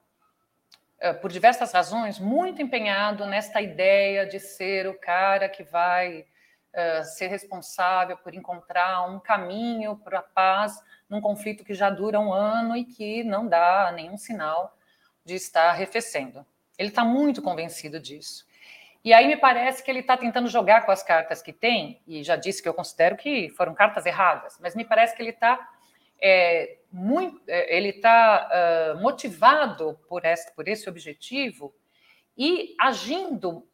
eh, 1.00 1.14
por 1.14 1.32
diversas 1.32 1.72
razões, 1.72 2.20
muito 2.20 2.62
empenhado 2.62 3.26
nesta 3.26 3.62
ideia 3.62 4.26
de 4.26 4.40
ser 4.40 4.88
o 4.88 4.98
cara 4.98 5.50
que 5.50 5.64
vai 5.64 6.22
uh, 6.22 7.04
ser 7.04 7.28
responsável 7.28 8.18
por 8.18 8.34
encontrar 8.34 9.10
um 9.10 9.20
caminho 9.20 9.98
para 9.98 10.20
a 10.20 10.24
paz 10.24 10.82
num 11.10 11.22
conflito 11.22 11.64
que 11.64 11.74
já 11.74 11.90
dura 11.90 12.20
um 12.20 12.34
ano 12.34 12.76
e 12.76 12.86
que 12.86 13.24
não 13.24 13.48
dá 13.48 13.92
nenhum 13.92 14.18
sinal 14.18 14.78
de 15.26 15.36
estar 15.36 15.70
arrefecendo. 15.70 16.46
Ele 16.78 16.90
está 16.90 17.04
muito 17.04 17.42
convencido 17.42 18.00
disso. 18.00 18.46
E 19.04 19.14
aí 19.14 19.28
me 19.28 19.38
parece 19.38 19.84
que 19.84 19.90
ele 19.90 20.00
está 20.00 20.18
tentando 20.18 20.48
jogar 20.48 20.86
com 20.86 20.92
as 20.92 21.04
cartas 21.04 21.42
que 21.42 21.54
tem, 21.54 22.02
e 22.06 22.24
já 22.24 22.36
disse 22.36 22.62
que 22.62 22.68
eu 22.68 22.74
considero 22.74 23.16
que 23.16 23.50
foram 23.50 23.74
cartas 23.74 24.06
erradas, 24.06 24.58
mas 24.62 24.76
me 24.76 24.84
parece 24.84 25.16
que 25.16 25.22
ele 25.22 25.30
está 25.30 25.77
é, 26.22 26.78
muito, 26.92 27.42
é, 27.48 27.76
ele 27.76 27.90
está 27.90 28.50
uh, 28.96 29.02
motivado 29.02 30.00
por 30.08 30.26
esse, 30.26 30.54
por 30.56 30.68
esse 30.68 30.90
objetivo 30.90 31.74
e 32.38 32.76
agindo 32.80 33.68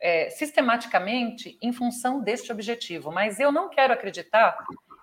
é, 0.00 0.30
sistematicamente 0.30 1.58
em 1.62 1.72
função 1.72 2.20
deste 2.20 2.50
objetivo. 2.52 3.10
Mas 3.12 3.38
eu 3.38 3.52
não 3.52 3.68
quero 3.68 3.92
acreditar, 3.92 4.56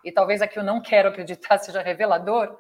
e 0.04 0.12
talvez 0.12 0.42
aqui 0.42 0.60
eu 0.60 0.64
não 0.64 0.82
quero 0.82 1.10
acreditar 1.10 1.58
seja 1.60 1.82
revelador, 1.82 2.58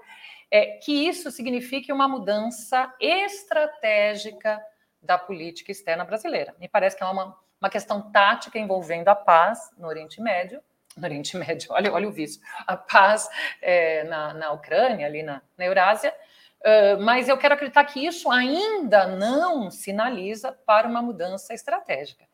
é, 0.52 0.78
que 0.78 1.08
isso 1.08 1.30
signifique 1.30 1.92
uma 1.92 2.08
mudança 2.08 2.94
estratégica 3.00 4.60
da 5.02 5.18
política 5.18 5.72
externa 5.72 6.04
brasileira. 6.04 6.56
Me 6.60 6.68
parece 6.68 6.98
que 6.98 7.04
é 7.04 7.06
uma, 7.06 7.38
uma 7.62 7.70
questão 7.70 8.12
tática 8.12 8.58
envolvendo 8.58 9.08
a 9.10 9.16
paz 9.16 9.72
no 9.78 9.88
Oriente 9.88 10.22
Médio 10.22 10.62
no 11.00 11.06
Oriente 11.06 11.38
Médio, 11.38 11.72
olha, 11.72 11.92
olha 11.92 12.08
o 12.08 12.12
vício, 12.12 12.42
a 12.68 12.76
paz 12.76 13.30
é, 13.62 14.04
na, 14.04 14.34
na 14.34 14.52
Ucrânia, 14.52 15.08
ali 15.08 15.24
na, 15.24 15.42
na 15.58 15.66
Eurásia, 15.66 16.14
uh, 16.62 17.02
mas 17.02 17.28
eu 17.28 17.38
quero 17.38 17.54
acreditar 17.54 17.84
que 17.86 18.06
isso 18.06 18.30
ainda 18.30 19.08
não 19.08 19.72
sinaliza 19.72 20.52
para 20.52 20.88
uma 20.88 21.02
mudança 21.02 21.54
estratégica. 21.54 22.26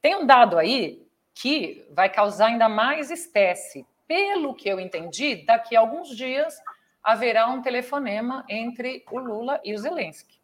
Tem 0.00 0.14
um 0.14 0.26
dado 0.26 0.58
aí 0.58 1.06
que 1.34 1.86
vai 1.90 2.08
causar 2.08 2.46
ainda 2.46 2.68
mais 2.68 3.10
espécie 3.10 3.86
pelo 4.06 4.54
que 4.54 4.68
eu 4.68 4.80
entendi, 4.80 5.36
daqui 5.36 5.76
a 5.76 5.80
alguns 5.80 6.08
dias 6.16 6.60
haverá 7.02 7.46
um 7.46 7.62
telefonema 7.62 8.44
entre 8.48 9.04
o 9.10 9.18
Lula 9.18 9.60
e 9.64 9.72
o 9.72 9.78
Zelensky. 9.78 10.40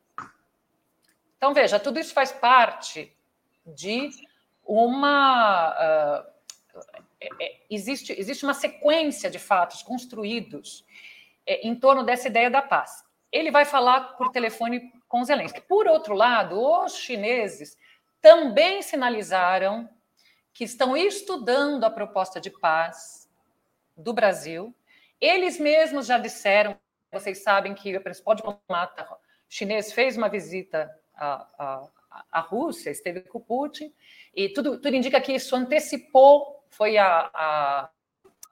Então, 1.36 1.52
veja, 1.52 1.78
tudo 1.78 1.98
isso 1.98 2.14
faz 2.14 2.32
parte 2.32 3.14
de 3.66 4.10
uma. 4.64 5.70
Uh, 5.72 6.35
é, 7.20 7.56
existe, 7.70 8.12
existe 8.18 8.44
uma 8.44 8.54
sequência 8.54 9.30
de 9.30 9.38
fatos 9.38 9.82
construídos 9.82 10.84
é, 11.46 11.66
em 11.66 11.74
torno 11.74 12.04
dessa 12.04 12.28
ideia 12.28 12.50
da 12.50 12.62
paz. 12.62 13.04
Ele 13.32 13.50
vai 13.50 13.64
falar 13.64 14.16
por 14.16 14.30
telefone 14.30 14.92
com 15.08 15.24
Zelensky. 15.24 15.60
Por 15.62 15.86
outro 15.86 16.14
lado, 16.14 16.60
os 16.60 16.96
chineses 16.96 17.76
também 18.20 18.82
sinalizaram 18.82 19.88
que 20.52 20.64
estão 20.64 20.96
estudando 20.96 21.84
a 21.84 21.90
proposta 21.90 22.40
de 22.40 22.50
paz 22.50 23.28
do 23.96 24.12
Brasil. 24.12 24.74
Eles 25.20 25.58
mesmos 25.58 26.06
já 26.06 26.18
disseram, 26.18 26.78
vocês 27.12 27.42
sabem 27.42 27.74
que 27.74 27.96
o 27.96 28.00
principal 28.00 28.34
diplomata 28.34 29.06
chinês 29.48 29.92
fez 29.92 30.16
uma 30.16 30.28
visita 30.28 30.90
à, 31.14 31.46
à, 31.58 31.90
à 32.32 32.40
Rússia, 32.40 32.90
esteve 32.90 33.20
com 33.20 33.40
Putin, 33.40 33.92
e 34.34 34.48
tudo, 34.48 34.78
tudo 34.80 34.94
indica 34.94 35.20
que 35.20 35.32
isso 35.32 35.54
antecipou, 35.54 36.55
foi 36.70 36.96
a, 36.98 37.30
a, 37.32 37.90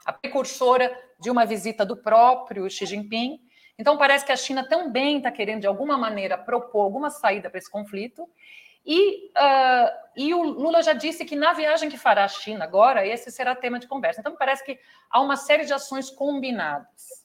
a 0.06 0.12
precursora 0.12 0.96
de 1.18 1.30
uma 1.30 1.44
visita 1.44 1.84
do 1.84 1.96
próprio 1.96 2.68
Xi 2.68 2.86
Jinping. 2.86 3.40
Então, 3.78 3.96
parece 3.96 4.24
que 4.24 4.32
a 4.32 4.36
China 4.36 4.68
também 4.68 5.18
está 5.18 5.30
querendo, 5.30 5.62
de 5.62 5.66
alguma 5.66 5.96
maneira, 5.96 6.38
propor 6.38 6.82
alguma 6.82 7.10
saída 7.10 7.50
para 7.50 7.58
esse 7.58 7.70
conflito. 7.70 8.28
E, 8.86 9.30
uh, 9.30 9.90
e 10.16 10.34
o 10.34 10.42
Lula 10.42 10.82
já 10.82 10.92
disse 10.92 11.24
que 11.24 11.34
na 11.34 11.54
viagem 11.54 11.88
que 11.88 11.96
fará 11.96 12.24
à 12.24 12.28
China 12.28 12.64
agora, 12.64 13.06
esse 13.06 13.30
será 13.30 13.54
tema 13.54 13.78
de 13.78 13.88
conversa. 13.88 14.20
Então, 14.20 14.36
parece 14.36 14.64
que 14.64 14.78
há 15.10 15.20
uma 15.20 15.36
série 15.36 15.64
de 15.64 15.72
ações 15.72 16.10
combinadas. 16.10 17.24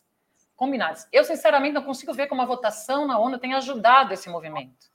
Combinadas. 0.56 1.08
Eu, 1.12 1.24
sinceramente, 1.24 1.74
não 1.74 1.84
consigo 1.84 2.14
ver 2.14 2.28
como 2.28 2.42
a 2.42 2.46
votação 2.46 3.06
na 3.06 3.20
ONU 3.20 3.38
tem 3.38 3.54
ajudado 3.54 4.14
esse 4.14 4.30
movimento. 4.30 4.88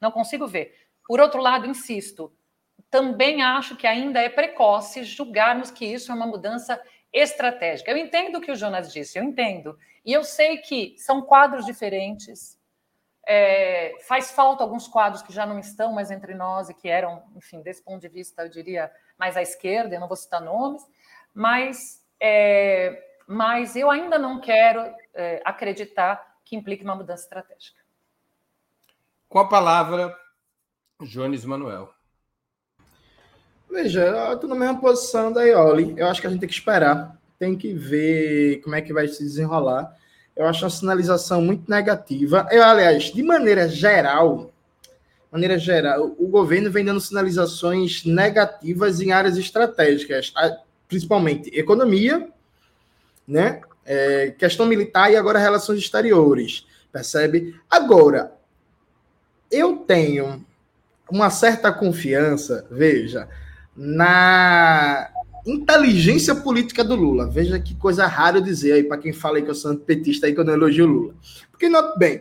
Não 0.00 0.10
consigo 0.10 0.46
ver. 0.46 0.74
Por 1.06 1.20
outro 1.20 1.40
lado, 1.40 1.66
insisto, 1.66 2.32
também 2.90 3.42
acho 3.42 3.76
que 3.76 3.86
ainda 3.86 4.20
é 4.20 4.28
precoce 4.28 5.04
julgarmos 5.04 5.70
que 5.70 5.84
isso 5.84 6.10
é 6.10 6.14
uma 6.14 6.26
mudança 6.26 6.80
estratégica. 7.12 7.90
Eu 7.90 7.96
entendo 7.96 8.36
o 8.36 8.40
que 8.40 8.50
o 8.50 8.56
Jonas 8.56 8.92
disse, 8.92 9.18
eu 9.18 9.24
entendo. 9.24 9.78
E 10.04 10.12
eu 10.12 10.24
sei 10.24 10.58
que 10.58 10.94
são 10.98 11.22
quadros 11.22 11.66
diferentes, 11.66 12.58
é, 13.26 13.94
faz 14.06 14.30
falta 14.30 14.62
alguns 14.62 14.88
quadros 14.88 15.22
que 15.22 15.32
já 15.32 15.44
não 15.44 15.58
estão 15.58 15.92
mais 15.92 16.10
entre 16.10 16.34
nós 16.34 16.70
e 16.70 16.74
que 16.74 16.88
eram, 16.88 17.22
enfim, 17.36 17.60
desse 17.60 17.82
ponto 17.82 18.00
de 18.00 18.08
vista, 18.08 18.42
eu 18.42 18.48
diria, 18.48 18.90
mais 19.18 19.36
à 19.36 19.42
esquerda, 19.42 19.94
eu 19.94 20.00
não 20.00 20.08
vou 20.08 20.16
citar 20.16 20.40
nomes, 20.40 20.82
mas, 21.34 22.02
é, 22.18 23.02
mas 23.26 23.76
eu 23.76 23.90
ainda 23.90 24.18
não 24.18 24.40
quero 24.40 24.80
é, 25.12 25.42
acreditar 25.44 26.38
que 26.42 26.56
implique 26.56 26.84
uma 26.84 26.94
mudança 26.94 27.24
estratégica. 27.24 27.78
Com 29.28 29.40
a 29.40 29.48
palavra, 29.48 30.18
Jones 31.02 31.44
Manuel. 31.44 31.97
Veja, 33.70 34.00
eu 34.00 34.34
estou 34.34 34.48
na 34.48 34.56
mesma 34.56 34.80
posição 34.80 35.32
da 35.32 35.44
Ioli. 35.44 35.94
Eu 35.96 36.06
acho 36.06 36.20
que 36.20 36.26
a 36.26 36.30
gente 36.30 36.40
tem 36.40 36.48
que 36.48 36.54
esperar, 36.54 37.16
tem 37.38 37.56
que 37.56 37.72
ver 37.72 38.60
como 38.62 38.74
é 38.74 38.82
que 38.82 38.92
vai 38.92 39.06
se 39.08 39.22
desenrolar 39.22 39.96
eu 40.38 40.46
acho 40.46 40.64
uma 40.64 40.70
sinalização 40.70 41.42
muito 41.42 41.68
negativa. 41.68 42.46
Eu, 42.52 42.62
aliás, 42.62 43.06
de 43.12 43.22
maneira 43.24 43.68
geral, 43.68 44.52
maneira 45.32 45.58
geral, 45.58 46.14
o 46.16 46.28
governo 46.28 46.70
vem 46.70 46.84
dando 46.84 47.00
sinalizações 47.00 48.04
negativas 48.04 49.00
em 49.00 49.10
áreas 49.10 49.36
estratégicas, 49.36 50.32
principalmente 50.86 51.50
economia, 51.52 52.28
né? 53.26 53.60
É, 53.84 54.30
questão 54.38 54.64
militar 54.64 55.10
e 55.10 55.16
agora 55.16 55.40
relações 55.40 55.80
exteriores, 55.80 56.64
percebe? 56.92 57.58
Agora, 57.68 58.32
eu 59.50 59.78
tenho 59.78 60.46
uma 61.10 61.30
certa 61.30 61.72
confiança, 61.72 62.64
veja, 62.70 63.28
na 63.78 65.08
inteligência 65.46 66.34
política 66.34 66.82
do 66.82 66.96
Lula. 66.96 67.30
Veja 67.30 67.60
que 67.60 67.76
coisa 67.76 68.06
rara 68.06 68.40
dizer 68.40 68.72
aí 68.72 68.82
para 68.82 68.98
quem 68.98 69.12
fala 69.12 69.36
aí 69.36 69.42
que 69.42 69.50
eu 69.50 69.54
sou 69.54 69.76
petista 69.76 70.26
aí 70.26 70.34
quando 70.34 70.48
eu 70.48 70.54
elogio 70.54 70.84
o 70.84 70.88
Lula. 70.88 71.14
Porque, 71.50 71.68
note 71.68 71.96
bem, 71.96 72.20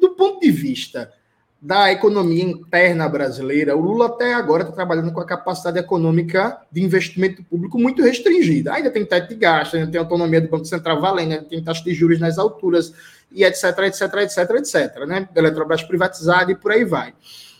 do 0.00 0.10
ponto 0.10 0.40
de 0.40 0.50
vista 0.50 1.12
da 1.62 1.92
economia 1.92 2.42
interna 2.42 3.06
brasileira, 3.06 3.76
o 3.76 3.80
Lula 3.80 4.06
até 4.06 4.32
agora 4.32 4.62
está 4.62 4.74
trabalhando 4.74 5.12
com 5.12 5.20
a 5.20 5.26
capacidade 5.26 5.78
econômica 5.78 6.58
de 6.72 6.82
investimento 6.82 7.44
público 7.44 7.78
muito 7.78 8.02
restringida. 8.02 8.72
Ainda 8.72 8.90
tem 8.90 9.04
teto 9.04 9.28
de 9.28 9.34
gasto, 9.34 9.76
ainda 9.76 9.90
tem 9.90 10.00
autonomia 10.00 10.40
do 10.40 10.48
Banco 10.48 10.64
Central 10.64 10.98
valendo, 10.98 11.32
ainda 11.32 11.44
tem 11.44 11.62
taxa 11.62 11.84
de 11.84 11.92
juros 11.92 12.18
nas 12.18 12.38
alturas, 12.38 12.94
e 13.30 13.44
etc, 13.44 13.64
etc, 13.80 14.00
etc, 14.22 14.50
etc, 14.56 15.06
né? 15.06 15.28
Eletrobras 15.36 15.82
privatizada 15.82 16.50
e 16.50 16.56
por 16.56 16.72
aí 16.72 16.84
vai. 16.84 17.12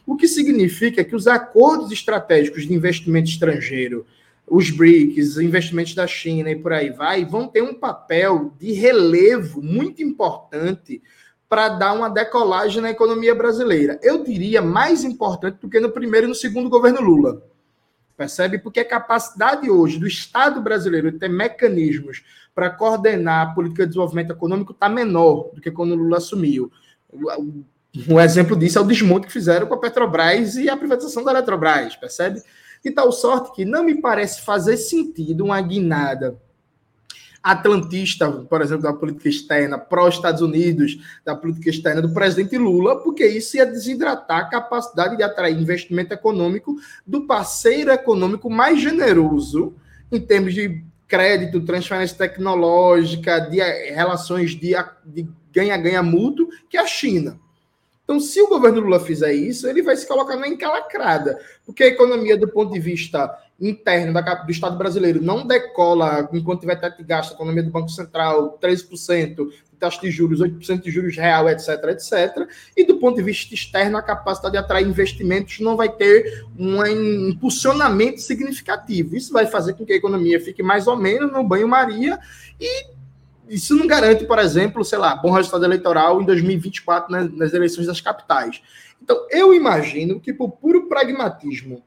O 0.07 0.16
que 0.16 0.26
significa 0.26 1.05
que 1.05 1.14
os 1.14 1.26
acordos 1.26 1.92
estratégicos 1.92 2.66
de 2.66 2.74
investimento 2.74 3.28
estrangeiro 3.28 4.07
os 4.51 4.68
BRICS, 4.68 5.38
investimentos 5.38 5.94
da 5.94 6.09
China 6.09 6.51
e 6.51 6.57
por 6.57 6.72
aí 6.72 6.90
vai, 6.90 7.24
vão 7.24 7.46
ter 7.46 7.62
um 7.62 7.72
papel 7.72 8.53
de 8.59 8.72
relevo 8.72 9.62
muito 9.62 10.03
importante 10.03 11.01
para 11.48 11.68
dar 11.68 11.92
uma 11.92 12.11
decolagem 12.11 12.82
na 12.82 12.90
economia 12.90 13.32
brasileira. 13.32 13.98
Eu 14.03 14.24
diria 14.24 14.61
mais 14.61 15.05
importante 15.05 15.59
do 15.61 15.68
que 15.68 15.78
no 15.78 15.90
primeiro 15.90 16.26
e 16.26 16.28
no 16.28 16.34
segundo 16.34 16.68
governo 16.68 17.01
Lula. 17.01 17.40
Percebe? 18.16 18.59
Porque 18.59 18.80
a 18.80 18.84
capacidade 18.84 19.70
hoje 19.70 19.98
do 19.98 20.07
Estado 20.07 20.61
brasileiro 20.61 21.12
de 21.12 21.18
ter 21.18 21.28
mecanismos 21.28 22.24
para 22.53 22.70
coordenar 22.70 23.46
a 23.48 23.55
política 23.55 23.84
de 23.84 23.90
desenvolvimento 23.90 24.32
econômico 24.32 24.72
está 24.72 24.88
menor 24.88 25.51
do 25.55 25.61
que 25.61 25.70
quando 25.70 25.94
Lula 25.94 26.18
assumiu. 26.18 26.72
Um 28.09 28.20
exemplo 28.20 28.57
disso 28.57 28.78
é 28.78 28.80
o 28.80 28.86
desmonte 28.86 29.26
que 29.26 29.32
fizeram 29.32 29.66
com 29.66 29.74
a 29.74 29.80
Petrobras 29.80 30.55
e 30.57 30.68
a 30.68 30.76
privatização 30.76 31.24
da 31.24 31.32
Eletrobras, 31.32 31.97
percebe? 31.97 32.41
De 32.84 32.91
tal 32.91 33.11
sorte 33.11 33.53
que 33.53 33.64
não 33.64 33.84
me 33.84 34.01
parece 34.01 34.43
fazer 34.43 34.76
sentido 34.76 35.45
uma 35.45 35.61
guinada 35.61 36.38
atlantista, 37.43 38.30
por 38.30 38.61
exemplo, 38.61 38.82
da 38.82 38.93
política 38.93 39.28
externa, 39.28 39.78
pró-Estados 39.78 40.43
Unidos, 40.43 40.99
da 41.24 41.34
política 41.34 41.70
externa 41.70 42.03
do 42.03 42.12
presidente 42.12 42.57
Lula, 42.59 43.03
porque 43.03 43.26
isso 43.26 43.57
ia 43.57 43.66
desidratar 43.66 44.41
a 44.41 44.51
capacidade 44.51 45.16
de 45.16 45.22
atrair 45.22 45.59
investimento 45.59 46.12
econômico 46.12 46.76
do 47.07 47.26
parceiro 47.26 47.91
econômico 47.91 48.51
mais 48.51 48.80
generoso 48.80 49.74
em 50.12 50.20
termos 50.20 50.55
de 50.55 50.84
crédito, 51.09 51.64
transferência 51.64 52.16
tecnológica, 52.16 53.41
de 53.41 53.59
relações 53.91 54.51
de 54.55 54.74
ganha-ganha 55.51 56.03
mútuo, 56.03 56.49
que 56.68 56.76
é 56.76 56.80
a 56.80 56.86
China. 56.86 57.41
Então, 58.11 58.18
se 58.18 58.42
o 58.42 58.48
governo 58.48 58.80
Lula 58.80 58.98
fizer 58.98 59.32
isso, 59.32 59.68
ele 59.68 59.82
vai 59.82 59.96
se 59.96 60.04
colocar 60.04 60.34
na 60.34 60.48
encalacrada, 60.48 61.38
porque 61.64 61.84
a 61.84 61.86
economia, 61.86 62.36
do 62.36 62.48
ponto 62.48 62.72
de 62.72 62.80
vista 62.80 63.32
interno 63.61 64.12
da, 64.12 64.34
do 64.34 64.50
Estado 64.50 64.76
brasileiro, 64.76 65.22
não 65.22 65.46
decola 65.46 66.28
enquanto 66.32 66.62
tiver 66.62 66.74
teto 66.74 66.96
de 66.96 67.04
gasto, 67.04 67.30
a 67.30 67.34
economia 67.34 67.62
do 67.62 67.70
Banco 67.70 67.88
Central, 67.88 68.58
13%, 68.61 69.46
taxa 69.78 70.00
de 70.00 70.11
juros, 70.11 70.40
8% 70.40 70.82
de 70.82 70.90
juros 70.90 71.16
real, 71.16 71.48
etc, 71.48 71.68
etc. 71.90 72.48
E 72.76 72.84
do 72.84 72.96
ponto 72.96 73.14
de 73.14 73.22
vista 73.22 73.54
externo, 73.54 73.96
a 73.96 74.02
capacidade 74.02 74.54
de 74.54 74.58
atrair 74.58 74.88
investimentos 74.88 75.61
não 75.61 75.76
vai 75.76 75.88
ter 75.88 76.44
um 76.58 76.84
impulsionamento 76.84 78.20
significativo. 78.20 79.14
Isso 79.14 79.32
vai 79.32 79.46
fazer 79.46 79.74
com 79.74 79.86
que 79.86 79.92
a 79.92 79.96
economia 79.96 80.40
fique 80.40 80.64
mais 80.64 80.88
ou 80.88 80.96
menos 80.96 81.30
no 81.30 81.44
banho-maria 81.44 82.18
e 82.61 82.98
isso 83.51 83.74
não 83.74 83.86
garante, 83.86 84.24
por 84.24 84.38
exemplo, 84.38 84.84
sei 84.84 84.98
lá, 84.98 85.16
bom 85.16 85.32
resultado 85.32 85.64
eleitoral 85.64 86.22
em 86.22 86.24
2024 86.24 87.11
nas, 87.11 87.32
nas 87.32 87.53
eleições 87.53 87.86
das 87.86 88.01
capitais. 88.01 88.62
Então, 89.03 89.26
eu 89.28 89.53
imagino 89.53 90.20
que, 90.20 90.32
por 90.32 90.53
puro 90.53 90.88
pragmatismo 90.88 91.82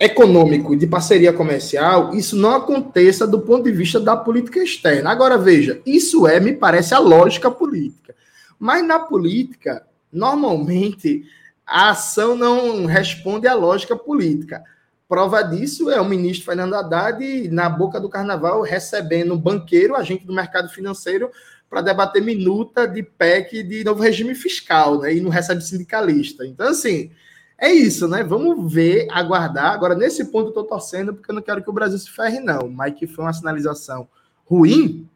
econômico 0.00 0.76
de 0.76 0.86
parceria 0.86 1.32
comercial, 1.32 2.12
isso 2.14 2.36
não 2.36 2.56
aconteça 2.56 3.26
do 3.26 3.40
ponto 3.40 3.64
de 3.64 3.72
vista 3.72 4.00
da 4.00 4.16
política 4.16 4.62
externa. 4.62 5.10
Agora, 5.10 5.38
veja, 5.38 5.80
isso 5.86 6.26
é, 6.26 6.40
me 6.40 6.52
parece, 6.52 6.92
a 6.92 6.98
lógica 6.98 7.50
política. 7.50 8.14
Mas 8.58 8.84
na 8.84 8.98
política, 8.98 9.86
normalmente, 10.12 11.24
a 11.64 11.90
ação 11.90 12.36
não 12.36 12.84
responde 12.86 13.46
à 13.46 13.54
lógica 13.54 13.96
política. 13.96 14.64
Prova 15.08 15.42
disso 15.42 15.90
é 15.90 15.98
o 15.98 16.04
ministro 16.04 16.44
Fernando 16.44 16.74
Haddad, 16.74 17.48
na 17.48 17.68
boca 17.68 17.98
do 17.98 18.10
carnaval, 18.10 18.60
recebendo 18.60 19.38
banqueiro, 19.38 19.96
agente 19.96 20.26
do 20.26 20.34
mercado 20.34 20.68
financeiro, 20.68 21.30
para 21.68 21.80
debater 21.80 22.22
minuta 22.22 22.86
de 22.86 23.02
PEC 23.02 23.62
de 23.62 23.84
novo 23.84 24.02
regime 24.02 24.34
fiscal, 24.34 25.00
né? 25.00 25.14
E 25.14 25.20
não 25.20 25.30
recebe 25.30 25.62
sindicalista. 25.62 26.46
Então, 26.46 26.68
assim, 26.68 27.10
é 27.56 27.72
isso, 27.72 28.06
né? 28.06 28.22
Vamos 28.22 28.72
ver, 28.72 29.08
aguardar. 29.10 29.72
Agora, 29.72 29.94
nesse 29.94 30.26
ponto, 30.26 30.46
eu 30.46 30.48
estou 30.48 30.64
torcendo, 30.64 31.14
porque 31.14 31.30
eu 31.30 31.34
não 31.34 31.42
quero 31.42 31.62
que 31.62 31.70
o 31.70 31.72
Brasil 31.72 31.98
se 31.98 32.10
ferre, 32.10 32.38
não. 32.38 32.68
Mas 32.68 32.94
que 32.94 33.06
foi 33.06 33.24
uma 33.24 33.32
sinalização 33.32 34.08
ruim, 34.44 35.08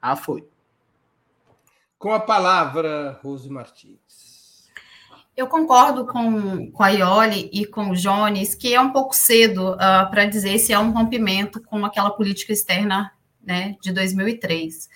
ah, 0.00 0.16
foi. 0.16 0.46
Com 1.98 2.12
a 2.12 2.20
palavra, 2.20 3.18
Rose 3.22 3.48
Martins. 3.48 4.03
Eu 5.36 5.48
concordo 5.48 6.06
com, 6.06 6.70
com 6.70 6.82
a 6.82 6.90
Ioli 6.90 7.50
e 7.52 7.66
com 7.66 7.90
o 7.90 7.96
Jones 7.96 8.54
que 8.54 8.72
é 8.72 8.80
um 8.80 8.90
pouco 8.90 9.14
cedo 9.14 9.72
uh, 9.72 10.08
para 10.10 10.26
dizer 10.26 10.58
se 10.58 10.72
é 10.72 10.78
um 10.78 10.92
rompimento 10.92 11.60
com 11.60 11.84
aquela 11.84 12.10
política 12.10 12.52
externa 12.52 13.10
né, 13.44 13.74
de 13.80 13.92
2003, 13.92 14.88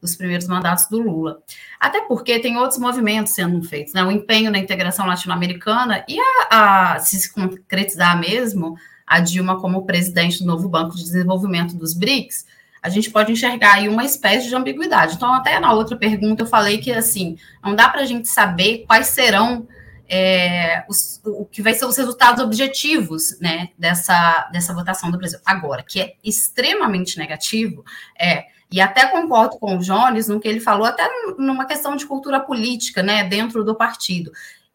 dos 0.00 0.14
primeiros 0.14 0.46
mandatos 0.46 0.88
do 0.88 1.00
Lula. 1.00 1.42
Até 1.78 2.02
porque 2.02 2.38
tem 2.38 2.56
outros 2.56 2.78
movimentos 2.78 3.32
sendo 3.32 3.62
feitos, 3.64 3.92
né? 3.92 4.02
O 4.04 4.12
empenho 4.12 4.50
na 4.50 4.58
integração 4.58 5.06
latino-americana 5.06 6.04
e 6.08 6.18
a, 6.18 6.94
a, 6.94 6.98
se 7.00 7.20
se 7.20 7.32
concretizar 7.32 8.18
mesmo, 8.18 8.76
a 9.04 9.18
Dilma 9.18 9.60
como 9.60 9.84
presidente 9.84 10.38
do 10.38 10.46
novo 10.46 10.68
Banco 10.68 10.94
de 10.94 11.02
Desenvolvimento 11.02 11.76
dos 11.76 11.94
BRICS, 11.94 12.46
a 12.80 12.88
gente 12.88 13.10
pode 13.10 13.32
enxergar 13.32 13.74
aí 13.74 13.88
uma 13.88 14.04
espécie 14.04 14.48
de 14.48 14.54
ambiguidade. 14.54 15.16
Então, 15.16 15.34
até 15.34 15.58
na 15.58 15.72
outra 15.72 15.96
pergunta 15.96 16.44
eu 16.44 16.46
falei 16.46 16.78
que 16.78 16.92
assim, 16.92 17.36
não 17.62 17.74
dá 17.74 17.88
para 17.88 18.02
a 18.02 18.06
gente 18.06 18.28
saber 18.28 18.84
quais 18.86 19.08
serão 19.08 19.66
é, 20.10 20.84
os, 20.88 21.20
o 21.24 21.46
que 21.46 21.62
vai 21.62 21.72
ser 21.72 21.84
os 21.84 21.96
resultados 21.96 22.42
objetivos 22.42 23.38
né, 23.40 23.68
dessa, 23.78 24.48
dessa 24.52 24.74
votação 24.74 25.08
do 25.08 25.16
Brasil. 25.16 25.38
Agora, 25.46 25.84
que 25.84 26.00
é 26.00 26.14
extremamente 26.24 27.16
negativo, 27.16 27.84
é, 28.20 28.46
e 28.72 28.80
até 28.80 29.06
concordo 29.06 29.56
com 29.58 29.76
o 29.76 29.78
Jones 29.78 30.26
no 30.26 30.40
que 30.40 30.48
ele 30.48 30.58
falou, 30.58 30.84
até 30.84 31.08
numa 31.38 31.64
questão 31.64 31.94
de 31.94 32.06
cultura 32.06 32.40
política, 32.40 33.04
né, 33.04 33.22
dentro 33.22 33.64
do 33.64 33.76
partido. 33.76 34.32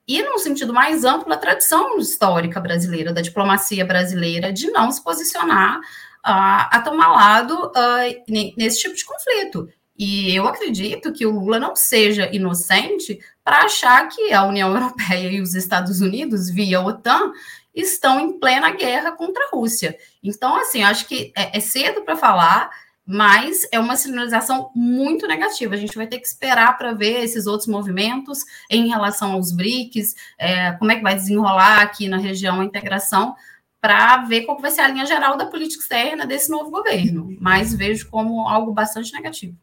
E, 0.07 0.21
num 0.21 0.38
sentido 0.38 0.73
mais 0.73 1.03
amplo, 1.03 1.33
a 1.33 1.38
tradição 1.38 1.97
histórica 1.97 2.59
brasileira, 2.61 3.11
da 3.11 3.21
diplomacia 3.21 3.83
brasileira, 3.83 4.53
de 4.53 4.69
não 4.69 4.89
se 4.91 5.03
posicionar 5.03 5.79
uh, 5.79 6.69
a 6.71 6.81
tomar 6.83 7.11
lado 7.11 7.53
uh, 7.53 8.53
nesse 8.57 8.79
tipo 8.79 8.95
de 8.95 9.03
conflito. 9.03 9.67
E 9.97 10.35
eu 10.35 10.47
acredito 10.47 11.13
que 11.13 11.25
o 11.25 11.31
Lula 11.31 11.57
não 11.57 11.75
seja 11.75 12.29
inocente 12.33 13.17
para 13.43 13.63
achar 13.63 14.07
que 14.09 14.33
a 14.33 14.43
União 14.43 14.73
Europeia 14.73 15.29
e 15.31 15.41
os 15.41 15.55
Estados 15.55 16.01
Unidos, 16.01 16.49
via 16.49 16.81
OTAN, 16.81 17.31
estão 17.73 18.19
em 18.19 18.39
plena 18.39 18.71
guerra 18.71 19.11
contra 19.11 19.45
a 19.45 19.49
Rússia. 19.49 19.97
Então, 20.23 20.55
assim, 20.57 20.83
acho 20.83 21.07
que 21.07 21.31
é, 21.35 21.57
é 21.57 21.59
cedo 21.59 22.01
para 22.01 22.15
falar, 22.15 22.69
mas 23.05 23.67
é 23.71 23.79
uma 23.79 23.95
sinalização 23.95 24.71
muito 24.75 25.27
negativa. 25.27 25.75
A 25.75 25.77
gente 25.77 25.95
vai 25.95 26.07
ter 26.07 26.19
que 26.19 26.27
esperar 26.27 26.77
para 26.77 26.93
ver 26.93 27.23
esses 27.23 27.45
outros 27.45 27.67
movimentos 27.67 28.39
em 28.69 28.87
relação 28.87 29.33
aos 29.33 29.51
BRICS, 29.51 30.15
é, 30.37 30.71
como 30.73 30.91
é 30.91 30.95
que 30.95 31.03
vai 31.03 31.15
desenrolar 31.15 31.81
aqui 31.81 32.07
na 32.07 32.17
região 32.17 32.61
a 32.61 32.65
integração, 32.65 33.35
para 33.79 34.17
ver 34.23 34.41
qual 34.41 34.59
vai 34.59 34.71
ser 34.71 34.81
a 34.81 34.87
linha 34.87 35.05
geral 35.05 35.37
da 35.37 35.45
política 35.45 35.83
externa 35.83 36.25
desse 36.25 36.49
novo 36.49 36.71
governo. 36.71 37.35
Mas 37.39 37.73
vejo 37.73 38.09
como 38.09 38.47
algo 38.47 38.73
bastante 38.73 39.13
negativo. 39.13 39.55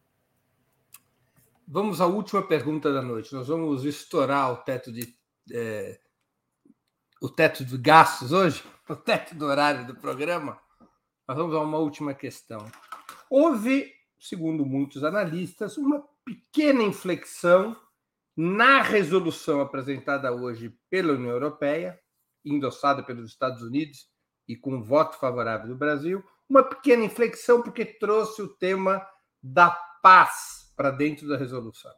Vamos 1.74 2.02
à 2.02 2.06
última 2.06 2.42
pergunta 2.42 2.92
da 2.92 3.00
noite. 3.00 3.32
Nós 3.32 3.48
vamos 3.48 3.86
estourar 3.86 4.52
o 4.52 4.58
teto 4.58 4.92
de 4.92 5.16
é, 5.50 5.98
o 7.18 7.30
teto 7.30 7.64
de 7.64 7.78
gastos 7.78 8.30
hoje, 8.30 8.62
o 8.86 8.94
teto 8.94 9.34
do 9.34 9.46
horário 9.46 9.86
do 9.86 9.96
programa. 9.96 10.60
Mas 11.26 11.34
vamos 11.34 11.54
a 11.54 11.60
uma 11.60 11.78
última 11.78 12.12
questão. 12.12 12.70
Houve, 13.30 13.90
segundo 14.20 14.66
muitos 14.66 15.02
analistas, 15.02 15.78
uma 15.78 16.06
pequena 16.22 16.82
inflexão 16.82 17.74
na 18.36 18.82
resolução 18.82 19.62
apresentada 19.62 20.30
hoje 20.30 20.78
pela 20.90 21.14
União 21.14 21.30
Europeia, 21.30 21.98
endossada 22.44 23.02
pelos 23.02 23.30
Estados 23.30 23.62
Unidos 23.62 24.10
e 24.46 24.54
com 24.54 24.82
voto 24.82 25.18
favorável 25.18 25.68
do 25.68 25.74
Brasil, 25.74 26.22
uma 26.46 26.62
pequena 26.62 27.06
inflexão 27.06 27.62
porque 27.62 27.86
trouxe 27.86 28.42
o 28.42 28.48
tema 28.58 29.02
da 29.42 29.70
paz 30.02 30.61
para 30.82 30.90
dentro 30.90 31.28
da 31.28 31.36
resolução. 31.36 31.94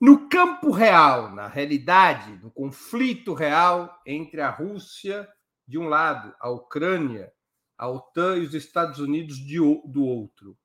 No 0.00 0.28
campo 0.28 0.72
real, 0.72 1.30
na 1.30 1.46
realidade, 1.46 2.32
no 2.42 2.50
conflito 2.50 3.34
real 3.34 4.02
entre 4.04 4.40
a 4.40 4.50
Rússia, 4.50 5.28
de 5.64 5.78
um 5.78 5.88
lado, 5.88 6.34
a 6.40 6.50
Ucrânia, 6.50 7.32
a 7.78 7.88
OTAN 7.88 8.38
e 8.38 8.46
os 8.46 8.52
Estados 8.52 8.98
Unidos 8.98 9.36
de, 9.36 9.58
do 9.58 10.04
outro, 10.04 10.58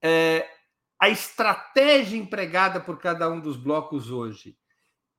é, 0.00 0.48
a 0.98 1.10
estratégia 1.10 2.16
empregada 2.16 2.80
por 2.80 2.98
cada 2.98 3.28
um 3.28 3.38
dos 3.38 3.58
blocos 3.58 4.10
hoje 4.10 4.56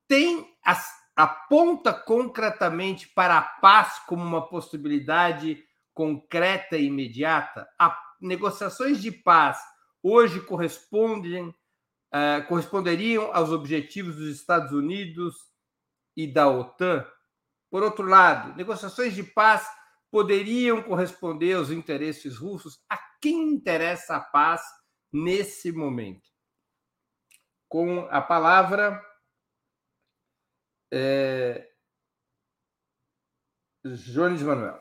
tem 0.08 0.44
as, 0.64 0.92
aponta 1.14 1.94
concretamente 1.94 3.06
para 3.10 3.38
a 3.38 3.42
paz 3.42 4.00
como 4.08 4.24
uma 4.24 4.48
possibilidade 4.48 5.64
concreta 5.92 6.76
e 6.76 6.86
imediata? 6.86 7.64
A 7.78 7.96
negociações 8.20 9.00
de 9.00 9.12
paz 9.12 9.56
hoje 10.04 10.38
correspondem, 10.42 11.48
uh, 11.48 12.46
corresponderiam 12.46 13.32
aos 13.32 13.48
objetivos 13.48 14.16
dos 14.16 14.28
Estados 14.28 14.70
Unidos 14.70 15.34
e 16.14 16.30
da 16.30 16.46
OTAN? 16.46 17.06
Por 17.70 17.82
outro 17.82 18.06
lado, 18.06 18.54
negociações 18.54 19.14
de 19.14 19.22
paz 19.22 19.66
poderiam 20.10 20.82
corresponder 20.82 21.54
aos 21.54 21.70
interesses 21.70 22.36
russos? 22.36 22.78
A 22.88 22.98
quem 23.20 23.48
interessa 23.48 24.16
a 24.16 24.20
paz 24.20 24.62
nesse 25.10 25.72
momento? 25.72 26.28
Com 27.66 28.00
a 28.10 28.20
palavra. 28.20 29.02
É... 30.92 31.68
Jones 33.84 34.42
Manuel. 34.42 34.80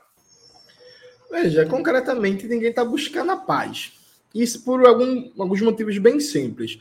Veja, 1.31 1.67
concretamente, 1.67 2.47
ninguém 2.47 2.69
está 2.69 2.85
buscando 2.85 3.31
a 3.31 3.37
paz. 3.37 4.02
Isso 4.33 4.63
por 4.63 4.85
algum, 4.85 5.31
alguns 5.37 5.61
motivos 5.61 5.97
bem 5.97 6.19
simples. 6.19 6.79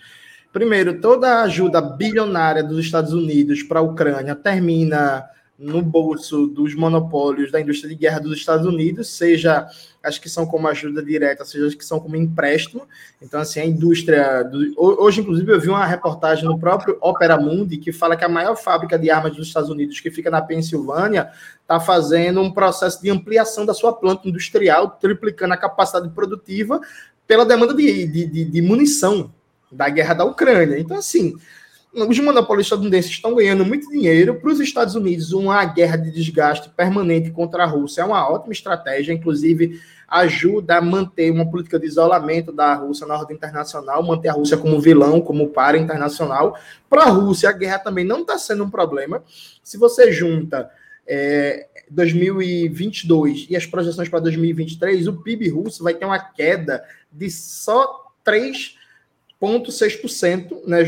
Primeiro, 0.53 1.01
toda 1.01 1.29
a 1.29 1.43
ajuda 1.43 1.81
bilionária 1.81 2.63
dos 2.63 2.85
Estados 2.85 3.13
Unidos 3.13 3.63
para 3.63 3.81
a 3.81 3.83
Ucrânia 3.83 4.35
termina 4.35 5.25
no 5.59 5.81
bolso 5.81 6.47
dos 6.49 6.75
monopólios 6.75 7.53
da 7.53 7.61
indústria 7.61 7.89
de 7.89 7.95
guerra 7.95 8.19
dos 8.19 8.37
Estados 8.37 8.67
Unidos, 8.67 9.09
seja 9.09 9.69
as 10.03 10.19
que 10.19 10.29
são 10.29 10.45
como 10.45 10.67
ajuda 10.67 11.03
direta, 11.03 11.45
seja 11.45 11.67
as 11.67 11.75
que 11.75 11.85
são 11.85 12.01
como 12.01 12.17
empréstimo. 12.17 12.87
Então, 13.21 13.41
assim, 13.41 13.61
a 13.61 13.65
indústria. 13.65 14.43
Do... 14.43 14.75
Hoje, 14.77 15.21
inclusive, 15.21 15.53
eu 15.53 15.61
vi 15.61 15.69
uma 15.69 15.87
reportagem 15.87 16.45
no 16.45 16.59
próprio 16.59 16.99
Opera 17.01 17.39
Mundi 17.39 17.77
que 17.79 17.93
fala 17.93 18.17
que 18.17 18.25
a 18.25 18.29
maior 18.29 18.57
fábrica 18.57 18.99
de 18.99 19.09
armas 19.09 19.37
dos 19.37 19.47
Estados 19.47 19.71
Unidos, 19.71 20.01
que 20.01 20.11
fica 20.11 20.31
na 20.31 20.43
Pensilvânia, 20.43 21.31
está 21.61 21.79
fazendo 21.79 22.41
um 22.41 22.51
processo 22.51 23.01
de 23.01 23.09
ampliação 23.09 23.65
da 23.65 23.73
sua 23.73 23.93
planta 23.93 24.29
industrial, 24.29 24.99
triplicando 25.01 25.55
a 25.55 25.57
capacidade 25.57 26.09
produtiva 26.11 26.81
pela 27.33 27.47
demanda 27.47 27.73
de, 27.73 28.07
de, 28.07 28.45
de, 28.45 28.61
munição 28.61 29.33
da 29.71 29.89
guerra 29.89 30.13
da 30.13 30.23
Ucrânia. 30.23 30.79
Então, 30.79 30.99
assim, 30.99 31.35
os 31.91 32.21
monopólios 32.21 32.67
estadunidenses 32.67 33.11
estão 33.11 33.35
ganhando 33.35 33.65
muito 33.65 33.89
dinheiro. 33.89 34.35
Para 34.35 34.53
os 34.53 34.61
Estados 34.61 34.95
Unidos, 34.95 35.33
uma 35.33 35.65
guerra 35.65 35.97
de 35.97 36.11
desgaste 36.11 36.69
permanente 36.69 37.31
contra 37.31 37.63
a 37.63 37.67
Rússia 37.67 38.03
é 38.03 38.05
uma 38.05 38.31
ótima 38.31 38.53
estratégia, 38.53 39.15
inclusive 39.15 39.81
ajuda 40.07 40.77
a 40.77 40.83
manter 40.83 41.31
uma 41.31 41.51
política 41.51 41.79
de 41.79 41.87
isolamento 41.87 42.53
da 42.53 42.75
Rússia 42.75 43.07
na 43.07 43.17
ordem 43.17 43.35
internacional, 43.35 44.03
manter 44.03 44.29
a 44.29 44.33
Rússia 44.33 44.59
como 44.59 44.79
vilão, 44.79 45.19
como 45.19 45.49
para 45.49 45.79
internacional. 45.79 46.55
Para 46.87 47.05
a 47.05 47.09
Rússia, 47.09 47.49
a 47.49 47.53
guerra 47.53 47.79
também 47.79 48.05
não 48.05 48.21
está 48.21 48.37
sendo 48.37 48.63
um 48.63 48.69
problema. 48.69 49.23
Se 49.65 49.79
você 49.79 50.13
junta 50.13 50.71
é, 51.07 51.69
2022 51.91 53.47
e 53.51 53.57
as 53.57 53.67
projeções 53.67 54.09
para 54.09 54.21
2023, 54.21 55.09
o 55.09 55.15
PIB 55.15 55.49
russo 55.49 55.83
vai 55.85 55.95
ter 55.95 56.05
uma 56.05 56.19
queda 56.19 56.85
de 57.11 57.31
só 57.31 58.13
3,6%, 58.25 60.67
né, 60.67 60.85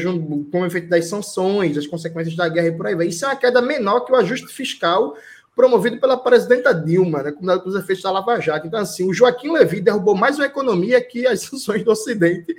como 0.50 0.66
efeito 0.66 0.88
das 0.88 1.06
sanções, 1.06 1.76
as 1.76 1.86
consequências 1.86 2.34
da 2.36 2.48
guerra 2.48 2.68
e 2.68 2.76
por 2.76 2.86
aí 2.86 2.94
vai. 2.94 3.08
Isso 3.08 3.24
é 3.24 3.28
uma 3.28 3.36
queda 3.36 3.60
menor 3.60 4.00
que 4.00 4.12
o 4.12 4.16
ajuste 4.16 4.46
fiscal 4.48 5.16
promovido 5.54 6.00
pela 6.00 6.16
presidenta 6.16 6.74
Dilma, 6.74 7.22
né, 7.22 7.32
com 7.32 7.68
os 7.68 7.76
efeitos 7.76 8.02
da 8.02 8.10
Lava 8.10 8.40
Jato. 8.40 8.66
Então, 8.66 8.80
assim, 8.80 9.08
o 9.08 9.14
Joaquim 9.14 9.52
Levy 9.52 9.80
derrubou 9.80 10.16
mais 10.16 10.36
uma 10.36 10.46
economia 10.46 11.00
que 11.00 11.26
as 11.26 11.42
sanções 11.42 11.84
do 11.84 11.92
Ocidente 11.92 12.54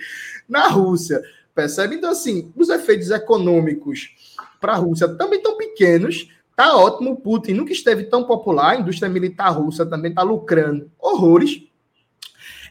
na 0.47 0.67
Rússia. 0.67 1.21
Percebe? 1.53 1.95
Então, 1.95 2.11
assim, 2.11 2.51
os 2.55 2.69
efeitos 2.69 3.11
econômicos 3.11 4.15
para 4.59 4.73
a 4.73 4.77
Rússia 4.77 5.07
também 5.07 5.39
estão 5.39 5.57
pequenos. 5.57 6.29
Tá 6.55 6.77
ótimo, 6.77 7.17
Putin 7.17 7.53
nunca 7.53 7.73
esteve 7.73 8.05
tão 8.05 8.23
popular, 8.23 8.71
a 8.71 8.75
indústria 8.77 9.09
militar 9.09 9.49
russa 9.49 9.85
também 9.85 10.11
está 10.11 10.23
lucrando 10.23 10.89
horrores. 10.97 11.61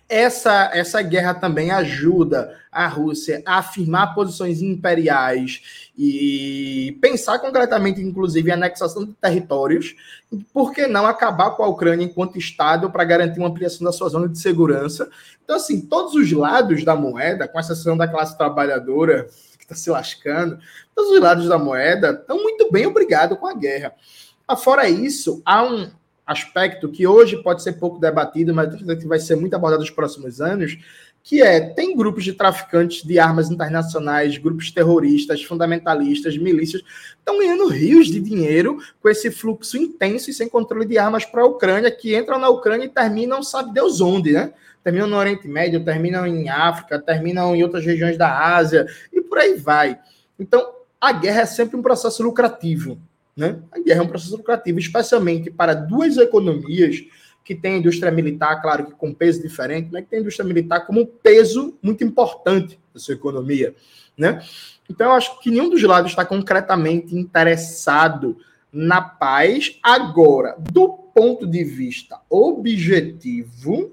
Essa, 0.09 0.70
essa 0.74 1.01
guerra 1.01 1.32
também 1.32 1.70
ajuda 1.70 2.59
a 2.70 2.87
Rússia 2.87 3.43
a 3.47 3.59
afirmar 3.59 4.14
posições 4.14 4.61
imperiais 4.61 5.91
e 5.97 6.99
pensar 7.01 7.39
concretamente, 7.39 8.03
inclusive, 8.03 8.51
a 8.51 8.55
anexação 8.55 9.05
de 9.07 9.12
territórios. 9.14 9.95
Por 10.53 10.72
que 10.72 10.87
não 10.87 11.07
acabar 11.07 11.53
com 11.53 11.62
a 11.62 11.68
Ucrânia 11.68 12.05
enquanto 12.05 12.37
Estado 12.37 12.91
para 12.91 13.05
garantir 13.05 13.39
uma 13.39 13.49
ampliação 13.49 13.82
da 13.85 13.93
sua 13.93 14.11
zona 14.11 14.28
de 14.28 14.39
segurança? 14.39 15.09
Então, 15.43 15.57
assim, 15.57 15.80
todos 15.80 16.14
os 16.14 16.30
lados 16.32 16.85
da 16.85 16.95
moeda, 16.95 17.49
com 17.49 17.59
exceção 17.59 17.97
da 17.97 18.07
classe 18.07 18.37
trabalhadora, 18.37 19.26
que 19.65 19.73
está 19.73 19.75
se 19.75 19.91
lascando, 19.91 20.59
todos 20.95 21.11
os 21.11 21.21
lados 21.21 21.49
da 21.49 21.59
moeda 21.59 22.11
estão 22.11 22.43
muito 22.43 22.71
bem 22.71 22.87
obrigados 22.87 23.39
com 23.39 23.47
a 23.47 23.55
guerra. 23.55 23.95
Fora 24.57 24.89
isso, 24.89 25.43
há 25.45 25.62
um, 25.62 25.91
aspecto 26.27 26.89
que 26.89 27.07
hoje 27.07 27.43
pode 27.43 27.62
ser 27.62 27.75
pouco 27.75 27.99
debatido, 27.99 28.55
mas 28.55 28.75
que 28.75 29.07
vai 29.07 29.19
ser 29.19 29.37
muito 29.37 29.55
abordado 29.55 29.83
nos 29.83 29.91
próximos 29.91 30.41
anos, 30.41 30.79
que 31.23 31.43
é, 31.43 31.61
tem 31.61 31.97
grupos 31.97 32.25
de 32.25 32.35
traficantes 32.35 33.03
de 33.03 33.19
armas 33.19 33.51
internacionais, 33.51 34.37
grupos 34.37 34.71
terroristas, 34.71 35.43
fundamentalistas, 35.43 36.37
milícias, 36.37 36.83
estão 37.19 37.39
ganhando 37.39 37.67
rios 37.69 38.09
de 38.09 38.21
dinheiro 38.21 38.79
com 39.01 39.09
esse 39.09 39.31
fluxo 39.31 39.77
intenso 39.79 40.31
e 40.31 40.35
sem 40.35 40.49
controle 40.49 40.85
de 40.85 40.99
armas 40.99 41.25
para 41.25 41.43
a 41.43 41.47
Ucrânia, 41.47 41.91
que 41.91 42.17
entram 42.17 42.39
na 42.39 42.49
Ucrânia 42.49 42.85
e 42.85 42.91
terminam, 42.91 43.43
sabe 43.43 43.73
Deus 43.73 44.01
onde, 44.01 44.33
né? 44.33 44.53
Terminam 44.83 45.07
no 45.07 45.17
Oriente 45.17 45.49
Médio, 45.49 45.83
terminam 45.83 46.27
em 46.27 46.51
África, 46.51 47.01
terminam 47.01 47.57
em 47.57 47.62
outras 47.62 47.87
regiões 47.87 48.19
da 48.19 48.55
Ásia, 48.55 48.87
por 49.35 49.41
aí 49.41 49.55
vai. 49.57 49.99
Então, 50.39 50.64
a 51.01 51.11
guerra 51.11 51.41
é 51.41 51.47
sempre 51.47 51.76
um 51.76 51.82
processo 51.82 52.22
lucrativo, 52.22 52.97
né? 53.37 53.59
A 53.72 53.80
guerra 53.80 53.99
é 53.99 54.03
um 54.03 54.07
processo 54.07 54.37
lucrativo, 54.37 54.78
especialmente 54.78 55.51
para 55.51 55.74
duas 55.74 56.16
economias 56.16 57.03
que 57.45 57.53
tem 57.53 57.74
a 57.74 57.78
indústria 57.78 58.12
militar, 58.12 58.62
claro 58.62 58.87
que 58.87 58.93
com 58.93 59.12
peso 59.12 59.43
diferente, 59.43 59.89
mas 59.93 60.05
que 60.05 60.11
tem 60.11 60.20
indústria 60.20 60.47
militar 60.47 60.87
como 60.87 61.01
um 61.01 61.05
peso 61.05 61.76
muito 61.82 62.05
importante 62.05 62.78
da 62.95 63.01
sua 63.01 63.14
economia, 63.14 63.74
né? 64.16 64.41
Então, 64.89 65.09
eu 65.09 65.14
acho 65.14 65.41
que 65.41 65.51
nenhum 65.51 65.68
dos 65.68 65.82
lados 65.82 66.12
está 66.12 66.24
concretamente 66.24 67.16
interessado 67.16 68.39
na 68.72 69.03
paz. 69.03 69.80
Agora, 69.82 70.55
do 70.59 70.89
ponto 70.89 71.45
de 71.45 71.64
vista 71.64 72.20
objetivo, 72.30 73.93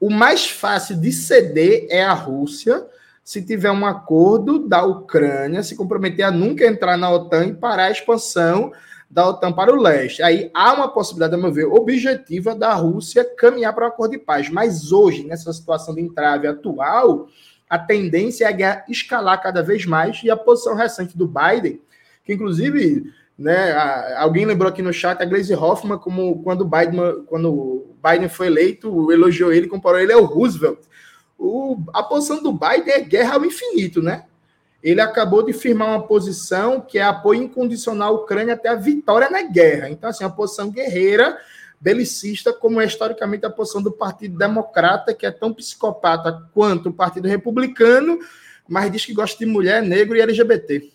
o 0.00 0.10
mais 0.10 0.50
fácil 0.50 1.00
de 1.00 1.12
ceder 1.12 1.86
é 1.90 2.02
a 2.02 2.12
Rússia, 2.12 2.84
se 3.28 3.42
tiver 3.42 3.70
um 3.70 3.84
acordo 3.84 4.66
da 4.66 4.82
Ucrânia 4.82 5.62
se 5.62 5.76
comprometer 5.76 6.24
a 6.24 6.30
nunca 6.30 6.66
entrar 6.66 6.96
na 6.96 7.10
OTAN 7.10 7.44
e 7.48 7.54
parar 7.54 7.84
a 7.84 7.90
expansão 7.90 8.72
da 9.10 9.28
OTAN 9.28 9.52
para 9.52 9.70
o 9.70 9.76
leste. 9.76 10.22
Aí 10.22 10.50
há 10.54 10.72
uma 10.72 10.88
possibilidade, 10.88 11.34
a 11.34 11.36
meu 11.36 11.52
ver, 11.52 11.66
objetiva 11.66 12.54
da 12.54 12.72
Rússia 12.72 13.30
caminhar 13.36 13.74
para 13.74 13.84
um 13.84 13.88
acordo 13.88 14.12
de 14.12 14.18
paz. 14.18 14.48
Mas 14.48 14.92
hoje, 14.92 15.24
nessa 15.24 15.52
situação 15.52 15.94
de 15.94 16.00
entrave 16.00 16.46
atual, 16.46 17.28
a 17.68 17.78
tendência 17.78 18.46
é 18.46 18.48
a 18.48 18.52
guerra 18.52 18.84
escalar 18.88 19.42
cada 19.42 19.62
vez 19.62 19.84
mais 19.84 20.22
e 20.24 20.30
a 20.30 20.36
posição 20.36 20.74
recente 20.74 21.14
do 21.14 21.28
Biden, 21.28 21.82
que 22.24 22.32
inclusive, 22.32 23.12
né, 23.38 23.76
alguém 24.16 24.46
lembrou 24.46 24.70
aqui 24.70 24.80
no 24.80 24.90
chat 24.90 25.20
a 25.20 25.26
Glaze 25.26 25.54
Hoffman 25.54 25.98
como 25.98 26.42
quando 26.42 26.64
Biden, 26.64 27.24
quando 27.26 27.94
Biden 28.02 28.30
foi 28.30 28.46
eleito, 28.46 29.12
elogiou 29.12 29.52
ele, 29.52 29.68
comparou 29.68 30.00
ele 30.00 30.14
ao 30.14 30.24
Roosevelt. 30.24 30.78
O, 31.38 31.78
a 31.94 32.02
posição 32.02 32.42
do 32.42 32.52
Biden 32.52 32.92
é 32.92 33.00
guerra 33.00 33.36
ao 33.36 33.44
infinito, 33.44 34.02
né? 34.02 34.24
ele 34.82 35.00
acabou 35.00 35.42
de 35.42 35.52
firmar 35.52 35.88
uma 35.88 36.06
posição 36.06 36.80
que 36.80 36.98
é 36.98 37.02
apoio 37.02 37.42
incondicional 37.42 38.14
à 38.14 38.16
Ucrânia 38.16 38.54
até 38.54 38.68
a 38.68 38.74
vitória 38.74 39.28
na 39.28 39.42
guerra. 39.42 39.90
Então, 39.90 40.08
assim, 40.08 40.24
a 40.24 40.30
posição 40.30 40.70
guerreira, 40.70 41.38
belicista, 41.80 42.52
como 42.52 42.80
é 42.80 42.86
historicamente 42.86 43.44
a 43.44 43.50
posição 43.50 43.82
do 43.82 43.90
Partido 43.90 44.38
Democrata, 44.38 45.12
que 45.12 45.26
é 45.26 45.30
tão 45.30 45.52
psicopata 45.52 46.48
quanto 46.54 46.90
o 46.90 46.92
Partido 46.92 47.26
Republicano, 47.26 48.18
mas 48.68 48.90
diz 48.92 49.04
que 49.04 49.14
gosta 49.14 49.38
de 49.38 49.50
mulher, 49.50 49.82
negro 49.82 50.16
e 50.16 50.20
LGBT. 50.20 50.92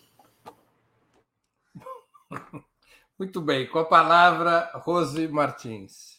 Muito 3.18 3.40
bem, 3.40 3.66
com 3.66 3.78
a 3.78 3.84
palavra, 3.84 4.70
Rose 4.74 5.28
Martins. 5.28 6.13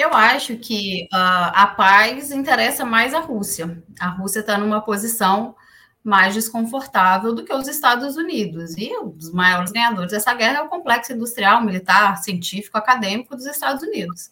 Eu 0.00 0.14
acho 0.14 0.56
que 0.56 1.04
uh, 1.12 1.52
a 1.52 1.66
paz 1.66 2.30
interessa 2.30 2.86
mais 2.86 3.12
a 3.12 3.20
Rússia. 3.20 3.82
A 4.00 4.08
Rússia 4.08 4.40
está 4.40 4.56
numa 4.56 4.80
posição 4.80 5.54
mais 6.02 6.32
desconfortável 6.32 7.34
do 7.34 7.44
que 7.44 7.52
os 7.52 7.68
Estados 7.68 8.16
Unidos. 8.16 8.74
E 8.78 8.90
os 8.96 9.30
maiores 9.30 9.70
ganhadores 9.70 10.12
dessa 10.12 10.32
guerra 10.32 10.60
é 10.60 10.62
o 10.62 10.70
complexo 10.70 11.12
industrial, 11.12 11.62
militar, 11.62 12.16
científico, 12.16 12.78
acadêmico 12.78 13.36
dos 13.36 13.44
Estados 13.44 13.82
Unidos. 13.82 14.30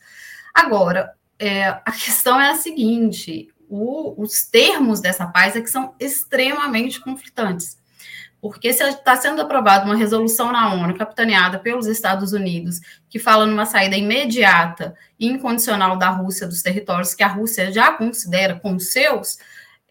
Agora, 0.55 1.14
é, 1.39 1.69
a 1.69 1.93
questão 1.93 2.41
é 2.41 2.51
a 2.51 2.57
seguinte: 2.57 3.53
o, 3.69 4.21
os 4.21 4.45
termos 4.45 5.01
dessa 5.03 5.27
paz 5.27 5.55
é 5.55 5.61
que 5.61 5.71
são 5.71 5.95
extremamente 6.01 6.99
conflitantes. 6.99 7.78
Porque 8.41 8.72
se 8.72 8.84
está 8.84 9.16
sendo 9.16 9.43
aprovada 9.43 9.84
uma 9.84 9.97
resolução 9.97 10.53
na 10.53 10.72
ONU, 10.72 10.97
capitaneada 10.97 11.59
pelos 11.59 11.86
Estados 11.86 12.32
Unidos, 12.32 12.80
que 13.09 13.18
fala 13.18 13.47
numa 13.47 13.66
saída 13.66 13.97
imediata 13.97 14.95
e 15.18 15.26
incondicional 15.26 15.97
da 15.97 16.09
Rússia 16.09 16.47
dos 16.47 16.62
territórios 16.62 17.14
que 17.14 17.22
a 17.22 17.28
Rússia 17.28 17.72
já 17.72 17.93
considera 17.93 18.59
como 18.59 18.78
seus, 18.78 19.39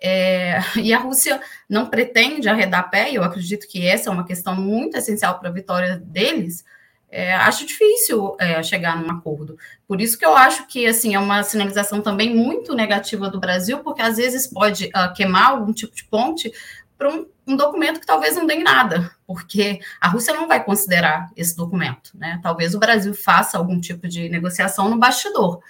é, 0.02 0.60
e 0.82 0.94
a 0.94 1.00
Rússia 1.00 1.42
não 1.68 1.88
pretende 1.88 2.48
arredar 2.48 2.90
pé, 2.90 3.12
e 3.12 3.16
eu 3.16 3.24
acredito 3.24 3.68
que 3.68 3.86
essa 3.86 4.10
é 4.10 4.14
uma 4.14 4.26
questão 4.26 4.56
muito 4.56 4.96
essencial 4.98 5.38
para 5.40 5.50
a 5.50 5.54
vitória 5.54 5.98
deles, 5.98 6.64
é, 7.10 7.34
acho 7.36 7.66
difícil 7.66 8.36
é, 8.40 8.62
chegar 8.62 9.02
num 9.02 9.10
acordo. 9.10 9.58
Por 9.88 10.02
isso 10.02 10.18
que 10.18 10.26
eu 10.26 10.36
acho 10.36 10.68
que 10.68 10.86
assim 10.86 11.16
é 11.16 11.20
uma 11.20 11.42
sinalização 11.42 12.02
também 12.02 12.36
muito 12.36 12.76
negativa 12.76 13.30
do 13.30 13.40
Brasil, 13.40 13.80
porque 13.80 14.02
às 14.02 14.18
vezes 14.18 14.46
pode 14.46 14.88
uh, 14.88 15.14
queimar 15.16 15.52
algum 15.52 15.72
tipo 15.72 15.96
de 15.96 16.04
ponte 16.04 16.52
para 16.98 17.10
um, 17.10 17.28
um, 17.46 17.56
documento 17.56 18.00
que 18.00 18.06
talvez 18.06 18.36
não 18.36 18.48
dê 18.48 18.56
em 18.56 18.64
nada, 18.64 19.12
porque 19.26 19.80
a 20.02 20.08
Rússia 20.08 20.34
não 20.34 20.48
vai 20.48 20.64
considerar 20.64 21.30
esse 21.36 21.56
documento, 21.56 22.12
né? 22.16 22.40
Talvez 22.42 22.74
o 22.74 22.80
Brasil 22.80 23.14
faça 23.14 23.58
algum 23.58 23.80
tipo 23.80 24.08
de 24.08 24.30
negociação 24.30 24.90
no 24.90 24.98
bastidor. 24.98 25.62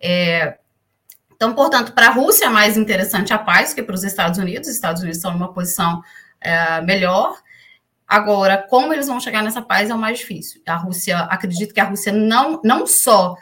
É, 0.00 0.58
então, 1.32 1.54
portanto, 1.54 1.92
para 1.92 2.08
a 2.08 2.12
Rússia 2.12 2.46
é 2.46 2.50
mais 2.50 2.76
interessante 2.76 3.32
a 3.32 3.38
paz 3.38 3.72
que 3.74 3.82
para 3.82 3.94
os 3.94 4.04
Estados 4.04 4.38
Unidos. 4.38 4.68
Os 4.68 4.74
Estados 4.74 5.00
Unidos 5.00 5.18
estão 5.18 5.32
numa 5.32 5.52
posição 5.52 6.02
é, 6.40 6.80
melhor. 6.82 7.36
Agora, 8.06 8.58
como 8.68 8.92
eles 8.92 9.06
vão 9.06 9.18
chegar 9.18 9.42
nessa 9.42 9.62
paz 9.62 9.90
é 9.90 9.94
o 9.94 9.98
mais 9.98 10.18
difícil. 10.18 10.60
A 10.66 10.76
Rússia, 10.76 11.18
acredito 11.20 11.72
que 11.72 11.80
a 11.80 11.84
Rússia 11.84 12.12
não, 12.12 12.60
não 12.62 12.86
só 12.86 13.36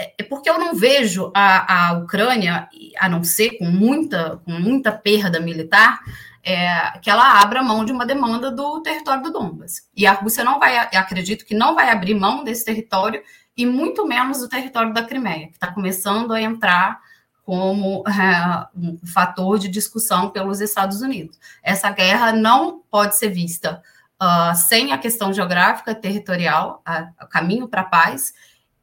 é, 0.00 0.14
é 0.18 0.22
porque 0.22 0.48
eu 0.48 0.58
não 0.58 0.74
vejo 0.74 1.30
a, 1.34 1.88
a 1.88 1.92
Ucrânia, 1.98 2.68
a 2.98 3.08
não 3.08 3.22
ser 3.22 3.58
com 3.58 3.66
muita, 3.66 4.40
com 4.44 4.52
muita 4.52 4.90
perda 4.90 5.38
militar, 5.38 6.00
é, 6.42 6.98
que 7.00 7.10
ela 7.10 7.40
abra 7.40 7.62
mão 7.62 7.84
de 7.84 7.92
uma 7.92 8.06
demanda 8.06 8.50
do 8.50 8.80
território 8.82 9.22
do 9.22 9.32
Donbas. 9.32 9.88
E 9.94 10.06
a 10.06 10.12
Rússia 10.12 10.44
não 10.44 10.58
vai, 10.58 10.76
acredito 10.78 11.44
que 11.44 11.54
não 11.54 11.74
vai 11.74 11.90
abrir 11.90 12.14
mão 12.14 12.42
desse 12.44 12.64
território 12.64 13.22
e 13.56 13.66
muito 13.66 14.06
menos 14.06 14.38
do 14.38 14.48
território 14.48 14.92
da 14.92 15.04
Crimeia, 15.04 15.48
que 15.48 15.54
está 15.54 15.72
começando 15.72 16.32
a 16.32 16.40
entrar 16.40 17.00
como 17.44 18.04
é, 18.06 18.66
um 18.76 18.98
fator 19.06 19.58
de 19.58 19.68
discussão 19.68 20.30
pelos 20.30 20.60
Estados 20.60 21.02
Unidos. 21.02 21.38
Essa 21.62 21.90
guerra 21.90 22.32
não 22.32 22.80
pode 22.90 23.16
ser 23.16 23.28
vista 23.30 23.82
uh, 24.22 24.54
sem 24.54 24.92
a 24.92 24.98
questão 24.98 25.32
geográfica, 25.32 25.94
territorial, 25.94 26.82
o 27.20 27.26
caminho 27.26 27.66
para 27.66 27.80
a 27.80 27.84
paz, 27.84 28.32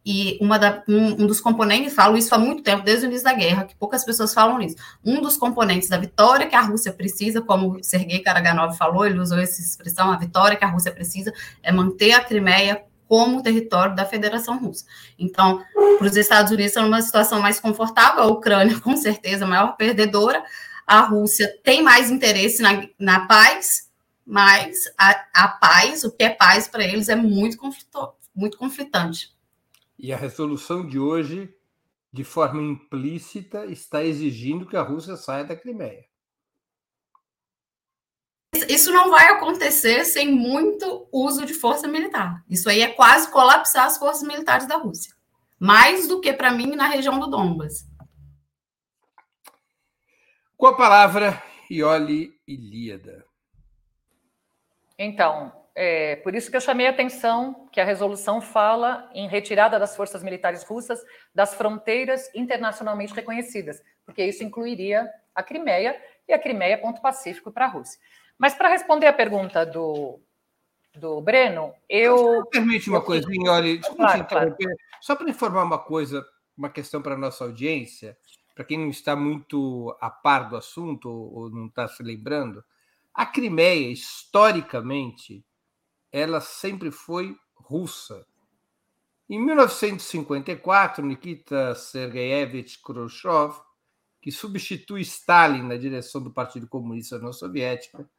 e 0.09 0.37
uma 0.39 0.57
da, 0.57 0.81
um, 0.87 1.21
um, 1.21 1.27
dos 1.27 1.41
componentes, 1.41 1.93
falo 1.93 2.15
isso 2.15 2.33
há 2.33 2.37
muito 2.37 2.63
tempo, 2.63 2.81
desde 2.81 3.05
o 3.05 3.09
início 3.09 3.25
da 3.25 3.33
guerra, 3.33 3.65
que 3.65 3.75
poucas 3.75 4.05
pessoas 4.05 4.33
falam 4.33 4.61
isso. 4.61 4.77
Um 5.03 5.21
dos 5.21 5.35
componentes 5.35 5.89
da 5.89 5.97
vitória 5.97 6.47
que 6.47 6.55
a 6.55 6.61
Rússia 6.61 6.93
precisa, 6.93 7.41
como 7.41 7.83
Sergei 7.83 8.19
Karaganov 8.19 8.77
falou, 8.77 9.05
ele 9.05 9.19
usou 9.19 9.37
essa 9.37 9.59
expressão, 9.59 10.09
a 10.09 10.15
vitória 10.15 10.55
que 10.55 10.63
a 10.63 10.69
Rússia 10.69 10.93
precisa 10.93 11.33
é 11.61 11.73
manter 11.73 12.13
a 12.13 12.23
Crimeia 12.23 12.85
como 13.05 13.43
território 13.43 13.97
da 13.97 14.05
Federação 14.05 14.57
Russa. 14.57 14.85
Então, 15.19 15.61
para 15.97 16.07
os 16.07 16.15
Estados 16.15 16.53
Unidos, 16.53 16.67
estão 16.67 16.83
numa 16.83 17.01
situação 17.01 17.41
mais 17.41 17.59
confortável, 17.59 18.23
a 18.23 18.27
Ucrânia, 18.27 18.79
com 18.79 18.95
certeza, 18.95 19.43
a 19.43 19.47
maior 19.47 19.75
perdedora, 19.75 20.41
a 20.87 21.01
Rússia 21.01 21.53
tem 21.65 21.83
mais 21.83 22.09
interesse 22.09 22.61
na, 22.61 22.81
na 22.97 23.27
paz, 23.27 23.89
mas 24.25 24.85
a, 24.97 25.25
a 25.35 25.47
paz, 25.49 26.05
o 26.05 26.11
que 26.11 26.23
é 26.23 26.29
paz 26.29 26.65
para 26.65 26.85
eles, 26.85 27.09
é 27.09 27.15
muito, 27.17 27.57
conflito, 27.57 28.13
muito 28.33 28.57
conflitante. 28.57 29.35
E 29.97 30.13
a 30.13 30.17
resolução 30.17 30.85
de 30.85 30.99
hoje, 30.99 31.53
de 32.13 32.23
forma 32.23 32.61
implícita, 32.61 33.65
está 33.65 34.03
exigindo 34.03 34.67
que 34.67 34.77
a 34.77 34.81
Rússia 34.81 35.15
saia 35.15 35.43
da 35.43 35.55
Crimeia. 35.55 36.05
Isso 38.69 38.91
não 38.91 39.09
vai 39.09 39.27
acontecer 39.27 40.05
sem 40.05 40.31
muito 40.31 41.07
uso 41.11 41.45
de 41.45 41.53
força 41.53 41.87
militar. 41.87 42.43
Isso 42.49 42.69
aí 42.69 42.81
é 42.81 42.93
quase 42.93 43.31
colapsar 43.31 43.85
as 43.85 43.97
forças 43.97 44.27
militares 44.27 44.67
da 44.67 44.77
Rússia. 44.77 45.13
Mais 45.59 46.07
do 46.07 46.21
que 46.21 46.31
para 46.33 46.51
mim 46.51 46.75
na 46.75 46.87
região 46.87 47.19
do 47.19 47.27
Donbas. 47.27 47.85
Com 50.55 50.67
a 50.67 50.75
palavra, 50.75 51.41
Ioli 51.69 52.33
Ilíada. 52.47 53.25
Então, 54.97 55.51
é, 55.79 56.15
por 56.15 56.33
isso 56.33 56.49
que 56.49 56.57
eu 56.57 56.61
chamei 56.61 56.87
a 56.87 56.89
atenção 56.89 57.67
que 57.71 57.79
a 57.79 57.85
resolução 57.85 58.41
fala 58.41 59.07
em 59.13 59.27
retirada 59.27 59.77
das 59.77 59.95
forças 59.95 60.23
militares 60.23 60.63
russas 60.63 60.99
das 61.35 61.53
fronteiras 61.53 62.33
internacionalmente 62.33 63.13
reconhecidas, 63.13 63.79
porque 64.03 64.23
isso 64.23 64.43
incluiria 64.43 65.07
a 65.35 65.43
Crimeia, 65.43 65.95
e 66.27 66.33
a 66.33 66.39
Crimeia 66.39 66.79
ponto 66.79 66.99
pacífico 66.99 67.51
para 67.51 67.65
a 67.65 67.67
Rússia. 67.67 67.99
Mas 68.39 68.55
para 68.55 68.69
responder 68.69 69.05
a 69.05 69.13
pergunta 69.13 69.63
do, 69.67 70.19
do 70.95 71.21
Breno, 71.21 71.71
eu. 71.87 72.43
Permite 72.47 72.89
uma 72.89 73.01
coisa, 73.01 73.27
Olha, 73.47 73.79
claro, 73.79 74.25
claro. 74.25 74.55
Só 74.99 75.15
para 75.15 75.29
informar 75.29 75.63
uma 75.63 75.77
coisa, 75.77 76.25
uma 76.57 76.71
questão 76.71 77.03
para 77.03 77.13
a 77.13 77.19
nossa 77.19 77.43
audiência, 77.43 78.17
para 78.55 78.65
quem 78.65 78.79
não 78.79 78.89
está 78.89 79.15
muito 79.15 79.95
a 80.01 80.09
par 80.09 80.49
do 80.49 80.57
assunto 80.57 81.07
ou 81.07 81.51
não 81.51 81.67
está 81.67 81.87
se 81.87 82.01
lembrando, 82.01 82.63
a 83.13 83.27
Crimeia, 83.27 83.91
historicamente, 83.91 85.45
ela 86.17 86.41
sempre 86.41 86.91
foi 86.91 87.37
russa. 87.55 88.25
Em 89.29 89.43
1954, 89.43 91.05
Nikita 91.05 91.75
Sergeyevich 91.75 92.81
Khrushchev, 92.81 93.55
que 94.21 94.31
substitui 94.31 95.01
Stalin 95.01 95.63
na 95.63 95.77
direção 95.77 96.21
do 96.21 96.31
Partido 96.31 96.67
Comunista 96.67 97.19
da 97.19 97.31
Soviética, 97.31 98.09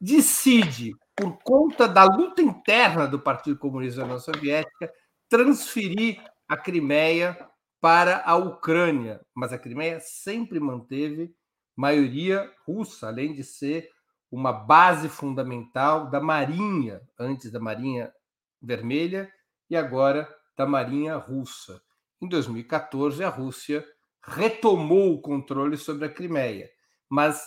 decide, 0.00 0.94
por 1.14 1.38
conta 1.42 1.88
da 1.88 2.04
luta 2.04 2.42
interna 2.42 3.06
do 3.06 3.18
Partido 3.18 3.58
Comunista 3.58 4.06
da 4.06 4.18
Soviética, 4.18 4.92
transferir 5.28 6.22
a 6.48 6.56
Crimeia 6.56 7.36
para 7.80 8.22
a 8.24 8.36
Ucrânia, 8.36 9.20
mas 9.34 9.52
a 9.52 9.58
Crimeia 9.58 10.00
sempre 10.00 10.60
manteve 10.60 11.34
maioria 11.74 12.50
russa, 12.64 13.08
além 13.08 13.34
de 13.34 13.44
ser 13.44 13.90
uma 14.36 14.52
base 14.52 15.08
fundamental 15.08 16.10
da 16.10 16.20
Marinha, 16.20 17.00
antes 17.18 17.50
da 17.50 17.58
Marinha 17.58 18.12
Vermelha 18.60 19.32
e 19.70 19.74
agora 19.74 20.28
da 20.54 20.66
Marinha 20.66 21.16
Russa. 21.16 21.80
Em 22.20 22.28
2014, 22.28 23.24
a 23.24 23.30
Rússia 23.30 23.82
retomou 24.22 25.14
o 25.14 25.22
controle 25.22 25.78
sobre 25.78 26.04
a 26.04 26.10
Crimeia, 26.10 26.68
mas 27.08 27.42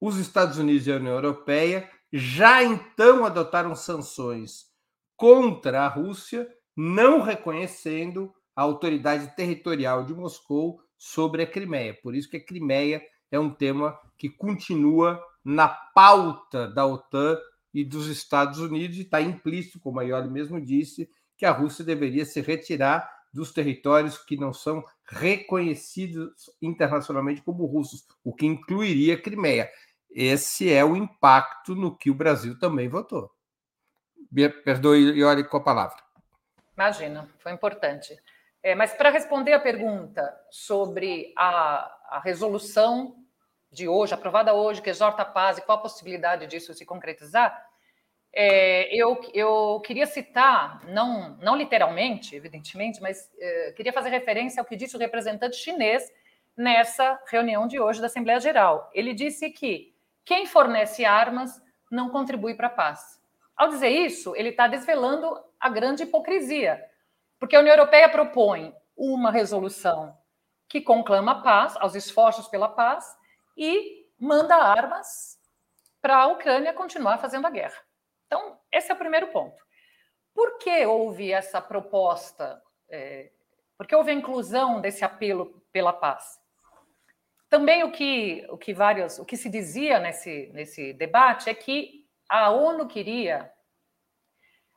os 0.00 0.16
Estados 0.16 0.58
Unidos 0.58 0.86
e 0.86 0.92
a 0.92 0.96
União 0.96 1.14
Europeia 1.14 1.90
já 2.12 2.62
então 2.62 3.24
adotaram 3.24 3.74
sanções 3.74 4.66
contra 5.16 5.86
a 5.86 5.88
Rússia, 5.88 6.48
não 6.76 7.20
reconhecendo 7.20 8.32
a 8.54 8.62
autoridade 8.62 9.34
territorial 9.34 10.04
de 10.04 10.14
Moscou 10.14 10.80
sobre 10.96 11.42
a 11.42 11.46
Crimeia. 11.48 11.98
Por 12.00 12.14
isso 12.14 12.30
que 12.30 12.36
a 12.36 12.44
Crimeia 12.44 13.02
é 13.28 13.40
um 13.40 13.52
tema 13.52 13.98
que 14.16 14.28
continua 14.28 15.20
na 15.44 15.68
pauta 15.68 16.68
da 16.68 16.86
OTAN 16.86 17.38
e 17.72 17.84
dos 17.84 18.06
Estados 18.08 18.58
Unidos, 18.58 18.96
e 18.96 19.02
está 19.02 19.20
implícito, 19.20 19.80
como 19.80 20.00
a 20.00 20.04
Ioli 20.04 20.28
mesmo 20.28 20.60
disse, 20.60 21.10
que 21.36 21.46
a 21.46 21.52
Rússia 21.52 21.84
deveria 21.84 22.24
se 22.24 22.40
retirar 22.40 23.08
dos 23.32 23.52
territórios 23.52 24.18
que 24.18 24.36
não 24.36 24.52
são 24.52 24.84
reconhecidos 25.04 26.50
internacionalmente 26.60 27.42
como 27.42 27.66
russos, 27.66 28.06
o 28.24 28.34
que 28.34 28.46
incluiria 28.46 29.14
a 29.14 29.20
Crimeia. 29.20 29.70
Esse 30.10 30.72
é 30.72 30.84
o 30.84 30.96
impacto 30.96 31.74
no 31.74 31.96
que 31.96 32.10
o 32.10 32.14
Brasil 32.14 32.58
também 32.58 32.88
votou. 32.88 33.30
Perdoe, 34.64 35.18
Iori, 35.18 35.44
com 35.44 35.56
a 35.58 35.62
palavra. 35.62 35.96
Imagina, 36.74 37.28
foi 37.38 37.52
importante. 37.52 38.16
É, 38.62 38.74
mas 38.74 38.92
para 38.92 39.10
responder 39.10 39.52
a 39.52 39.60
pergunta 39.60 40.34
sobre 40.50 41.32
a, 41.36 42.16
a, 42.16 42.20
resolução 42.22 43.16
de 43.70 43.88
hoje, 43.88 44.14
aprovada 44.14 44.54
hoje, 44.54 44.82
que 44.82 44.90
exorta 44.90 45.22
a 45.22 45.26
paz 45.26 45.58
e 45.58 45.62
qual 45.62 45.78
a 45.78 45.82
possibilidade 45.82 46.46
disso 46.46 46.72
se 46.74 46.86
concretizar, 46.86 47.66
é, 48.32 48.94
eu, 48.94 49.20
eu 49.32 49.80
queria 49.84 50.06
citar, 50.06 50.84
não, 50.86 51.36
não 51.38 51.56
literalmente, 51.56 52.36
evidentemente, 52.36 53.00
mas 53.00 53.30
é, 53.38 53.72
queria 53.72 53.92
fazer 53.92 54.10
referência 54.10 54.60
ao 54.60 54.66
que 54.66 54.76
disse 54.76 54.96
o 54.96 54.98
representante 54.98 55.56
chinês 55.56 56.10
nessa 56.56 57.18
reunião 57.28 57.66
de 57.66 57.80
hoje 57.80 58.00
da 58.00 58.06
Assembleia 58.06 58.40
Geral. 58.40 58.90
Ele 58.92 59.14
disse 59.14 59.50
que 59.50 59.94
quem 60.24 60.46
fornece 60.46 61.04
armas 61.04 61.60
não 61.90 62.10
contribui 62.10 62.54
para 62.54 62.66
a 62.66 62.70
paz. 62.70 63.18
Ao 63.56 63.68
dizer 63.68 63.88
isso, 63.88 64.36
ele 64.36 64.50
está 64.50 64.68
desvelando 64.68 65.36
a 65.58 65.68
grande 65.68 66.04
hipocrisia, 66.04 66.84
porque 67.38 67.56
a 67.56 67.60
União 67.60 67.74
Europeia 67.74 68.08
propõe 68.08 68.74
uma 68.96 69.30
resolução 69.30 70.16
que 70.68 70.80
conclama 70.80 71.32
a 71.32 71.40
paz, 71.40 71.76
aos 71.76 71.94
esforços 71.94 72.46
pela 72.46 72.68
paz, 72.68 73.16
e 73.58 74.06
manda 74.18 74.54
armas 74.54 75.36
para 76.00 76.16
a 76.16 76.26
Ucrânia 76.28 76.72
continuar 76.72 77.18
fazendo 77.18 77.46
a 77.46 77.50
guerra. 77.50 77.78
Então, 78.26 78.58
esse 78.70 78.90
é 78.90 78.94
o 78.94 78.98
primeiro 78.98 79.28
ponto. 79.28 79.60
Por 80.32 80.58
que 80.58 80.86
houve 80.86 81.32
essa 81.32 81.60
proposta? 81.60 82.62
É, 82.88 83.32
por 83.76 83.86
que 83.86 83.96
houve 83.96 84.12
a 84.12 84.14
inclusão 84.14 84.80
desse 84.80 85.04
apelo 85.04 85.60
pela 85.72 85.92
paz? 85.92 86.38
Também 87.48 87.82
o 87.82 87.90
que, 87.90 88.46
o 88.50 88.56
que 88.56 88.72
vários, 88.72 89.18
o 89.18 89.24
que 89.24 89.36
se 89.36 89.48
dizia 89.48 89.98
nesse, 89.98 90.50
nesse 90.52 90.92
debate 90.92 91.50
é 91.50 91.54
que 91.54 92.06
a 92.28 92.50
ONU 92.50 92.86
queria 92.86 93.50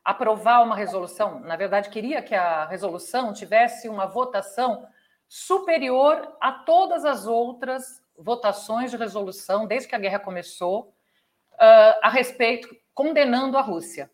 aprovar 0.04 0.64
uma 0.64 0.76
resolução, 0.76 1.40
na 1.42 1.56
verdade, 1.56 1.90
queria 1.90 2.24
que 2.24 2.34
a 2.34 2.66
resolução 2.66 3.34
tivesse 3.34 3.88
uma 3.88 4.08
votação 4.08 4.88
superior 5.28 6.36
a 6.42 6.52
todas 6.52 7.06
as 7.06 7.28
outras 7.28 8.01
votações 8.22 8.92
de 8.92 8.98
resolução 8.98 9.66
desde 9.66 9.88
que 9.88 9.96
a 9.96 10.00
guerra 10.00 10.20
começou 10.20 10.94
uh, 11.54 12.00
a 12.02 12.10
respeito, 12.10 12.70
condenando 12.94 13.58
a 13.58 13.62
Rússia. 13.62 14.10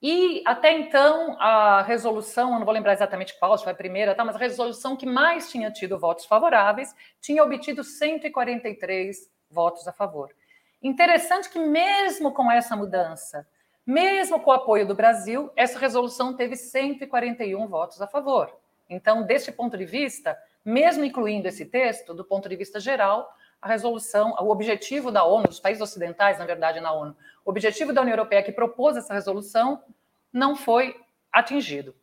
E 0.00 0.42
até 0.46 0.72
então, 0.72 1.36
a 1.40 1.82
resolução, 1.82 2.52
eu 2.52 2.58
não 2.58 2.64
vou 2.64 2.72
lembrar 2.72 2.92
exatamente 2.92 3.36
qual, 3.38 3.58
se 3.58 3.64
foi 3.64 3.72
a 3.72 3.76
primeira, 3.76 4.14
tá, 4.14 4.24
mas 4.24 4.36
a 4.36 4.38
resolução 4.38 4.96
que 4.96 5.04
mais 5.06 5.50
tinha 5.50 5.70
tido 5.72 5.98
votos 5.98 6.24
favoráveis 6.24 6.94
tinha 7.20 7.42
obtido 7.42 7.82
143 7.82 9.28
votos 9.50 9.88
a 9.88 9.92
favor. 9.92 10.32
Interessante 10.80 11.50
que, 11.50 11.58
mesmo 11.58 12.32
com 12.32 12.50
essa 12.50 12.76
mudança, 12.76 13.44
mesmo 13.84 14.38
com 14.38 14.50
o 14.50 14.54
apoio 14.54 14.86
do 14.86 14.94
Brasil, 14.94 15.50
essa 15.56 15.78
resolução 15.78 16.36
teve 16.36 16.54
141 16.54 17.66
votos 17.66 18.00
a 18.00 18.06
favor. 18.06 18.56
Então, 18.88 19.24
desse 19.24 19.50
ponto 19.50 19.76
de 19.76 19.84
vista, 19.84 20.38
mesmo 20.68 21.02
incluindo 21.02 21.48
esse 21.48 21.64
texto, 21.64 22.12
do 22.12 22.22
ponto 22.22 22.46
de 22.46 22.54
vista 22.54 22.78
geral, 22.78 23.34
a 23.60 23.68
resolução, 23.68 24.36
o 24.38 24.50
objetivo 24.50 25.10
da 25.10 25.24
ONU, 25.24 25.48
dos 25.48 25.58
países 25.58 25.82
ocidentais, 25.82 26.38
na 26.38 26.44
verdade, 26.44 26.78
na 26.78 26.92
ONU, 26.92 27.16
o 27.42 27.50
objetivo 27.50 27.90
da 27.90 28.02
União 28.02 28.12
Europeia 28.12 28.42
que 28.42 28.52
propôs 28.52 28.94
essa 28.94 29.14
resolução 29.14 29.82
não 30.30 30.54
foi 30.54 30.94
atingido. 31.32 31.96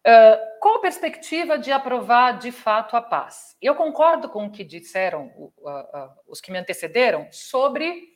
Uh, 0.00 0.58
qual 0.60 0.78
a 0.78 0.80
perspectiva 0.80 1.56
de 1.56 1.70
aprovar 1.70 2.38
de 2.38 2.50
fato 2.50 2.96
a 2.96 3.02
paz? 3.02 3.56
Eu 3.62 3.76
concordo 3.76 4.28
com 4.28 4.46
o 4.46 4.50
que 4.50 4.64
disseram 4.64 5.26
uh, 5.36 5.52
uh, 5.68 6.10
os 6.26 6.40
que 6.40 6.50
me 6.50 6.58
antecederam 6.58 7.28
sobre 7.30 8.08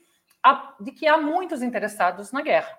a, 0.42 0.74
de 0.80 0.90
que 0.90 1.06
há 1.06 1.16
muitos 1.16 1.62
interessados 1.62 2.32
na 2.32 2.42
guerra. 2.42 2.76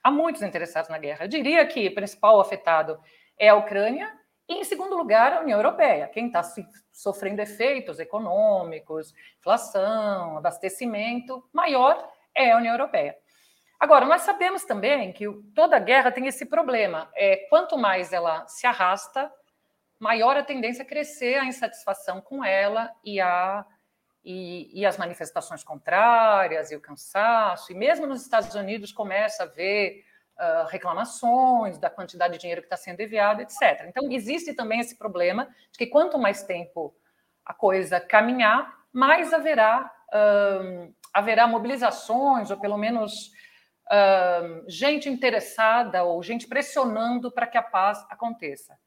Há 0.00 0.12
muitos 0.12 0.42
interessados 0.42 0.88
na 0.88 0.98
guerra. 0.98 1.24
Eu 1.24 1.28
diria 1.28 1.66
que 1.66 1.88
o 1.88 1.94
principal 1.94 2.40
afetado 2.40 3.00
é 3.36 3.48
a 3.48 3.56
Ucrânia 3.56 4.21
e, 4.48 4.54
em 4.54 4.64
segundo 4.64 4.96
lugar, 4.96 5.32
a 5.32 5.40
União 5.40 5.58
Europeia. 5.58 6.08
Quem 6.08 6.26
está 6.26 6.42
sofrendo 6.90 7.40
efeitos 7.40 7.98
econômicos, 7.98 9.14
inflação, 9.38 10.36
abastecimento, 10.36 11.48
maior 11.52 12.10
é 12.34 12.52
a 12.52 12.56
União 12.56 12.74
Europeia. 12.74 13.16
Agora, 13.78 14.06
nós 14.06 14.22
sabemos 14.22 14.64
também 14.64 15.12
que 15.12 15.26
toda 15.54 15.78
guerra 15.78 16.12
tem 16.12 16.26
esse 16.26 16.46
problema. 16.46 17.10
É, 17.14 17.48
quanto 17.48 17.76
mais 17.76 18.12
ela 18.12 18.46
se 18.46 18.66
arrasta, 18.66 19.30
maior 19.98 20.36
a 20.36 20.42
tendência 20.42 20.82
a 20.82 20.86
crescer 20.86 21.36
a 21.36 21.44
insatisfação 21.44 22.20
com 22.20 22.44
ela 22.44 22.92
e, 23.04 23.20
a, 23.20 23.64
e, 24.24 24.70
e 24.80 24.86
as 24.86 24.98
manifestações 24.98 25.64
contrárias 25.64 26.70
e 26.70 26.76
o 26.76 26.80
cansaço. 26.80 27.72
E 27.72 27.74
mesmo 27.74 28.06
nos 28.06 28.22
Estados 28.22 28.54
Unidos 28.54 28.92
começa 28.92 29.44
a 29.44 29.46
ver 29.46 30.04
reclamações 30.68 31.78
da 31.78 31.88
quantidade 31.88 32.34
de 32.34 32.38
dinheiro 32.40 32.62
que 32.62 32.66
está 32.66 32.76
sendo 32.76 33.00
enviado, 33.00 33.42
etc. 33.42 33.84
Então, 33.86 34.10
existe 34.10 34.54
também 34.54 34.80
esse 34.80 34.96
problema 34.96 35.48
de 35.70 35.78
que 35.78 35.86
quanto 35.86 36.18
mais 36.18 36.42
tempo 36.42 36.94
a 37.44 37.54
coisa 37.54 38.00
caminhar, 38.00 38.72
mais 38.92 39.32
haverá, 39.32 39.90
haverá 41.12 41.46
mobilizações, 41.46 42.50
ou 42.50 42.58
pelo 42.58 42.76
menos 42.76 43.30
gente 44.66 45.08
interessada 45.08 46.02
ou 46.02 46.22
gente 46.22 46.46
pressionando 46.46 47.30
para 47.30 47.46
que 47.46 47.58
a 47.58 47.62
paz 47.62 48.04
aconteça. 48.10 48.78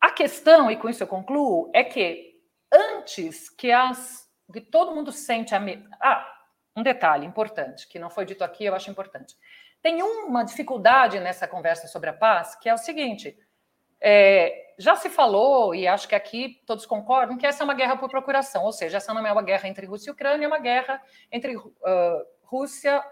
A 0.00 0.10
questão, 0.10 0.70
e 0.70 0.76
com 0.76 0.88
isso 0.88 1.02
eu 1.02 1.08
concluo, 1.08 1.70
é 1.74 1.84
que 1.84 2.40
antes 2.72 3.50
que 3.50 3.70
as 3.72 4.28
que 4.52 4.60
todo 4.60 4.94
mundo 4.94 5.12
sente 5.12 5.54
a 5.54 5.60
me... 5.60 5.86
ah, 6.00 6.26
um 6.76 6.82
detalhe 6.82 7.26
importante 7.26 7.86
que 7.88 7.98
não 7.98 8.10
foi 8.10 8.24
dito 8.24 8.42
aqui, 8.42 8.64
eu 8.64 8.74
acho 8.74 8.90
importante. 8.90 9.36
Tem 9.82 10.02
uma 10.02 10.44
dificuldade 10.44 11.18
nessa 11.20 11.48
conversa 11.48 11.88
sobre 11.88 12.10
a 12.10 12.12
paz, 12.12 12.54
que 12.56 12.68
é 12.68 12.74
o 12.74 12.78
seguinte: 12.78 13.36
é, 14.00 14.74
já 14.78 14.96
se 14.96 15.10
falou, 15.10 15.74
e 15.74 15.86
acho 15.86 16.08
que 16.08 16.14
aqui 16.14 16.62
todos 16.66 16.86
concordam, 16.86 17.36
que 17.36 17.46
essa 17.46 17.62
é 17.62 17.64
uma 17.64 17.74
guerra 17.74 17.96
por 17.96 18.08
procuração, 18.08 18.64
ou 18.64 18.72
seja, 18.72 18.96
essa 18.96 19.12
não 19.12 19.26
é 19.26 19.32
uma 19.32 19.42
guerra 19.42 19.68
entre 19.68 19.86
Rússia 19.86 20.10
e 20.10 20.12
Ucrânia, 20.12 20.46
é 20.46 20.48
uma 20.48 20.58
guerra 20.58 21.02
entre 21.30 21.56
uh, 21.56 21.72
Rússia, 22.42 23.04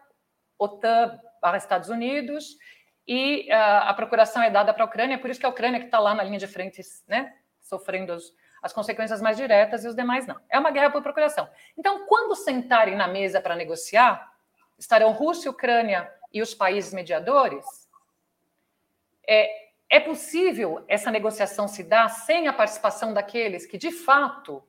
OTAN 0.59 1.21
Estados 1.57 1.89
Unidos, 1.89 2.57
e 3.07 3.49
uh, 3.51 3.89
a 3.89 3.95
procuração 3.95 4.43
é 4.43 4.51
dada 4.51 4.73
para 4.73 4.83
a 4.83 4.87
Ucrânia, 4.87 5.19
por 5.19 5.31
isso 5.31 5.39
que 5.39 5.47
a 5.47 5.51
Ucrânia 5.51 5.79
que 5.81 5.87
está 5.87 5.99
lá 5.99 6.15
na 6.15 6.23
linha 6.23 6.39
de 6.39 6.47
frente, 6.47 6.81
né, 7.07 7.35
sofrendo 7.61 8.15
os, 8.15 8.35
as 8.63 8.73
consequências 8.73 9.21
mais 9.21 9.37
diretas 9.37 9.85
e 9.85 9.89
os 9.89 9.95
demais 9.95 10.27
não. 10.27 10.41
É 10.49 10.59
uma 10.59 10.71
guerra 10.71 10.91
por 10.91 11.03
procuração. 11.03 11.49
Então, 11.77 12.07
quando 12.07 12.35
sentarem 12.35 12.97
na 12.97 13.07
mesa 13.07 13.41
para 13.41 13.55
negociar, 13.55 14.33
estarão 14.79 15.13
Rússia, 15.13 15.51
Ucrânia 15.51 16.11
e 16.33 16.43
os 16.43 16.55
países 16.55 16.93
mediadores, 16.93 17.65
é, 19.27 19.69
é 19.91 20.01
possível 20.01 20.85
essa 20.87 21.11
negociação 21.11 21.67
se 21.67 21.83
dar 21.83 22.09
sem 22.09 22.49
a 22.49 22.53
participação 22.53 23.15
daqueles 23.15 23.67
que, 23.67 23.79
de 23.79 23.91
fato, 23.91 24.63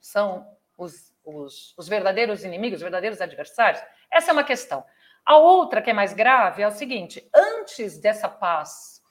são 0.00 0.46
os, 0.76 1.12
os, 1.24 1.74
os 1.76 1.88
verdadeiros 1.88 2.44
inimigos, 2.44 2.78
os 2.78 2.82
verdadeiros 2.82 3.20
adversários? 3.20 3.82
Essa 4.10 4.30
é 4.30 4.32
uma 4.32 4.44
questão. 4.44 4.84
A 5.24 5.36
outra, 5.36 5.82
que 5.82 5.90
é 5.90 5.92
mais 5.92 6.12
grave, 6.12 6.62
é 6.62 6.68
o 6.68 6.72
seguinte: 6.72 7.28
antes 7.34 7.98
dessa 7.98 8.28
paz, 8.28 9.02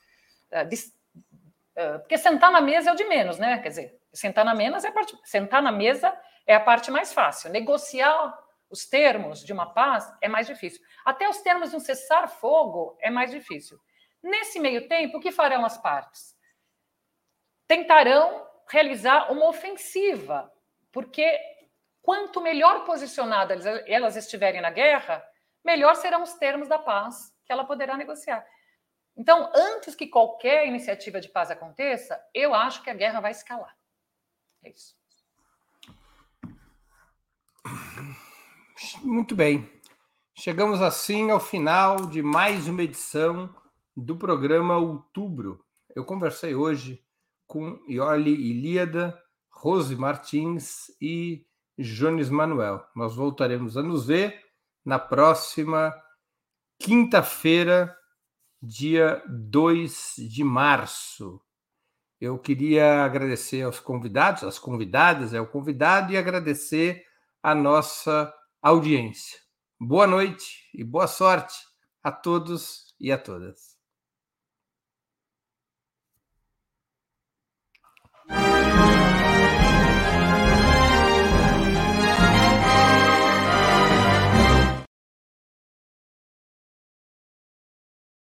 de, 0.68 0.76
uh, 0.76 1.98
porque 2.00 2.18
sentar 2.18 2.50
na 2.50 2.60
mesa 2.60 2.90
é 2.90 2.92
o 2.92 2.96
de 2.96 3.04
menos, 3.04 3.38
né? 3.38 3.58
Quer 3.58 3.68
dizer, 3.68 4.00
sentar 4.12 4.44
na 4.44 4.54
mesa 4.54 4.86
é 4.86 4.90
a 4.90 4.92
parte, 4.92 5.18
sentar 5.24 5.62
na 5.62 5.70
mesa 5.70 6.12
é 6.46 6.54
a 6.54 6.60
parte 6.60 6.90
mais 6.90 7.12
fácil. 7.12 7.50
Negociar 7.50 8.36
os 8.70 8.86
termos 8.86 9.44
de 9.44 9.52
uma 9.52 9.72
paz 9.72 10.12
é 10.20 10.28
mais 10.28 10.46
difícil. 10.46 10.82
Até 11.04 11.28
os 11.28 11.38
termos 11.38 11.70
de 11.70 11.76
um 11.76 11.80
cessar-fogo 11.80 12.96
é 13.00 13.10
mais 13.10 13.30
difícil. 13.30 13.78
Nesse 14.22 14.58
meio 14.58 14.88
tempo, 14.88 15.18
o 15.18 15.20
que 15.20 15.32
farão 15.32 15.64
as 15.64 15.78
partes? 15.78 16.36
Tentarão 17.66 18.46
realizar 18.68 19.30
uma 19.32 19.46
ofensiva, 19.48 20.52
porque 20.92 21.38
quanto 22.02 22.40
melhor 22.40 22.84
posicionadas 22.84 23.64
elas 23.86 24.16
estiverem 24.16 24.60
na 24.60 24.70
guerra, 24.70 25.24
melhor 25.64 25.94
serão 25.94 26.22
os 26.22 26.34
termos 26.34 26.68
da 26.68 26.78
paz 26.78 27.34
que 27.44 27.52
ela 27.52 27.64
poderá 27.64 27.96
negociar. 27.96 28.46
Então, 29.16 29.50
antes 29.54 29.94
que 29.94 30.06
qualquer 30.06 30.66
iniciativa 30.66 31.20
de 31.20 31.28
paz 31.28 31.50
aconteça, 31.50 32.22
eu 32.32 32.54
acho 32.54 32.82
que 32.82 32.90
a 32.90 32.94
guerra 32.94 33.20
vai 33.20 33.32
escalar. 33.32 33.76
É 34.62 34.70
isso. 34.70 34.96
Muito 39.02 39.34
bem. 39.34 39.68
Chegamos 40.34 40.80
assim 40.80 41.32
ao 41.32 41.40
final 41.40 42.06
de 42.06 42.22
mais 42.22 42.68
uma 42.68 42.84
edição 42.84 43.52
do 43.96 44.16
programa 44.16 44.76
Outubro. 44.76 45.64
Eu 45.96 46.04
conversei 46.04 46.54
hoje 46.54 47.02
com 47.44 47.80
Ioli 47.88 48.30
Ilíada, 48.30 49.20
Rose 49.50 49.96
Martins 49.96 50.92
e 51.00 51.44
Jones 51.76 52.30
Manuel. 52.30 52.86
Nós 52.94 53.16
voltaremos 53.16 53.76
a 53.76 53.82
nos 53.82 54.06
ver 54.06 54.44
na 54.84 54.96
próxima 54.96 55.92
quinta-feira, 56.78 57.96
dia 58.62 59.20
2 59.28 60.14
de 60.18 60.44
março. 60.44 61.40
Eu 62.20 62.38
queria 62.38 63.04
agradecer 63.04 63.62
aos 63.62 63.80
convidados, 63.80 64.44
às 64.44 64.56
convidadas, 64.56 65.34
é 65.34 65.40
o 65.40 65.46
convidado, 65.48 66.12
e 66.12 66.16
agradecer 66.16 67.04
a 67.42 67.56
nossa 67.56 68.32
audiência. 68.60 69.38
Boa 69.80 70.06
noite 70.06 70.68
e 70.74 70.82
boa 70.82 71.06
sorte 71.06 71.54
a 72.02 72.10
todos 72.10 72.92
e 72.98 73.12
a 73.12 73.18
todas. 73.18 73.77